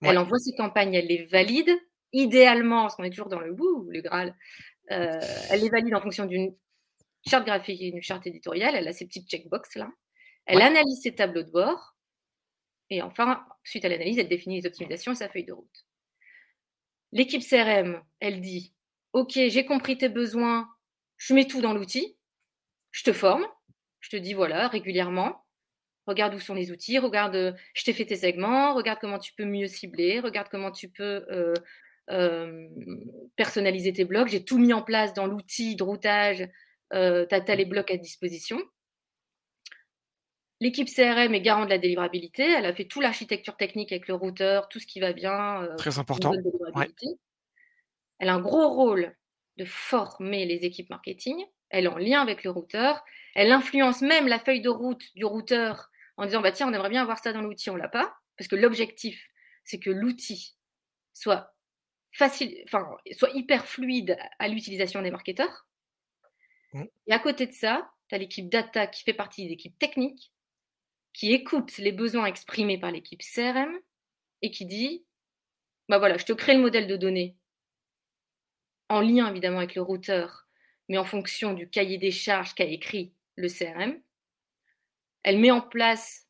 elle 0.03 0.17
envoie 0.17 0.39
ses 0.39 0.53
campagnes, 0.55 0.93
elle 0.93 1.07
les 1.07 1.25
valide, 1.25 1.71
idéalement, 2.11 2.81
parce 2.81 2.95
qu'on 2.95 3.03
est 3.03 3.09
toujours 3.09 3.29
dans 3.29 3.39
le 3.39 3.53
bout, 3.53 3.87
le 3.89 4.01
Graal, 4.01 4.35
euh, 4.91 5.19
elle 5.49 5.61
les 5.61 5.69
valide 5.69 5.95
en 5.95 6.01
fonction 6.01 6.25
d'une 6.25 6.55
charte 7.27 7.45
graphique 7.45 7.81
et 7.81 7.91
d'une 7.91 8.01
charte 8.01 8.27
éditoriale, 8.27 8.75
elle 8.75 8.87
a 8.87 8.93
ses 8.93 9.05
petites 9.05 9.29
checkbox 9.29 9.75
là. 9.75 9.89
Elle 10.45 10.61
analyse 10.61 11.01
ses 11.01 11.15
tableaux 11.15 11.43
de 11.43 11.51
bord, 11.51 11.95
et 12.89 13.01
enfin, 13.01 13.45
suite 13.63 13.85
à 13.85 13.89
l'analyse, 13.89 14.19
elle 14.19 14.27
définit 14.27 14.61
les 14.61 14.67
optimisations 14.67 15.13
et 15.13 15.15
sa 15.15 15.29
feuille 15.29 15.45
de 15.45 15.53
route. 15.53 15.85
L'équipe 17.11 17.41
CRM, 17.41 18.01
elle 18.19 18.41
dit 18.41 18.73
Ok, 19.13 19.31
j'ai 19.33 19.65
compris 19.65 19.97
tes 19.97 20.09
besoins, 20.09 20.69
je 21.17 21.33
mets 21.33 21.47
tout 21.47 21.61
dans 21.61 21.73
l'outil, 21.73 22.17
je 22.91 23.03
te 23.03 23.13
forme, 23.13 23.45
je 23.99 24.09
te 24.09 24.15
dis 24.17 24.33
voilà, 24.33 24.67
régulièrement, 24.67 25.42
regarde 26.07 26.33
où 26.33 26.39
sont 26.39 26.53
les 26.53 26.71
outils, 26.71 26.97
regarde, 26.99 27.35
euh, 27.35 27.53
je 27.73 27.83
t'ai 27.83 27.93
fait 27.93 28.05
tes 28.05 28.15
segments, 28.15 28.73
regarde 28.73 28.99
comment 28.99 29.19
tu 29.19 29.33
peux 29.33 29.45
mieux 29.45 29.67
cibler, 29.67 30.19
regarde 30.19 30.47
comment 30.49 30.71
tu 30.71 30.89
peux 30.89 31.25
euh, 31.31 31.53
euh, 32.09 32.67
personnaliser 33.35 33.93
tes 33.93 34.05
blocs. 34.05 34.27
J'ai 34.27 34.43
tout 34.43 34.57
mis 34.57 34.73
en 34.73 34.81
place 34.81 35.13
dans 35.13 35.27
l'outil 35.27 35.75
de 35.75 35.83
routage, 35.83 36.47
tu 36.91 36.97
as, 36.97 37.55
les 37.55 37.65
blocs 37.65 37.91
à 37.91 37.97
disposition. 37.97 38.61
L'équipe 40.59 40.87
CRM 40.87 41.33
est 41.33 41.41
garant 41.41 41.65
de 41.65 41.69
la 41.69 41.77
délivrabilité. 41.77 42.43
Elle 42.43 42.65
a 42.65 42.73
fait 42.73 42.85
toute 42.85 43.03
l'architecture 43.03 43.57
technique 43.57 43.91
avec 43.91 44.07
le 44.07 44.13
routeur, 44.13 44.69
tout 44.69 44.79
ce 44.79 44.85
qui 44.85 44.99
va 44.99 45.11
bien. 45.11 45.67
Très 45.77 45.99
important. 45.99 46.31
Elle 48.19 48.29
a 48.29 48.35
un 48.35 48.39
gros 48.39 48.69
rôle 48.69 49.13
de 49.57 49.65
former 49.65 50.45
les 50.45 50.63
équipes 50.65 50.89
marketing. 50.89 51.43
Elle 51.69 51.85
est 51.85 51.89
en 51.89 51.97
lien 51.97 52.21
avec 52.21 52.43
le 52.43 52.51
routeur. 52.51 53.03
Elle 53.35 53.51
influence 53.51 54.01
même 54.01 54.27
la 54.27 54.39
feuille 54.39 54.61
de 54.61 54.69
route 54.69 55.03
du 55.15 55.25
routeur 55.25 55.89
en 56.17 56.25
disant 56.25 56.41
bah 56.41 56.51
tiens, 56.51 56.67
on 56.67 56.73
aimerait 56.73 56.89
bien 56.89 57.01
avoir 57.01 57.19
ça 57.19 57.33
dans 57.33 57.41
l'outil, 57.41 57.69
on 57.69 57.75
l'a 57.75 57.89
pas, 57.89 58.15
parce 58.37 58.47
que 58.47 58.55
l'objectif, 58.55 59.29
c'est 59.63 59.79
que 59.79 59.89
l'outil 59.89 60.55
soit 61.13 61.55
facile, 62.11 62.61
enfin, 62.65 62.87
soit 63.11 63.31
hyper 63.31 63.65
fluide 63.65 64.17
à 64.39 64.47
l'utilisation 64.47 65.01
des 65.01 65.11
marketeurs. 65.11 65.65
Mmh. 66.73 66.85
Et 67.07 67.13
à 67.13 67.19
côté 67.19 67.47
de 67.47 67.53
ça, 67.53 67.91
tu 68.07 68.15
as 68.15 68.17
l'équipe 68.17 68.49
data 68.49 68.87
qui 68.87 69.03
fait 69.03 69.13
partie 69.13 69.47
des 69.47 69.53
équipes 69.53 69.77
techniques, 69.79 70.31
qui 71.13 71.33
écoute 71.33 71.77
les 71.77 71.91
besoins 71.91 72.25
exprimés 72.25 72.79
par 72.79 72.91
l'équipe 72.91 73.21
CRM 73.21 73.79
et 74.41 74.51
qui 74.51 74.65
dit 74.65 75.05
bah 75.89 75.99
voilà, 75.99 76.17
je 76.17 76.25
te 76.25 76.33
crée 76.33 76.55
le 76.55 76.61
modèle 76.61 76.87
de 76.87 76.95
données 76.95 77.35
en 78.89 79.01
lien 79.01 79.29
évidemment 79.29 79.57
avec 79.57 79.75
le 79.75 79.81
routeur, 79.81 80.47
mais 80.89 80.97
en 80.97 81.03
fonction 81.03 81.53
du 81.53 81.69
cahier 81.69 81.97
des 81.97 82.11
charges 82.11 82.53
qu'a 82.53 82.65
écrit 82.65 83.13
le 83.35 83.47
CRM. 83.47 83.99
Elle 85.23 85.39
met 85.39 85.51
en 85.51 85.61
place 85.61 86.27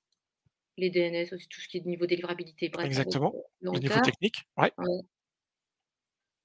les 0.77 0.89
DNS, 0.89 1.33
aussi 1.33 1.47
tout 1.47 1.61
ce 1.61 1.67
qui 1.67 1.77
est 1.77 1.81
de 1.81 1.87
niveau 1.87 2.05
délivrabilité. 2.05 2.69
Bref, 2.69 2.85
Exactement, 2.85 3.33
le, 3.61 3.71
niveau 3.71 3.99
technique. 4.01 4.43
Ouais. 4.57 4.71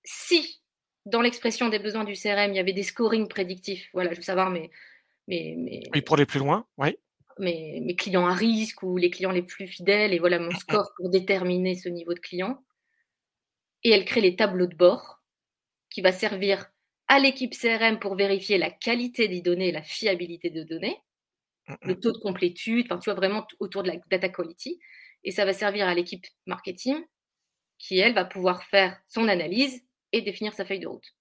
Si 0.05 0.61
dans 1.07 1.21
l'expression 1.23 1.69
des 1.69 1.79
besoins 1.79 2.05
du 2.05 2.15
CRM, 2.15 2.53
il 2.53 2.57
y 2.57 2.59
avait 2.59 2.73
des 2.73 2.83
scorings 2.83 3.29
prédictifs, 3.29 3.89
voilà, 3.93 4.13
je 4.13 4.17
veux 4.17 4.23
savoir, 4.23 4.51
mais. 4.51 4.71
mais, 5.27 5.55
mais 5.57 5.83
oui, 5.95 6.03
pour 6.03 6.17
aller 6.17 6.27
plus 6.27 6.41
loin, 6.41 6.67
oui. 6.77 6.97
Mes, 7.39 7.81
mes 7.81 7.95
clients 7.95 8.27
à 8.27 8.35
risque 8.35 8.83
ou 8.83 8.97
les 8.97 9.11
clients 9.11 9.31
les 9.31 9.43
plus 9.43 9.69
fidèles, 9.69 10.13
et 10.13 10.19
voilà 10.19 10.39
mon 10.41 10.51
score 10.51 10.91
pour 10.97 11.09
déterminer 11.09 11.77
ce 11.77 11.89
niveau 11.89 12.13
de 12.13 12.19
client. 12.19 12.63
Et 13.85 13.91
elle 13.91 14.05
crée 14.05 14.21
les 14.21 14.35
tableaux 14.35 14.67
de 14.67 14.75
bord 14.75 15.23
qui 15.89 16.01
va 16.01 16.11
servir 16.11 16.67
à 17.07 17.21
l'équipe 17.21 17.55
CRM 17.55 18.01
pour 18.01 18.17
vérifier 18.17 18.59
la 18.59 18.71
qualité 18.71 19.29
des 19.29 19.41
données 19.41 19.69
et 19.69 19.73
la 19.73 19.83
fiabilité 19.83 20.51
des 20.51 20.65
données 20.65 21.01
le 21.83 21.99
taux 21.99 22.13
de 22.13 22.19
complétude, 22.19 22.87
enfin, 22.87 22.99
tu 22.99 23.11
vois, 23.11 23.15
vraiment 23.15 23.47
autour 23.61 23.83
de 23.83 23.91
la 23.91 23.97
data 24.11 24.29
quality. 24.29 24.79
Et 25.25 25.31
ça 25.31 25.45
va 25.45 25.53
servir 25.53 25.87
à 25.87 25.95
l'équipe 25.95 26.27
marketing 26.47 26.97
qui, 27.79 27.99
elle, 27.99 28.15
va 28.15 28.25
pouvoir 28.25 28.63
faire 28.65 29.01
son 29.07 29.29
analyse 29.29 29.83
et 30.13 30.23
définir 30.23 30.55
sa 30.55 30.65
feuille 30.65 30.81
de 30.81 30.89
route. 30.89 31.15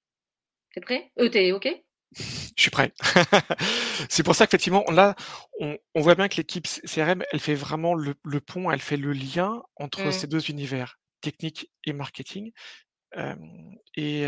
T'es 0.74 0.82
prêt? 0.82 1.12
Euh, 1.20 1.30
t'es 1.30 1.52
OK? 1.52 1.68
Je 2.16 2.62
suis 2.62 2.72
prêt. 2.72 2.94
c'est 4.10 4.24
pour 4.24 4.36
ça 4.36 4.48
qu'effectivement, 4.48 4.84
là, 4.90 5.16
on, 5.60 5.78
voit 5.96 6.16
bien 6.16 6.28
que 6.28 6.38
l'équipe 6.38 6.68
CRM, 6.86 7.24
elle 7.32 7.40
fait 7.40 7.56
vraiment 7.56 7.94
le, 7.94 8.14
pont, 8.40 8.72
elle 8.72 8.80
fait 8.80 8.98
le 8.98 9.12
lien 9.12 9.62
entre 9.76 10.06
mmh. 10.06 10.12
ces 10.12 10.28
deux 10.28 10.50
univers, 10.50 11.00
technique 11.22 11.70
et 11.86 11.94
marketing. 11.94 12.52
et 13.96 14.26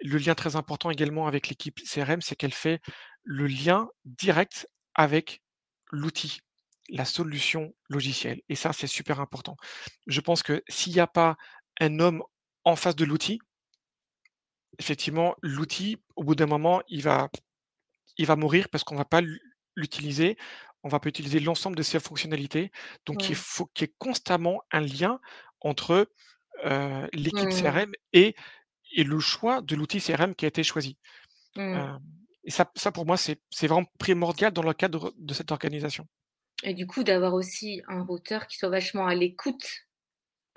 le 0.00 0.18
lien 0.18 0.34
très 0.34 0.56
important 0.56 0.90
également 0.90 1.26
avec 1.26 1.48
l'équipe 1.48 1.80
CRM, 1.82 2.20
c'est 2.20 2.36
qu'elle 2.36 2.52
fait 2.52 2.80
le 3.22 3.46
lien 3.46 3.88
direct 4.04 4.68
avec 4.94 5.42
l'outil, 5.94 6.40
la 6.88 7.04
solution 7.04 7.74
logicielle. 7.88 8.42
Et 8.48 8.54
ça, 8.54 8.72
c'est 8.72 8.86
super 8.86 9.20
important. 9.20 9.56
Je 10.06 10.20
pense 10.20 10.42
que 10.42 10.62
s'il 10.68 10.92
n'y 10.92 11.00
a 11.00 11.06
pas 11.06 11.36
un 11.80 11.98
homme 12.00 12.22
en 12.64 12.76
face 12.76 12.96
de 12.96 13.04
l'outil, 13.04 13.38
effectivement, 14.78 15.34
l'outil, 15.42 15.98
au 16.16 16.24
bout 16.24 16.34
d'un 16.34 16.46
moment, 16.46 16.82
il 16.88 17.02
va, 17.02 17.30
il 18.18 18.26
va 18.26 18.36
mourir 18.36 18.68
parce 18.68 18.84
qu'on 18.84 18.94
ne 18.94 19.00
va 19.00 19.04
pas 19.04 19.22
l'utiliser. 19.76 20.36
On 20.82 20.88
va 20.88 21.00
pas 21.00 21.08
utiliser 21.08 21.40
l'ensemble 21.40 21.76
de 21.76 21.82
ses 21.82 22.00
fonctionnalités. 22.00 22.70
Donc, 23.06 23.28
il 23.30 23.34
faut 23.34 23.66
qu'il 23.66 23.86
y 23.86 23.90
ait 23.90 23.94
constamment 23.98 24.62
un 24.70 24.80
lien 24.80 25.20
entre 25.60 26.10
l'équipe. 27.12 27.48
CRM 27.48 27.92
et, 28.12 28.34
et, 28.92 29.04
le 29.04 29.18
choix 29.18 29.62
de 29.62 29.74
l'outil 29.74 30.00
CRM 30.00 30.34
qui 30.34 30.44
a 30.44 30.48
été 30.48 30.62
choisi. 30.62 30.98
Et 32.44 32.50
ça, 32.50 32.70
ça 32.76 32.92
pour 32.92 33.06
moi, 33.06 33.16
c'est 33.16 33.38
vraiment 33.62 33.86
primordial 33.98 34.52
dans 34.52 34.62
le 34.62 34.74
cadre 34.74 35.14
de 35.18 35.34
cette 35.34 35.50
organisation. 35.50 36.06
Et 36.62 36.74
du 36.74 36.86
coup, 36.86 37.04
d'avoir 37.04 37.34
aussi 37.34 37.82
un 37.88 38.02
routeur 38.02 38.46
qui 38.46 38.56
soit 38.56 38.68
vachement 38.68 39.06
à 39.06 39.14
l'écoute 39.14 39.86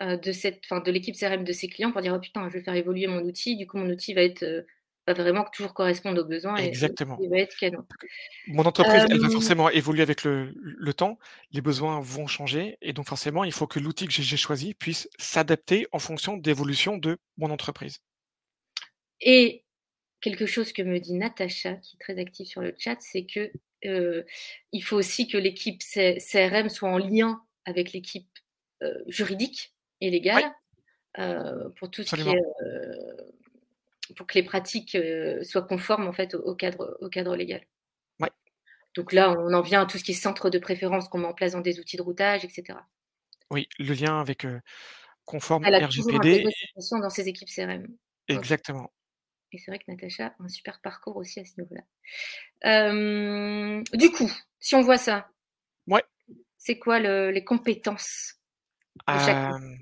euh, 0.02 0.16
de 0.18 0.32
cette, 0.32 0.62
de 0.70 0.92
l'équipe 0.92 1.16
CRM 1.16 1.44
de 1.44 1.52
ses 1.52 1.68
clients 1.68 1.92
pour 1.92 2.02
dire 2.02 2.14
oh 2.16 2.20
putain, 2.20 2.48
je 2.50 2.54
vais 2.54 2.62
faire 2.62 2.76
évoluer 2.76 3.08
mon 3.08 3.22
outil. 3.22 3.56
Du 3.56 3.68
coup, 3.68 3.78
mon 3.78 3.90
outil 3.90 4.14
va 4.14 4.22
être 4.22 4.44
euh, 4.44 4.62
va 5.08 5.14
vraiment 5.14 5.46
toujours 5.54 5.74
correspondre 5.74 6.22
aux 6.22 6.26
besoins 6.26 6.58
Exactement. 6.58 7.18
et, 7.22 7.28
va 7.30 7.40
être 7.40 7.56
canon. 7.58 7.86
Mon 8.48 8.66
entreprise, 8.66 9.06
elle 9.10 9.20
va 9.20 9.28
Euh, 9.28 9.32
forcément 9.32 9.70
évoluer 9.70 10.02
avec 10.02 10.24
le, 10.24 10.54
le 10.56 10.94
temps, 10.94 11.18
les 11.52 11.62
besoins 11.62 12.02
vont 12.02 12.28
changer, 12.28 12.78
et 12.82 12.94
donc 12.94 13.08
forcément, 13.08 13.44
il 13.44 13.54
faut 13.54 13.68
que 13.68 13.80
l'outil 13.80 14.06
que 14.06 14.12
j'ai 14.12 14.24
j'ai 14.24 14.38
choisi 14.38 14.74
puisse 14.74 15.10
s'adapter 15.18 15.88
en 15.94 16.00
fonction 16.00 16.36
de 16.38 16.46
l'évolution 16.48 16.98
de 16.98 17.18
mon 17.38 17.50
entreprise. 17.52 18.00
et 19.22 19.64
quelque 20.22 20.46
chose 20.46 20.74
que 20.74 20.82
me 20.82 21.00
dit 21.00 21.14
Natacha, 21.14 21.76
qui 21.76 21.96
est 21.96 22.00
très 22.00 22.20
active 22.20 22.48
sur 22.48 22.62
le 22.62 22.74
chat, 22.78 22.98
c'est 23.00 23.26
que 23.26 23.52
euh, 23.86 24.24
il 24.72 24.82
faut 24.82 24.98
aussi 24.98 25.28
que 25.28 25.38
l'équipe 25.38 25.82
CRM 25.84 26.70
soit 26.70 26.90
en 26.90 26.98
lien 26.98 27.42
avec 27.66 27.94
l'équipe 27.94 28.28
euh, 28.82 29.04
juridique 29.08 29.74
et 30.02 30.10
légale 30.10 30.52
euh, 31.20 31.70
pour 31.78 31.90
tout 31.92 32.04
ce 32.04 32.16
qui 32.16 32.30
est 32.30 32.42
pour 34.16 34.26
que 34.26 34.36
les 34.36 34.44
pratiques 34.44 34.98
soient 35.44 35.64
conformes 35.64 36.08
en 36.08 36.14
fait 36.14 36.34
au, 36.34 36.40
au 36.40 36.56
cadre 36.56 36.98
au 37.02 37.10
cadre 37.10 37.36
légal. 37.36 37.62
Ouais. 38.20 38.30
Donc 38.96 39.12
là, 39.12 39.36
on 39.38 39.54
en 39.54 39.62
vient 39.62 39.82
à 39.82 39.86
tout 39.86 39.98
ce 39.98 40.04
qui 40.04 40.12
est 40.12 40.16
centre 40.16 40.50
de 40.50 40.60
préférence 40.60 41.10
qu'on 41.10 41.18
met 41.18 41.28
en 41.28 41.34
place 41.34 41.52
dans 41.52 41.62
des 41.62 41.80
outils 41.80 41.98
de 41.98 42.02
routage, 42.02 42.46
etc. 42.46 42.80
Oui, 43.52 43.68
le 43.80 43.94
lien 43.94 44.22
avec 44.22 44.48
conforme 45.26 45.66
Elle 45.66 45.76
a 45.76 45.86
toujours 45.88 46.08
RGPD, 46.08 46.46
dans 46.92 47.10
ses 47.10 47.28
équipes 47.28 47.50
CRM. 47.50 47.88
Exactement. 48.30 48.92
Et 49.52 49.58
c'est 49.58 49.72
vrai 49.72 49.80
que 49.80 49.86
Natacha 49.88 50.28
a 50.28 50.44
un 50.44 50.50
super 50.50 50.82
parcours 50.82 51.16
aussi 51.18 51.40
à 51.40 51.46
ce 51.46 51.54
niveau-là. 51.62 51.84
Euh, 52.66 53.82
du 53.94 54.12
coup, 54.12 54.32
si 54.60 54.76
on 54.76 54.82
voit 54.82 54.98
ça, 54.98 55.30
Ouais. 55.88 56.04
c'est 56.58 56.78
quoi 56.78 57.00
le- 57.00 57.32
les 57.32 57.44
compétences 57.44 58.36
de 59.08 59.20
chacun? 59.20 59.56
Euh, 59.56 59.76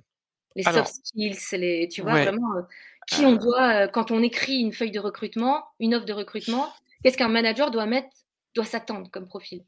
Les 0.55 0.67
alors, 0.67 0.87
soft 0.87 1.05
skills, 1.05 1.37
les, 1.59 1.87
tu 1.89 2.01
vois, 2.01 2.13
ouais, 2.13 2.23
vraiment, 2.23 2.55
euh, 2.57 2.61
qui 3.07 3.25
on 3.25 3.35
doit, 3.35 3.87
quand 3.87 4.11
on 4.11 4.21
écrit 4.21 4.59
une 4.59 4.71
feuille 4.71 4.91
de 4.91 4.99
recrutement, 4.99 5.65
une 5.79 5.95
offre 5.95 6.05
de 6.05 6.13
recrutement, 6.13 6.71
qu'est-ce 7.03 7.17
qu'un 7.17 7.27
manager 7.27 7.71
doit 7.71 7.85
mettre, 7.85 8.09
doit 8.53 8.65
s'attendre 8.65 9.09
comme 9.11 9.27
profil? 9.27 9.65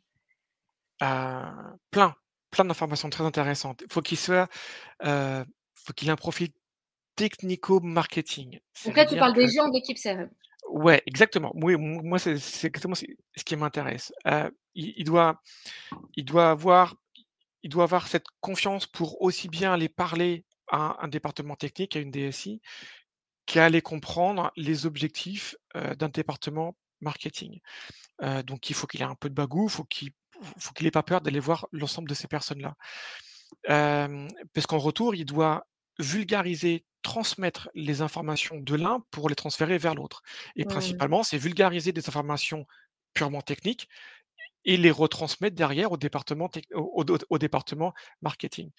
Plein, 0.99 2.15
plein 2.51 2.65
d'informations 2.65 3.09
très 3.09 3.23
intéressantes. 3.23 3.81
Il 3.85 3.91
faut 3.91 4.01
qu'il 4.01 4.17
soit, 4.17 4.47
faut 5.01 5.93
qu'il 5.95 6.07
ait 6.07 6.11
un 6.11 6.15
profil 6.15 6.49
technico-marketing. 7.17 8.59
Donc 8.85 8.95
là, 8.95 9.05
tu 9.05 9.17
parles 9.17 9.33
que 9.33 9.41
des 9.41 9.49
gens 9.49 9.67
de 9.67 9.73
l'équipe 9.73 9.97
CRM. 9.97 10.29
Ouais, 10.69 11.03
exactement. 11.05 11.51
Oui, 11.55 11.75
moi, 11.77 12.19
c'est 12.19 12.35
exactement 12.67 12.95
ce 12.95 13.43
qui 13.43 13.55
m'intéresse. 13.57 14.13
Heu, 14.25 14.55
il 14.75 14.93
il 14.95 15.03
doit 15.03 15.41
il 16.15 16.23
doit 16.23 16.49
avoir 16.49 16.95
il 17.63 17.69
doit 17.69 17.83
avoir 17.83 18.07
cette 18.07 18.27
confiance 18.39 18.85
pour 18.85 19.21
aussi 19.21 19.49
bien 19.49 19.73
aller 19.73 19.89
parler 19.89 20.45
à 20.69 21.03
un 21.03 21.07
département 21.07 21.55
technique, 21.55 21.95
à 21.95 21.99
une 21.99 22.11
DSI, 22.11 22.61
qu'à 23.45 23.65
aller 23.65 23.81
comprendre 23.81 24.51
les 24.55 24.85
objectifs, 24.85 25.55
heu, 25.75 25.95
d'un 25.95 26.09
département 26.09 26.77
marketing. 27.01 27.59
Heu, 28.23 28.43
donc 28.43 28.69
il 28.69 28.75
faut 28.75 28.87
qu'il 28.87 29.01
ait 29.01 29.05
un 29.05 29.15
peu 29.15 29.29
de 29.29 29.35
bagou, 29.35 29.69
faut 29.69 29.85
qu'il 29.85 30.11
faut 30.59 30.73
qu'il 30.73 30.85
ait 30.85 30.91
pas 30.91 31.03
peur 31.03 31.21
d'aller 31.21 31.39
voir 31.39 31.67
l'ensemble 31.71 32.09
de 32.09 32.13
ces 32.13 32.27
personnes-là. 32.27 32.75
Parce 34.53 34.67
qu'en 34.67 34.77
retour, 34.77 35.15
il 35.15 35.25
doit 35.25 35.65
vulgariser, 35.99 36.85
transmettre 37.11 37.69
les 37.75 38.01
informations 38.01 38.57
de 38.59 38.75
l'un 38.75 38.97
pour 39.11 39.29
les 39.29 39.35
transférer 39.35 39.77
vers 39.77 39.95
l'autre. 39.95 40.21
Et 40.57 40.65
Mmh. 40.65 40.69
principalement, 40.73 41.23
c'est 41.23 41.37
vulgariser 41.37 41.91
des 41.93 42.07
informations 42.09 42.65
purement 43.13 43.41
techniques 43.41 43.87
et 44.65 44.77
les 44.77 44.91
retransmettre 44.91 45.55
derrière 45.55 45.91
au 45.91 45.97
département 45.97 46.49
au 46.73 46.81
au 46.99 47.03
au 47.15 47.17
au 47.29 47.37
département 47.39 47.93
marketing. 48.21 48.71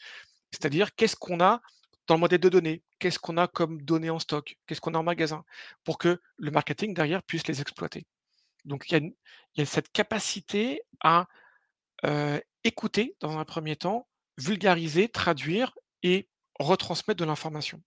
C'est-à-dire 0.53 0.95
qu'est-ce 0.97 1.17
qu'on 1.17 1.41
a 1.41 1.61
dans 2.09 2.17
le 2.17 2.21
modèle 2.21 2.41
de 2.41 2.51
données? 2.51 2.83
Qu'est-ce 3.01 3.19
qu'on 3.21 3.39
a 3.39 3.49
comme 3.49 3.83
données 3.83 4.11
en 4.11 4.21
stock? 4.21 4.57
Qu'est-ce 4.67 4.81
qu'on 4.83 4.95
a 4.95 4.99
en 4.99 5.05
magasin? 5.13 5.45
Pour 5.85 5.99
que 5.99 6.21
le 6.39 6.51
marketing 6.51 6.95
derrière 6.95 7.23
puisse 7.25 7.47
les 7.49 7.61
exploiter. 7.63 8.07
Donc 8.67 8.91
il 8.91 8.95
y 8.95 8.99
a 9.61 9.63
y 9.63 9.67
cette 9.67 9.91
capacité 9.93 10.83
à, 11.03 11.27
heu, 12.07 12.43
écouter 12.65 13.17
dans 13.21 13.39
un 13.39 13.45
premier 13.45 13.77
temps, 13.77 14.09
vulgariser, 14.39 15.09
traduire 15.09 15.75
et 16.03 16.29
retransmettre 16.59 17.19
de 17.21 17.25
l'information. 17.25 17.83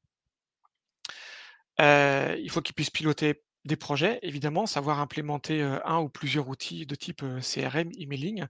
Heu, 1.81 2.37
il 2.41 2.51
faut 2.51 2.61
qu'ils 2.61 2.75
puissent 2.75 2.91
piloter 2.91 3.43
des 3.65 3.77
projets, 3.77 4.19
évidemment, 4.23 4.65
savoir 4.67 4.99
implémenter, 5.01 5.61
heu, 5.63 5.81
1 5.87 5.99
ou 6.01 6.09
plusieurs 6.09 6.49
outils 6.49 6.85
de 6.87 6.95
type, 6.95 7.23
heu, 7.23 7.41
CRM, 7.41 7.91
emailing, 7.99 8.45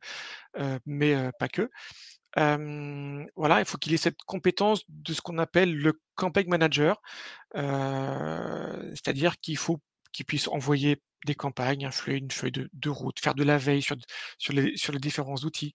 mais 0.87 1.15
pas 1.39 1.49
que. 1.49 1.69
Voilà, 2.37 3.59
il 3.61 3.65
faut 3.65 3.77
qu'il 3.79 3.93
ait 3.93 3.97
cette 3.97 4.21
compétence 4.27 4.83
de 4.89 5.13
ce 5.13 5.21
qu'on 5.21 5.37
appelle 5.39 5.75
le 5.75 5.99
campaign 6.15 6.49
manager, 6.49 7.01
c'est-à-dire 7.55 9.39
qu'il 9.41 9.57
faut 9.57 9.81
qu'il 10.13 10.25
puisse 10.25 10.47
envoyer 10.49 11.01
des 11.27 11.35
campagnes, 11.35 11.85
influer 11.85 12.17
une 12.17 12.31
feuille 12.31 12.53
de 12.53 12.89
route, 12.89 13.19
faire 13.21 13.35
de 13.35 13.43
la 13.43 13.57
veille 13.57 13.81
sur 13.83 13.95
les 14.53 14.99
différents 14.99 15.37
outils. 15.37 15.73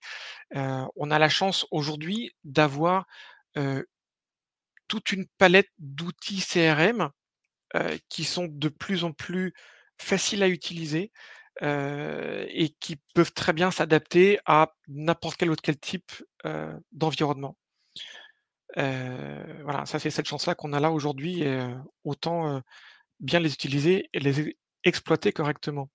On 0.55 1.11
a 1.11 1.19
la 1.19 1.29
chance 1.29 1.67
aujourd'hui 1.71 2.31
d'avoir, 2.45 3.05
toute 4.87 5.11
une 5.11 5.25
palette 5.37 5.69
d'outils 5.79 6.39
CRM, 6.41 7.09
heu, 7.75 7.99
qui 8.09 8.23
sont 8.23 8.47
de 8.49 8.69
plus 8.69 9.03
en 9.03 9.11
plus 9.13 9.53
faciles 9.99 10.43
à 10.43 10.47
utiliser, 10.49 11.11
heu, 11.63 12.45
et 12.49 12.69
qui 12.79 12.97
peuvent 13.15 13.33
très 13.33 13.53
bien 13.53 13.71
s'adapter 13.71 14.39
à 14.45 14.73
n'importe 14.87 15.37
quel 15.37 15.51
autre 15.51 15.61
quel 15.63 15.77
type, 15.79 16.11
heu, 16.45 16.73
d'environnement. 16.93 17.57
Voilà, 18.75 19.85
ça 19.85 19.99
c'est 19.99 20.09
cette 20.09 20.27
chance-là 20.27 20.55
qu'on 20.55 20.73
a 20.73 20.79
là 20.79 20.91
aujourd'hui 20.91 21.41
et 21.43 21.67
autant, 22.03 22.61
bien 23.19 23.39
les 23.41 23.53
utiliser 23.53 24.09
et 24.13 24.19
les 24.19 24.55
exploiter 24.85 25.31
correctement. 25.33 25.89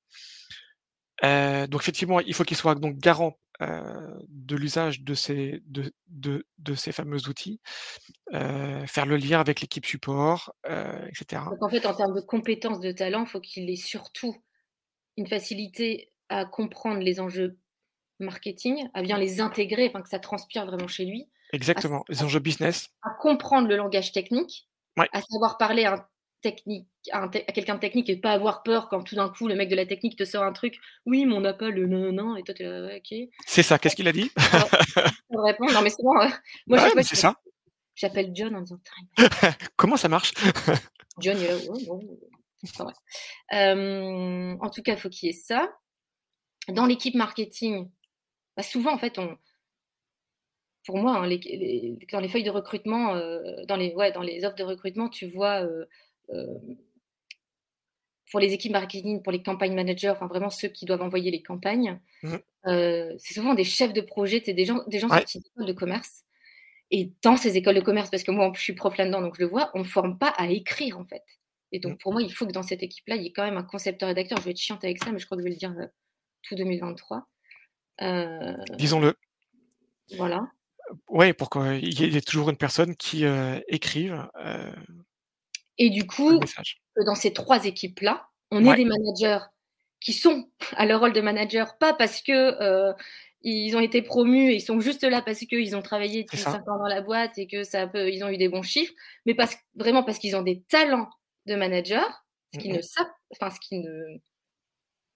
Donc 1.23 1.81
effectivement, 1.83 2.21
il 2.21 2.35
faut 2.35 2.45
qu'ils 2.45 2.57
soient 2.57 2.75
donc 2.75 2.97
garants, 2.99 3.39
de 4.29 4.57
l'usage 4.57 5.03
de 5.03 5.15
ces 5.15 5.63
de 5.67 5.93
de 6.09 6.47
de 6.59 6.75
ces 6.75 6.93
fameux 6.93 7.29
outils, 7.29 7.61
heu, 8.35 8.87
faire 8.87 9.07
le 9.07 9.17
lien 9.17 9.41
avec 9.41 9.61
l'équipe 9.63 9.87
support, 9.87 10.55
heu, 10.69 11.09
et 11.11 11.15
cetera. 11.15 11.51
Donc 11.51 11.63
en 11.63 11.69
fait, 11.69 11.87
en 11.87 11.95
termes 11.95 12.15
de 12.15 12.21
compétences, 12.21 12.81
de 12.81 12.93
talent, 12.93 13.21
il 13.25 13.27
faut 13.29 13.41
qu'il 13.41 13.69
ait 13.71 13.77
surtout 13.77 14.35
une 15.17 15.27
facilité 15.27 16.13
à 16.31 16.47
comprendre 16.47 17.01
les 17.01 17.21
enjeux 17.21 17.61
marketing, 18.21 18.89
à 18.95 19.03
bien 19.03 19.19
les 19.19 19.41
intégrer, 19.41 19.89
enfin 19.89 20.03
que 20.03 20.11
ça 20.11 20.21
transpire 20.21 20.67
vraiment 20.67 20.89
chez 20.89 21.07
lui, 21.07 21.31
à, 21.77 21.83
Exactement, 21.83 22.05
les 22.09 22.23
enjeux 22.25 22.41
business. 22.41 22.89
à 23.03 23.11
comprendre 23.21 23.69
le 23.69 23.77
langage 23.77 24.13
technique, 24.13 24.71
Ouais, 24.97 25.09
à 25.13 25.23
savoir 25.23 25.59
parler 25.59 25.87
un 25.87 26.07
technique, 26.43 26.89
à, 27.11 27.29
quelqu'un 27.29 27.75
de 27.75 27.81
technique 27.81 28.09
et 28.09 28.17
pas 28.17 28.33
avoir 28.33 28.63
peur 28.63 28.89
quand 28.89 29.03
tout 29.03 29.15
d'un 29.17 29.29
coup 29.29 29.49
le 29.49 29.55
mec 29.55 29.69
de 29.69 29.75
la 29.77 29.87
technique 29.87 30.17
te 30.17 30.25
sort 30.25 30.43
un 30.45 30.53
truc, 30.53 30.79
oui, 31.07 31.27
mais 31.27 31.35
on 31.35 31.41
n'a 31.41 31.55
pas 31.55 31.71
le 31.71 31.87
non, 31.87 32.13
non, 32.13 32.37
et 32.37 32.43
toi 32.43 32.55
tu 32.55 32.63
là, 32.63 32.97
ok. 32.97 33.15
c'est 33.47 33.63
ça, 33.63 33.79
qu'est-ce 33.79 33.97
qu'il 33.97 34.09
a 34.09 34.13
dit? 34.13 34.31
Alors, 34.53 34.69
ça 34.69 35.11
me 35.31 35.41
répond, 35.41 35.67
non 35.73 35.83
mais 35.83 35.91
c'est 35.91 36.03
bon, 36.03 36.17
euh, 36.21 36.29
moi 36.67 36.79
Bah, 36.79 36.89
ouais, 36.95 37.03
c'est 37.03 37.17
ça. 37.17 37.37
j'appelle 37.95 38.31
John 38.35 38.55
en 38.55 38.61
disant, 38.61 38.79
Comment 39.77 39.97
ça 39.97 40.09
marche? 40.09 40.33
John 41.21 41.37
il 41.39 41.45
est 41.45 41.49
là, 41.49 41.57
ouais, 41.57 42.19
enfin. 42.65 42.93
Euh, 43.53 44.57
en 44.61 44.71
tout 44.71 44.83
cas, 44.83 44.95
il 44.95 44.99
faut 44.99 45.11
qu'il 45.11 45.27
y 45.27 45.31
ait 45.31 45.35
ça. 45.35 45.71
Dans 46.69 46.87
l'équipe 46.87 47.15
marketing, 47.15 47.91
bah, 48.57 48.63
souvent 48.63 48.95
en 48.95 48.99
fait, 48.99 49.19
on, 49.19 49.37
pour 50.87 50.99
moi, 50.99 51.17
hein, 51.19 51.27
les, 51.27 51.39
les- 51.39 51.99
dans 52.11 52.21
les 52.21 52.29
feuilles 52.29 52.43
de 52.45 52.51
recrutement, 52.51 53.15
euh, 53.15 53.65
dans, 53.67 53.77
les, 53.77 53.95
ouais, 53.95 54.13
dans 54.13 54.23
les 54.23 54.45
offres 54.45 54.57
de 54.57 54.63
recrutement, 54.65 55.09
tu 55.09 55.27
vois, 55.29 55.63
euh, 55.63 55.85
pour 58.33 58.41
les 58.41 58.55
équipes 58.55 58.73
marketing, 58.73 59.23
pour 59.23 59.31
les 59.31 59.43
campagnes 59.43 59.75
managers, 59.75 60.09
enfin 60.09 60.27
vraiment 60.27 60.49
ceux 60.49 60.69
qui 60.69 60.87
doivent 60.87 61.03
envoyer 61.03 61.31
les 61.31 61.43
campagnes, 61.43 62.01
Mmh. 62.23 62.37
euh, 62.67 63.15
c'est 63.19 63.35
souvent 63.35 63.55
des 63.55 63.65
chefs 63.65 63.93
de 63.93 64.01
projet, 64.01 64.43
c'est 64.45 64.55
des 64.55 64.65
gens, 64.65 64.83
des 64.87 64.99
gens 64.99 65.09
Ouais, 65.09 65.19
sortis 65.19 65.41
d'écoles 65.41 65.67
de 65.67 65.73
commerce. 65.73 66.25
Et 66.91 67.13
dans 67.23 67.37
ces 67.37 67.57
écoles 67.57 67.75
de 67.75 67.81
commerce, 67.81 68.11
parce 68.11 68.23
que 68.23 68.31
moi, 68.31 68.51
je 68.55 68.61
suis 68.61 68.75
prof 68.75 68.97
là-dedans, 68.97 69.21
donc 69.21 69.37
je 69.37 69.43
le 69.43 69.49
vois, 69.49 69.71
on 69.75 69.81
ne 69.81 69.85
forme 69.85 70.19
pas 70.19 70.29
à 70.29 70.47
écrire, 70.49 70.99
en 70.99 71.05
fait. 71.05 71.25
Et 71.73 71.79
mmh, 71.79 71.81
donc, 71.83 72.01
pour 72.01 72.13
moi, 72.13 72.23
il 72.23 72.33
faut 72.33 72.47
que 72.47 72.53
dans 72.53 72.63
cette 72.63 72.83
équipe-là, 72.83 73.17
il 73.17 73.23
y 73.23 73.27
ait 73.27 73.33
quand 73.33 73.45
même 73.45 73.59
un 73.59 73.63
concepteur-rédacteur. 73.65 74.39
Je 74.39 74.45
vais 74.45 74.53
être 74.53 74.59
chiante 74.59 74.83
avec 74.83 75.03
ça, 75.03 75.13
mais 75.13 75.19
je 75.19 75.27
crois 75.27 75.37
que 75.37 75.43
je 75.43 75.49
vais 75.49 75.53
le 75.53 75.59
dire 75.59 75.75
euh, 75.79 75.87
tout 76.43 76.55
2023. 76.55 77.27
Euh, 78.01 78.57
disons-le. 78.79 79.15
voilà. 80.17 80.51
Ouais, 81.09 81.35
pour 81.35 81.51
qu'il 81.51 81.85
y 81.85 82.03
ait 82.03 82.07
il 82.09 82.15
y 82.15 82.17
ait 82.17 82.23
toujours 82.23 82.49
une 82.49 82.57
personne 82.57 82.97
qui, 82.97 83.25
écrive, 83.69 84.27
Et 85.79 85.91
du 85.91 86.07
coup, 86.07 86.39
dans 87.07 87.15
ces 87.15 87.33
trois 87.33 87.65
équipes-là, 87.65 88.29
on 88.51 88.65
Ouais, 88.65 88.77
des 88.77 88.85
managers 88.85 89.39
qui 90.01 90.13
sont 90.13 90.51
à 90.77 90.87
leur 90.87 91.01
rôle 91.01 91.13
de 91.13 91.21
manager, 91.21 91.79
pas 91.79 91.95
parce 91.95 92.23
que 92.23 92.33
euh, 92.33 92.93
ils 93.43 93.75
ont 93.77 93.81
été 93.81 94.03
promus 94.03 94.51
et 94.51 94.57
ils 94.57 94.61
sont 94.61 94.81
juste 94.81 95.03
là 95.05 95.23
parce 95.23 95.41
qu'ils 95.41 95.75
ont 95.77 95.83
travaillé 95.83 96.19
c'est 96.19 96.23
depuis 96.25 96.39
ça. 96.39 96.53
cinq 96.53 96.69
ans 96.69 96.79
dans 96.79 96.87
la 96.87 97.01
boîte 97.01 97.39
et 97.39 97.47
que 97.47 97.65
ça 97.65 97.87
peut, 97.87 98.11
ils 98.11 98.23
ont 98.25 98.29
eu 98.29 98.37
des 98.37 98.49
bons 98.49 98.63
chiffres, 98.63 98.93
mais 99.27 99.35
parce, 99.35 99.57
vraiment 99.75 100.03
parce 100.05 100.19
qu'ils 100.19 100.37
ont 100.37 100.43
des 100.43 100.63
talents 100.63 101.09
de 101.47 101.55
manager, 101.57 102.25
ce 102.53 102.59
qui 102.59 102.69
ne 102.69 102.81
savent, 102.83 103.11
enfin 103.33 103.51
ce 103.51 103.59
qui 103.61 103.79
ne 103.79 104.19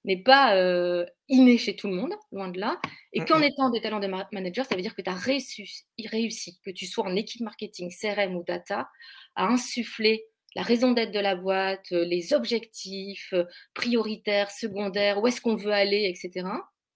n'est 0.05 0.23
pas 0.23 0.57
euh, 0.57 1.05
inné 1.29 1.59
chez 1.59 1.75
tout 1.75 1.89
le 1.89 1.95
monde, 1.95 2.13
loin 2.31 2.49
de 2.49 2.61
là, 2.61 2.81
et 3.13 3.21
Mmh 3.21 3.25
qu'en 3.25 3.43
étant 3.43 3.71
des 3.71 3.81
talents 3.81 3.99
de 3.99 4.07
ma- 4.07 4.29
manager, 4.33 4.65
ça 4.65 4.77
veut 4.77 4.83
dire 4.83 4.95
que 4.95 5.03
tu 5.03 5.11
as 5.11 5.15
réussi, 5.15 5.85
réussi, 6.07 6.61
que 6.65 6.71
tu 6.71 6.87
sois 6.87 7.05
en 7.05 7.17
équipe 7.17 7.41
marketing, 7.41 7.93
CRM 7.93 8.37
ou 8.37 8.45
data, 8.45 8.89
à 9.35 9.47
insuffler 9.47 10.25
la 10.57 10.63
raison 10.63 10.93
d'être 10.93 11.13
de 11.13 11.21
la 11.21 11.37
boîte, 11.37 11.91
les 11.91 12.33
objectifs 12.33 13.35
prioritaires, 13.75 14.51
secondaires, 14.51 15.23
où 15.23 15.27
est-ce 15.27 15.43
qu'on 15.43 15.55
veut 15.55 15.71
aller, 15.71 16.07
etc. 16.09 16.49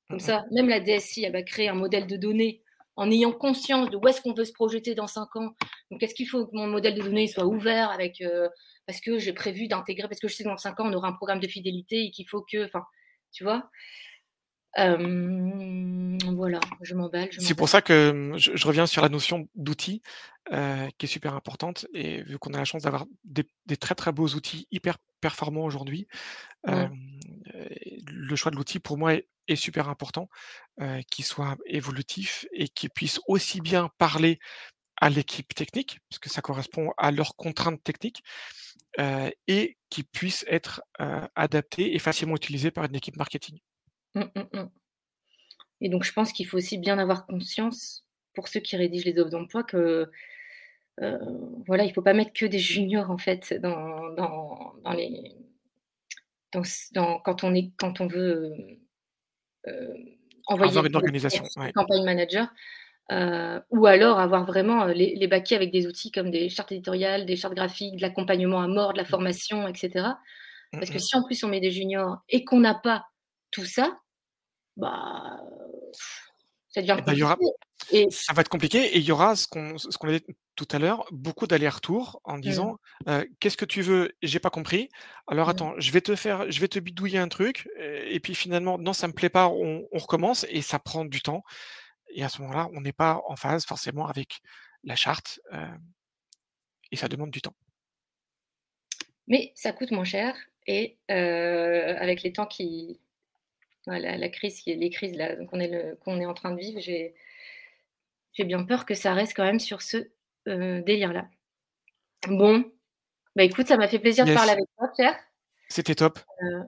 Comme 0.09 0.19
ça, 0.19 0.47
même 0.51 0.71
la 0.71 0.81
DSI, 0.81 1.25
elle 1.25 1.33
va 1.33 1.43
créer 1.43 1.69
un 1.69 1.75
modèle 1.75 2.07
de 2.07 2.17
données 2.17 2.63
en 2.97 3.11
ayant 3.11 3.33
conscience 3.33 3.91
de 3.91 3.99
où 3.99 4.09
est-ce 4.09 4.23
qu'on 4.23 4.33
veut 4.33 4.47
se 4.47 4.55
projeter 4.55 4.95
dans 4.95 5.07
cinq 5.07 5.37
ans. 5.37 5.55
Donc, 5.91 6.03
est-ce 6.03 6.15
qu'il 6.15 6.27
faut 6.27 6.47
que 6.47 6.57
mon 6.57 6.69
modèle 6.69 6.95
de 6.95 7.03
données 7.03 7.27
soit 7.27 7.45
ouvert 7.45 7.91
avec, 7.91 8.25
parce 8.87 9.03
que 9.03 9.19
j'ai 9.19 9.35
prévu 9.35 9.69
d'intégrer, 9.69 10.09
parce 10.09 10.21
que 10.21 10.29
je 10.29 10.35
sais 10.35 10.43
que 10.43 10.49
dans 10.49 10.57
cinq 10.57 10.81
ans, 10.81 10.87
on 10.87 10.95
aura 10.95 11.09
un 11.09 11.13
programme 11.13 11.41
de 11.41 11.47
fidélité 11.47 12.07
et 12.07 12.11
qu'il 12.11 12.27
faut 12.27 12.41
que, 12.41 12.65
enfin, 12.65 12.87
tu 13.31 13.45
vois. 13.45 13.69
Voilà, 14.77 16.61
je 16.83 16.95
m'emballe. 16.95 17.29
C'est 17.39 17.55
pour 17.55 17.69
ça 17.69 17.83
que 17.83 18.33
je, 18.37 18.67
reviens 18.67 18.87
sur 18.87 19.03
la 19.03 19.09
notion 19.09 19.49
d'outil 19.55 20.03
qui 20.51 21.07
est 21.07 21.07
super 21.07 21.35
importante. 21.35 21.87
Et 21.95 22.23
vu 22.23 22.39
qu'on 22.39 22.55
a 22.55 22.59
la 22.59 22.65
chance 22.65 22.83
d'avoir 22.83 23.07
des, 23.25 23.45
très 23.77 23.95
très 23.95 24.13
beaux 24.13 24.29
outils 24.29 24.67
hyper 24.71 24.99
performants 25.21 25.65
aujourd'hui, 25.65 26.07
le 26.65 28.37
choix 28.37 28.51
de 28.51 28.57
l'outil 28.57 28.79
pour 28.79 28.99
moi 28.99 29.15
est, 29.15 29.29
est 29.49 29.57
super 29.57 29.89
important, 29.89 30.29
qu'il 31.11 31.25
soit 31.25 31.57
évolutif 31.67 32.47
et 32.53 32.69
qu'il 32.69 32.91
puisse 32.91 33.21
aussi 33.27 33.61
bien 33.61 33.91
parler 33.99 34.39
à 35.01 35.09
l'équipe 35.09 35.55
technique, 35.55 35.99
parce 36.09 36.19
que 36.19 36.29
ça 36.29 36.43
correspond 36.43 36.93
à 36.99 37.11
leurs 37.11 37.35
contraintes 37.35 37.83
techniques, 37.83 38.23
et 39.47 39.77
qui 39.89 40.05
puisse 40.05 40.45
être 40.49 40.83
adapté 41.35 41.95
et 41.95 41.99
facilement 41.99 42.37
utilisé 42.37 42.71
par 42.71 42.85
une 42.85 42.95
équipe 42.95 43.17
marketing. 43.17 43.59
Mmh, 44.15 44.23
mmh, 44.35 44.59
mmh. 44.59 44.71
Et 45.83 45.89
donc, 45.89 46.05
je 46.05 46.13
pense 46.13 46.33
qu'il 46.33 46.47
faut 46.47 46.59
aussi 46.59 46.79
bien 46.79 46.99
avoir 46.99 47.27
conscience, 47.27 48.05
pour 48.35 48.49
ceux 48.49 48.61
qui 48.61 48.77
rédigent 48.77 49.05
les 49.05 49.19
offres 49.19 49.31
d'emploi, 49.31 49.63
que 49.63 50.11
voilà, 51.67 51.85
il 51.85 51.89
ne 51.89 51.93
faut 51.95 52.03
pas 52.03 52.13
mettre 52.13 52.35
que 52.35 52.45
des 52.45 52.59
juniors 52.59 53.11
en 53.11 53.17
fait 53.17 53.55
dans, 53.55 54.11
dans, 54.11 54.75
dans 54.85 54.93
les 54.93 55.35
dans, 56.93 57.19
quand 57.21 57.43
on 57.43 57.55
est 57.55 57.71
quand 57.79 58.03
on 58.03 58.07
veut 58.07 58.55
envoyer 60.47 60.79
une 60.79 60.97
organisation, 60.97 61.45
campagne 61.75 62.05
manager. 62.05 62.49
Euh, 63.13 63.61
ou 63.71 63.87
alors 63.87 64.21
avoir 64.21 64.45
vraiment 64.45 64.85
euh, 64.85 64.93
les, 64.93 65.17
les 65.17 65.27
baquets 65.27 65.57
avec 65.57 65.73
des 65.73 65.89
outils 65.89 66.13
comme 66.13 66.31
des 66.31 66.49
chartes 66.49 66.71
éditoriales, 66.71 67.27
des 67.27 67.35
chartes 67.35 67.55
graphiques, 67.55 67.97
de 67.97 68.03
l'accompagnement 68.03 68.61
à 68.61 68.69
mort, 68.69 68.93
de 68.93 68.99
la 68.99 69.05
formation, 69.05 69.67
etc. 69.67 70.11
Parce 70.71 70.91
que 70.91 71.01
si 71.01 71.17
en 71.17 71.25
plus 71.25 71.43
on 71.43 71.49
met 71.49 71.59
des 71.59 71.73
juniors 71.73 72.19
et 72.29 72.45
qu'on 72.45 72.61
n'a 72.61 72.75
pas 72.75 73.07
tout 73.51 73.65
ça, 73.65 73.99
bah, 74.77 75.41
ça 76.69 76.81
devient 76.81 76.97
compliqué. 77.05 77.25
et... 77.93 78.07
Ça 78.11 78.33
va 78.33 78.41
être 78.43 78.49
compliqué 78.49 78.79
et 78.79 78.99
il 78.99 79.05
y 79.05 79.13
aura 79.13 79.37
ce 79.37 79.47
qu'on 79.47 79.77
qu'on 79.99 80.09
a 80.09 80.19
dit 80.19 80.25
tout 80.57 80.69
à 80.73 80.79
l'heure, 80.79 81.07
beaucoup 81.11 81.47
d'allers-retours 81.47 82.21
en 82.25 82.37
mmh. 82.37 82.41
disant 82.41 82.79
qu'est-ce 83.41 83.57
que 83.57 83.65
tu 83.65 83.83
veux? 83.83 84.13
J'ai 84.23 84.39
pas 84.39 84.51
compris. 84.51 84.89
Alors 85.27 85.47
mmh. 85.47 85.51
attends, 85.51 85.75
je 85.79 85.91
vais 85.91 86.01
te 86.01 86.15
faire, 86.15 86.51
je 86.51 86.61
vais 86.61 86.69
te 86.69 86.79
bidouiller 86.79 87.19
un 87.19 87.29
truc 87.29 87.69
et 87.79 88.21
puis 88.21 88.35
finalement 88.35 88.79
non 88.79 88.93
ça 88.93 89.09
me 89.09 89.13
plaît 89.13 89.31
pas, 89.31 89.49
on, 89.49 89.87
on 89.91 89.99
recommence 89.99 90.47
et 90.51 90.63
ça 90.63 90.79
prend 90.79 91.05
du 91.05 91.23
temps. 91.23 91.43
Et 92.13 92.23
à 92.25 92.29
ce 92.29 92.43
moment-là, 92.43 92.69
on 92.75 92.81
n'est 92.81 92.93
pas 92.93 93.23
en 93.27 93.37
phase 93.37 93.65
forcément 93.65 94.07
avec 94.07 94.41
la 94.85 94.97
charte 94.97 95.41
et 96.91 96.97
ça 96.97 97.09
demande 97.09 97.31
du 97.31 97.41
temps. 97.41 97.55
Mais 99.29 99.53
ça 99.55 99.73
coûte 99.73 99.93
moins 99.93 100.05
cher 100.05 100.37
et 100.67 100.99
avec 101.09 102.23
les 102.23 102.33
temps 102.33 102.47
qui. 102.47 103.01
La 103.87 104.29
crise, 104.29 104.63
les 104.67 104.91
crises 104.91 105.17
qu'on 105.51 105.61
est, 105.61 106.27
en 106.27 106.35
train 106.35 106.53
de 106.53 106.61
vivre, 106.61 106.81
j'ai, 106.81 107.15
bien 108.39 108.65
peur 108.65 108.87
que 108.87 108.95
ça 108.95 109.13
reste 109.13 109.35
quand 109.37 109.45
même 109.45 109.61
sur 109.61 109.83
ce 109.83 110.09
délire-là. 110.47 111.29
Bon, 112.29 112.71
bah 113.37 113.45
écoute, 113.45 113.67
ça 113.69 113.77
m'a 113.77 113.89
fait 113.89 113.99
plaisir 113.99 114.25
de 114.25 114.35
parler 114.35 114.53
avec 114.53 114.65
toi, 114.77 114.89
Pierre. 114.95 115.19
C'était 115.69 115.95
top. 115.95 116.19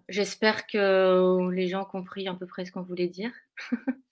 j'espère 0.09 0.67
que 0.67 1.51
les 1.51 1.69
gens 1.69 1.83
ont 1.83 1.87
compris 1.87 2.29
à 2.29 2.35
peu 2.35 2.47
près 2.47 2.65
ce 2.65 2.73
qu'on 2.73 2.83
voulait 2.83 3.09
dire. 3.09 3.33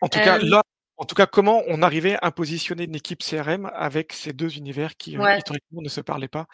En 0.00 0.08
tout 0.08 0.18
cas, 0.18 0.38
là, 0.38 0.62
en 0.96 1.04
tout 1.04 1.14
cas, 1.14 1.26
comment 1.26 1.62
on 1.66 1.82
arrivait 1.82 2.16
à 2.22 2.30
positionner 2.30 2.84
une 2.84 2.94
équipe 2.94 3.20
CRM 3.22 3.70
avec 3.74 4.12
ces 4.12 4.32
deux 4.32 4.56
univers 4.56 4.96
qui 4.96 5.16
euh, 5.16 5.36
historiquement 5.36 5.82
ne 5.82 5.88
se 5.88 6.00
parlaient 6.00 6.28
pas. 6.28 6.46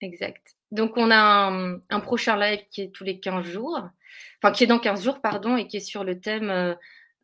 Exact. 0.00 0.46
Donc 0.74 0.96
on 0.96 1.10
a 1.10 1.52
un, 1.90 2.00
prochain 2.00 2.36
live 2.36 2.60
qui 2.70 2.82
est 2.82 2.88
tous 2.88 3.04
les 3.04 3.20
15 3.20 3.44
jours, 3.44 3.80
enfin 4.42 4.52
qui 4.52 4.64
est 4.64 4.66
dans 4.66 4.80
15 4.80 5.04
jours, 5.04 5.20
pardon, 5.20 5.56
et 5.56 5.66
qui 5.66 5.76
est 5.76 5.80
sur 5.80 6.02
le 6.02 6.18
thème 6.20 6.50
euh, 6.50 6.74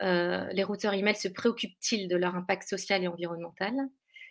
euh, 0.02 0.46
les 0.52 0.62
routeurs 0.62 0.94
email 0.94 1.16
se 1.16 1.28
préoccupent-ils 1.28 2.08
de 2.08 2.16
leur 2.16 2.36
impact 2.36 2.62
social 2.68 3.02
et 3.02 3.08
environnemental? 3.08 3.74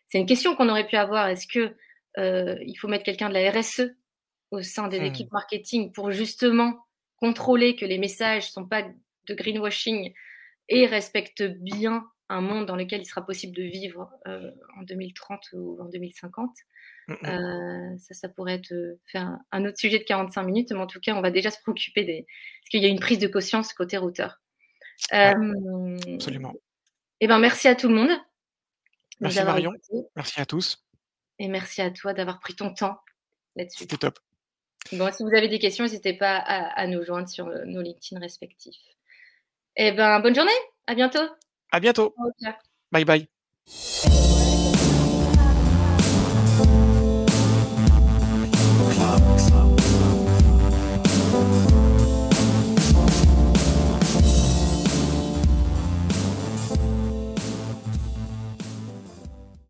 C'est 0.08 0.20
une 0.20 0.26
question 0.26 0.56
qu'on 0.56 0.70
aurait 0.70 0.88
pu 0.88 0.96
avoir. 0.96 1.28
Est-ce 1.28 1.48
que 1.48 1.76
il 2.18 2.76
faut 2.76 2.88
mettre 2.88 3.06
quelqu'un 3.06 3.30
de 3.30 3.34
la 3.34 3.52
RSE 3.52 3.92
au 4.52 4.62
sein 4.62 4.88
des 4.88 5.00
mmh. 5.00 5.06
équipes 5.06 5.32
marketing 5.32 5.92
pour 5.92 6.12
justement 6.12 6.86
contrôler 7.18 7.76
que 7.76 7.86
les 7.86 7.98
messages 7.98 8.48
ne 8.48 8.52
sont 8.52 8.66
pas 8.66 8.84
de 8.84 9.34
greenwashing 9.34 10.14
et 10.70 10.86
respecte 10.86 11.44
bien 11.44 12.06
un 12.30 12.42
monde 12.42 12.66
dans 12.66 12.76
lequel 12.76 13.02
il 13.02 13.06
sera 13.06 13.26
possible 13.26 13.56
de 13.56 13.64
vivre 13.64 14.12
euh, 14.28 14.52
en 14.78 14.84
2030 14.84 15.50
ou 15.54 15.82
en 15.82 15.86
2050. 15.86 16.50
Mm, 17.10 17.14
mm. 17.14 17.26
euh, 17.26 17.98
ça, 17.98 18.14
ça 18.14 18.30
pourrait 18.30 18.56
être 18.56 18.72
euh, 18.72 19.00
faire 19.06 19.38
un, 19.52 19.66
autre 19.66 19.78
sujet 19.78 19.98
de 19.98 20.04
45 20.04 20.44
minutes, 20.44 20.72
mais 20.72 20.80
en 20.80 20.88
tout 20.88 21.00
cas, 21.00 21.14
on 21.16 21.22
va 21.22 21.32
déjà 21.32 21.50
se 21.50 21.60
préoccuper 21.62 22.04
des. 22.04 22.28
Parce 22.62 22.70
qu'il 22.70 22.84
y 22.84 22.86
a 22.86 22.90
une 22.90 23.00
prise 23.00 23.20
de 23.20 23.28
conscience 23.28 23.74
côté 23.74 23.98
routeur. 23.98 24.40
absolument. 25.12 26.54
Eh 27.20 27.28
ben, 27.28 27.40
merci 27.40 27.68
à 27.68 27.76
tout 27.76 27.90
le 27.90 27.96
monde. 27.96 28.12
Merci 29.20 29.44
Marion. 29.44 29.74
Merci 30.16 30.40
à 30.40 30.46
tous. 30.46 30.86
Et 31.40 31.48
merci 31.48 31.82
à 31.82 31.92
toi 31.92 32.14
d'avoir 32.14 32.40
pris 32.40 32.56
ton 32.56 32.74
temps 32.74 33.00
là-dessus. 33.56 33.80
C'était 33.80 33.98
top. 33.98 34.20
Bon, 34.94 35.12
si 35.12 35.24
vous 35.24 35.36
avez 35.36 35.50
des 35.50 35.60
questions, 35.60 35.84
n'hésitez 35.84 36.14
pas 36.14 36.38
à, 36.38 36.80
à, 36.80 36.88
nous 36.88 37.04
joindre 37.04 37.28
sur 37.28 37.48
nos 37.66 37.82
LinkedIn 37.82 38.20
respectifs. 38.22 38.80
Eh 39.76 39.92
ben, 39.92 40.20
bonne 40.20 40.36
journée. 40.36 40.52
À 40.88 40.96
bientôt. 40.96 41.28
À 41.72 41.80
bientôt. 41.80 42.16
Bye 42.92 43.06
bye. 43.06 43.28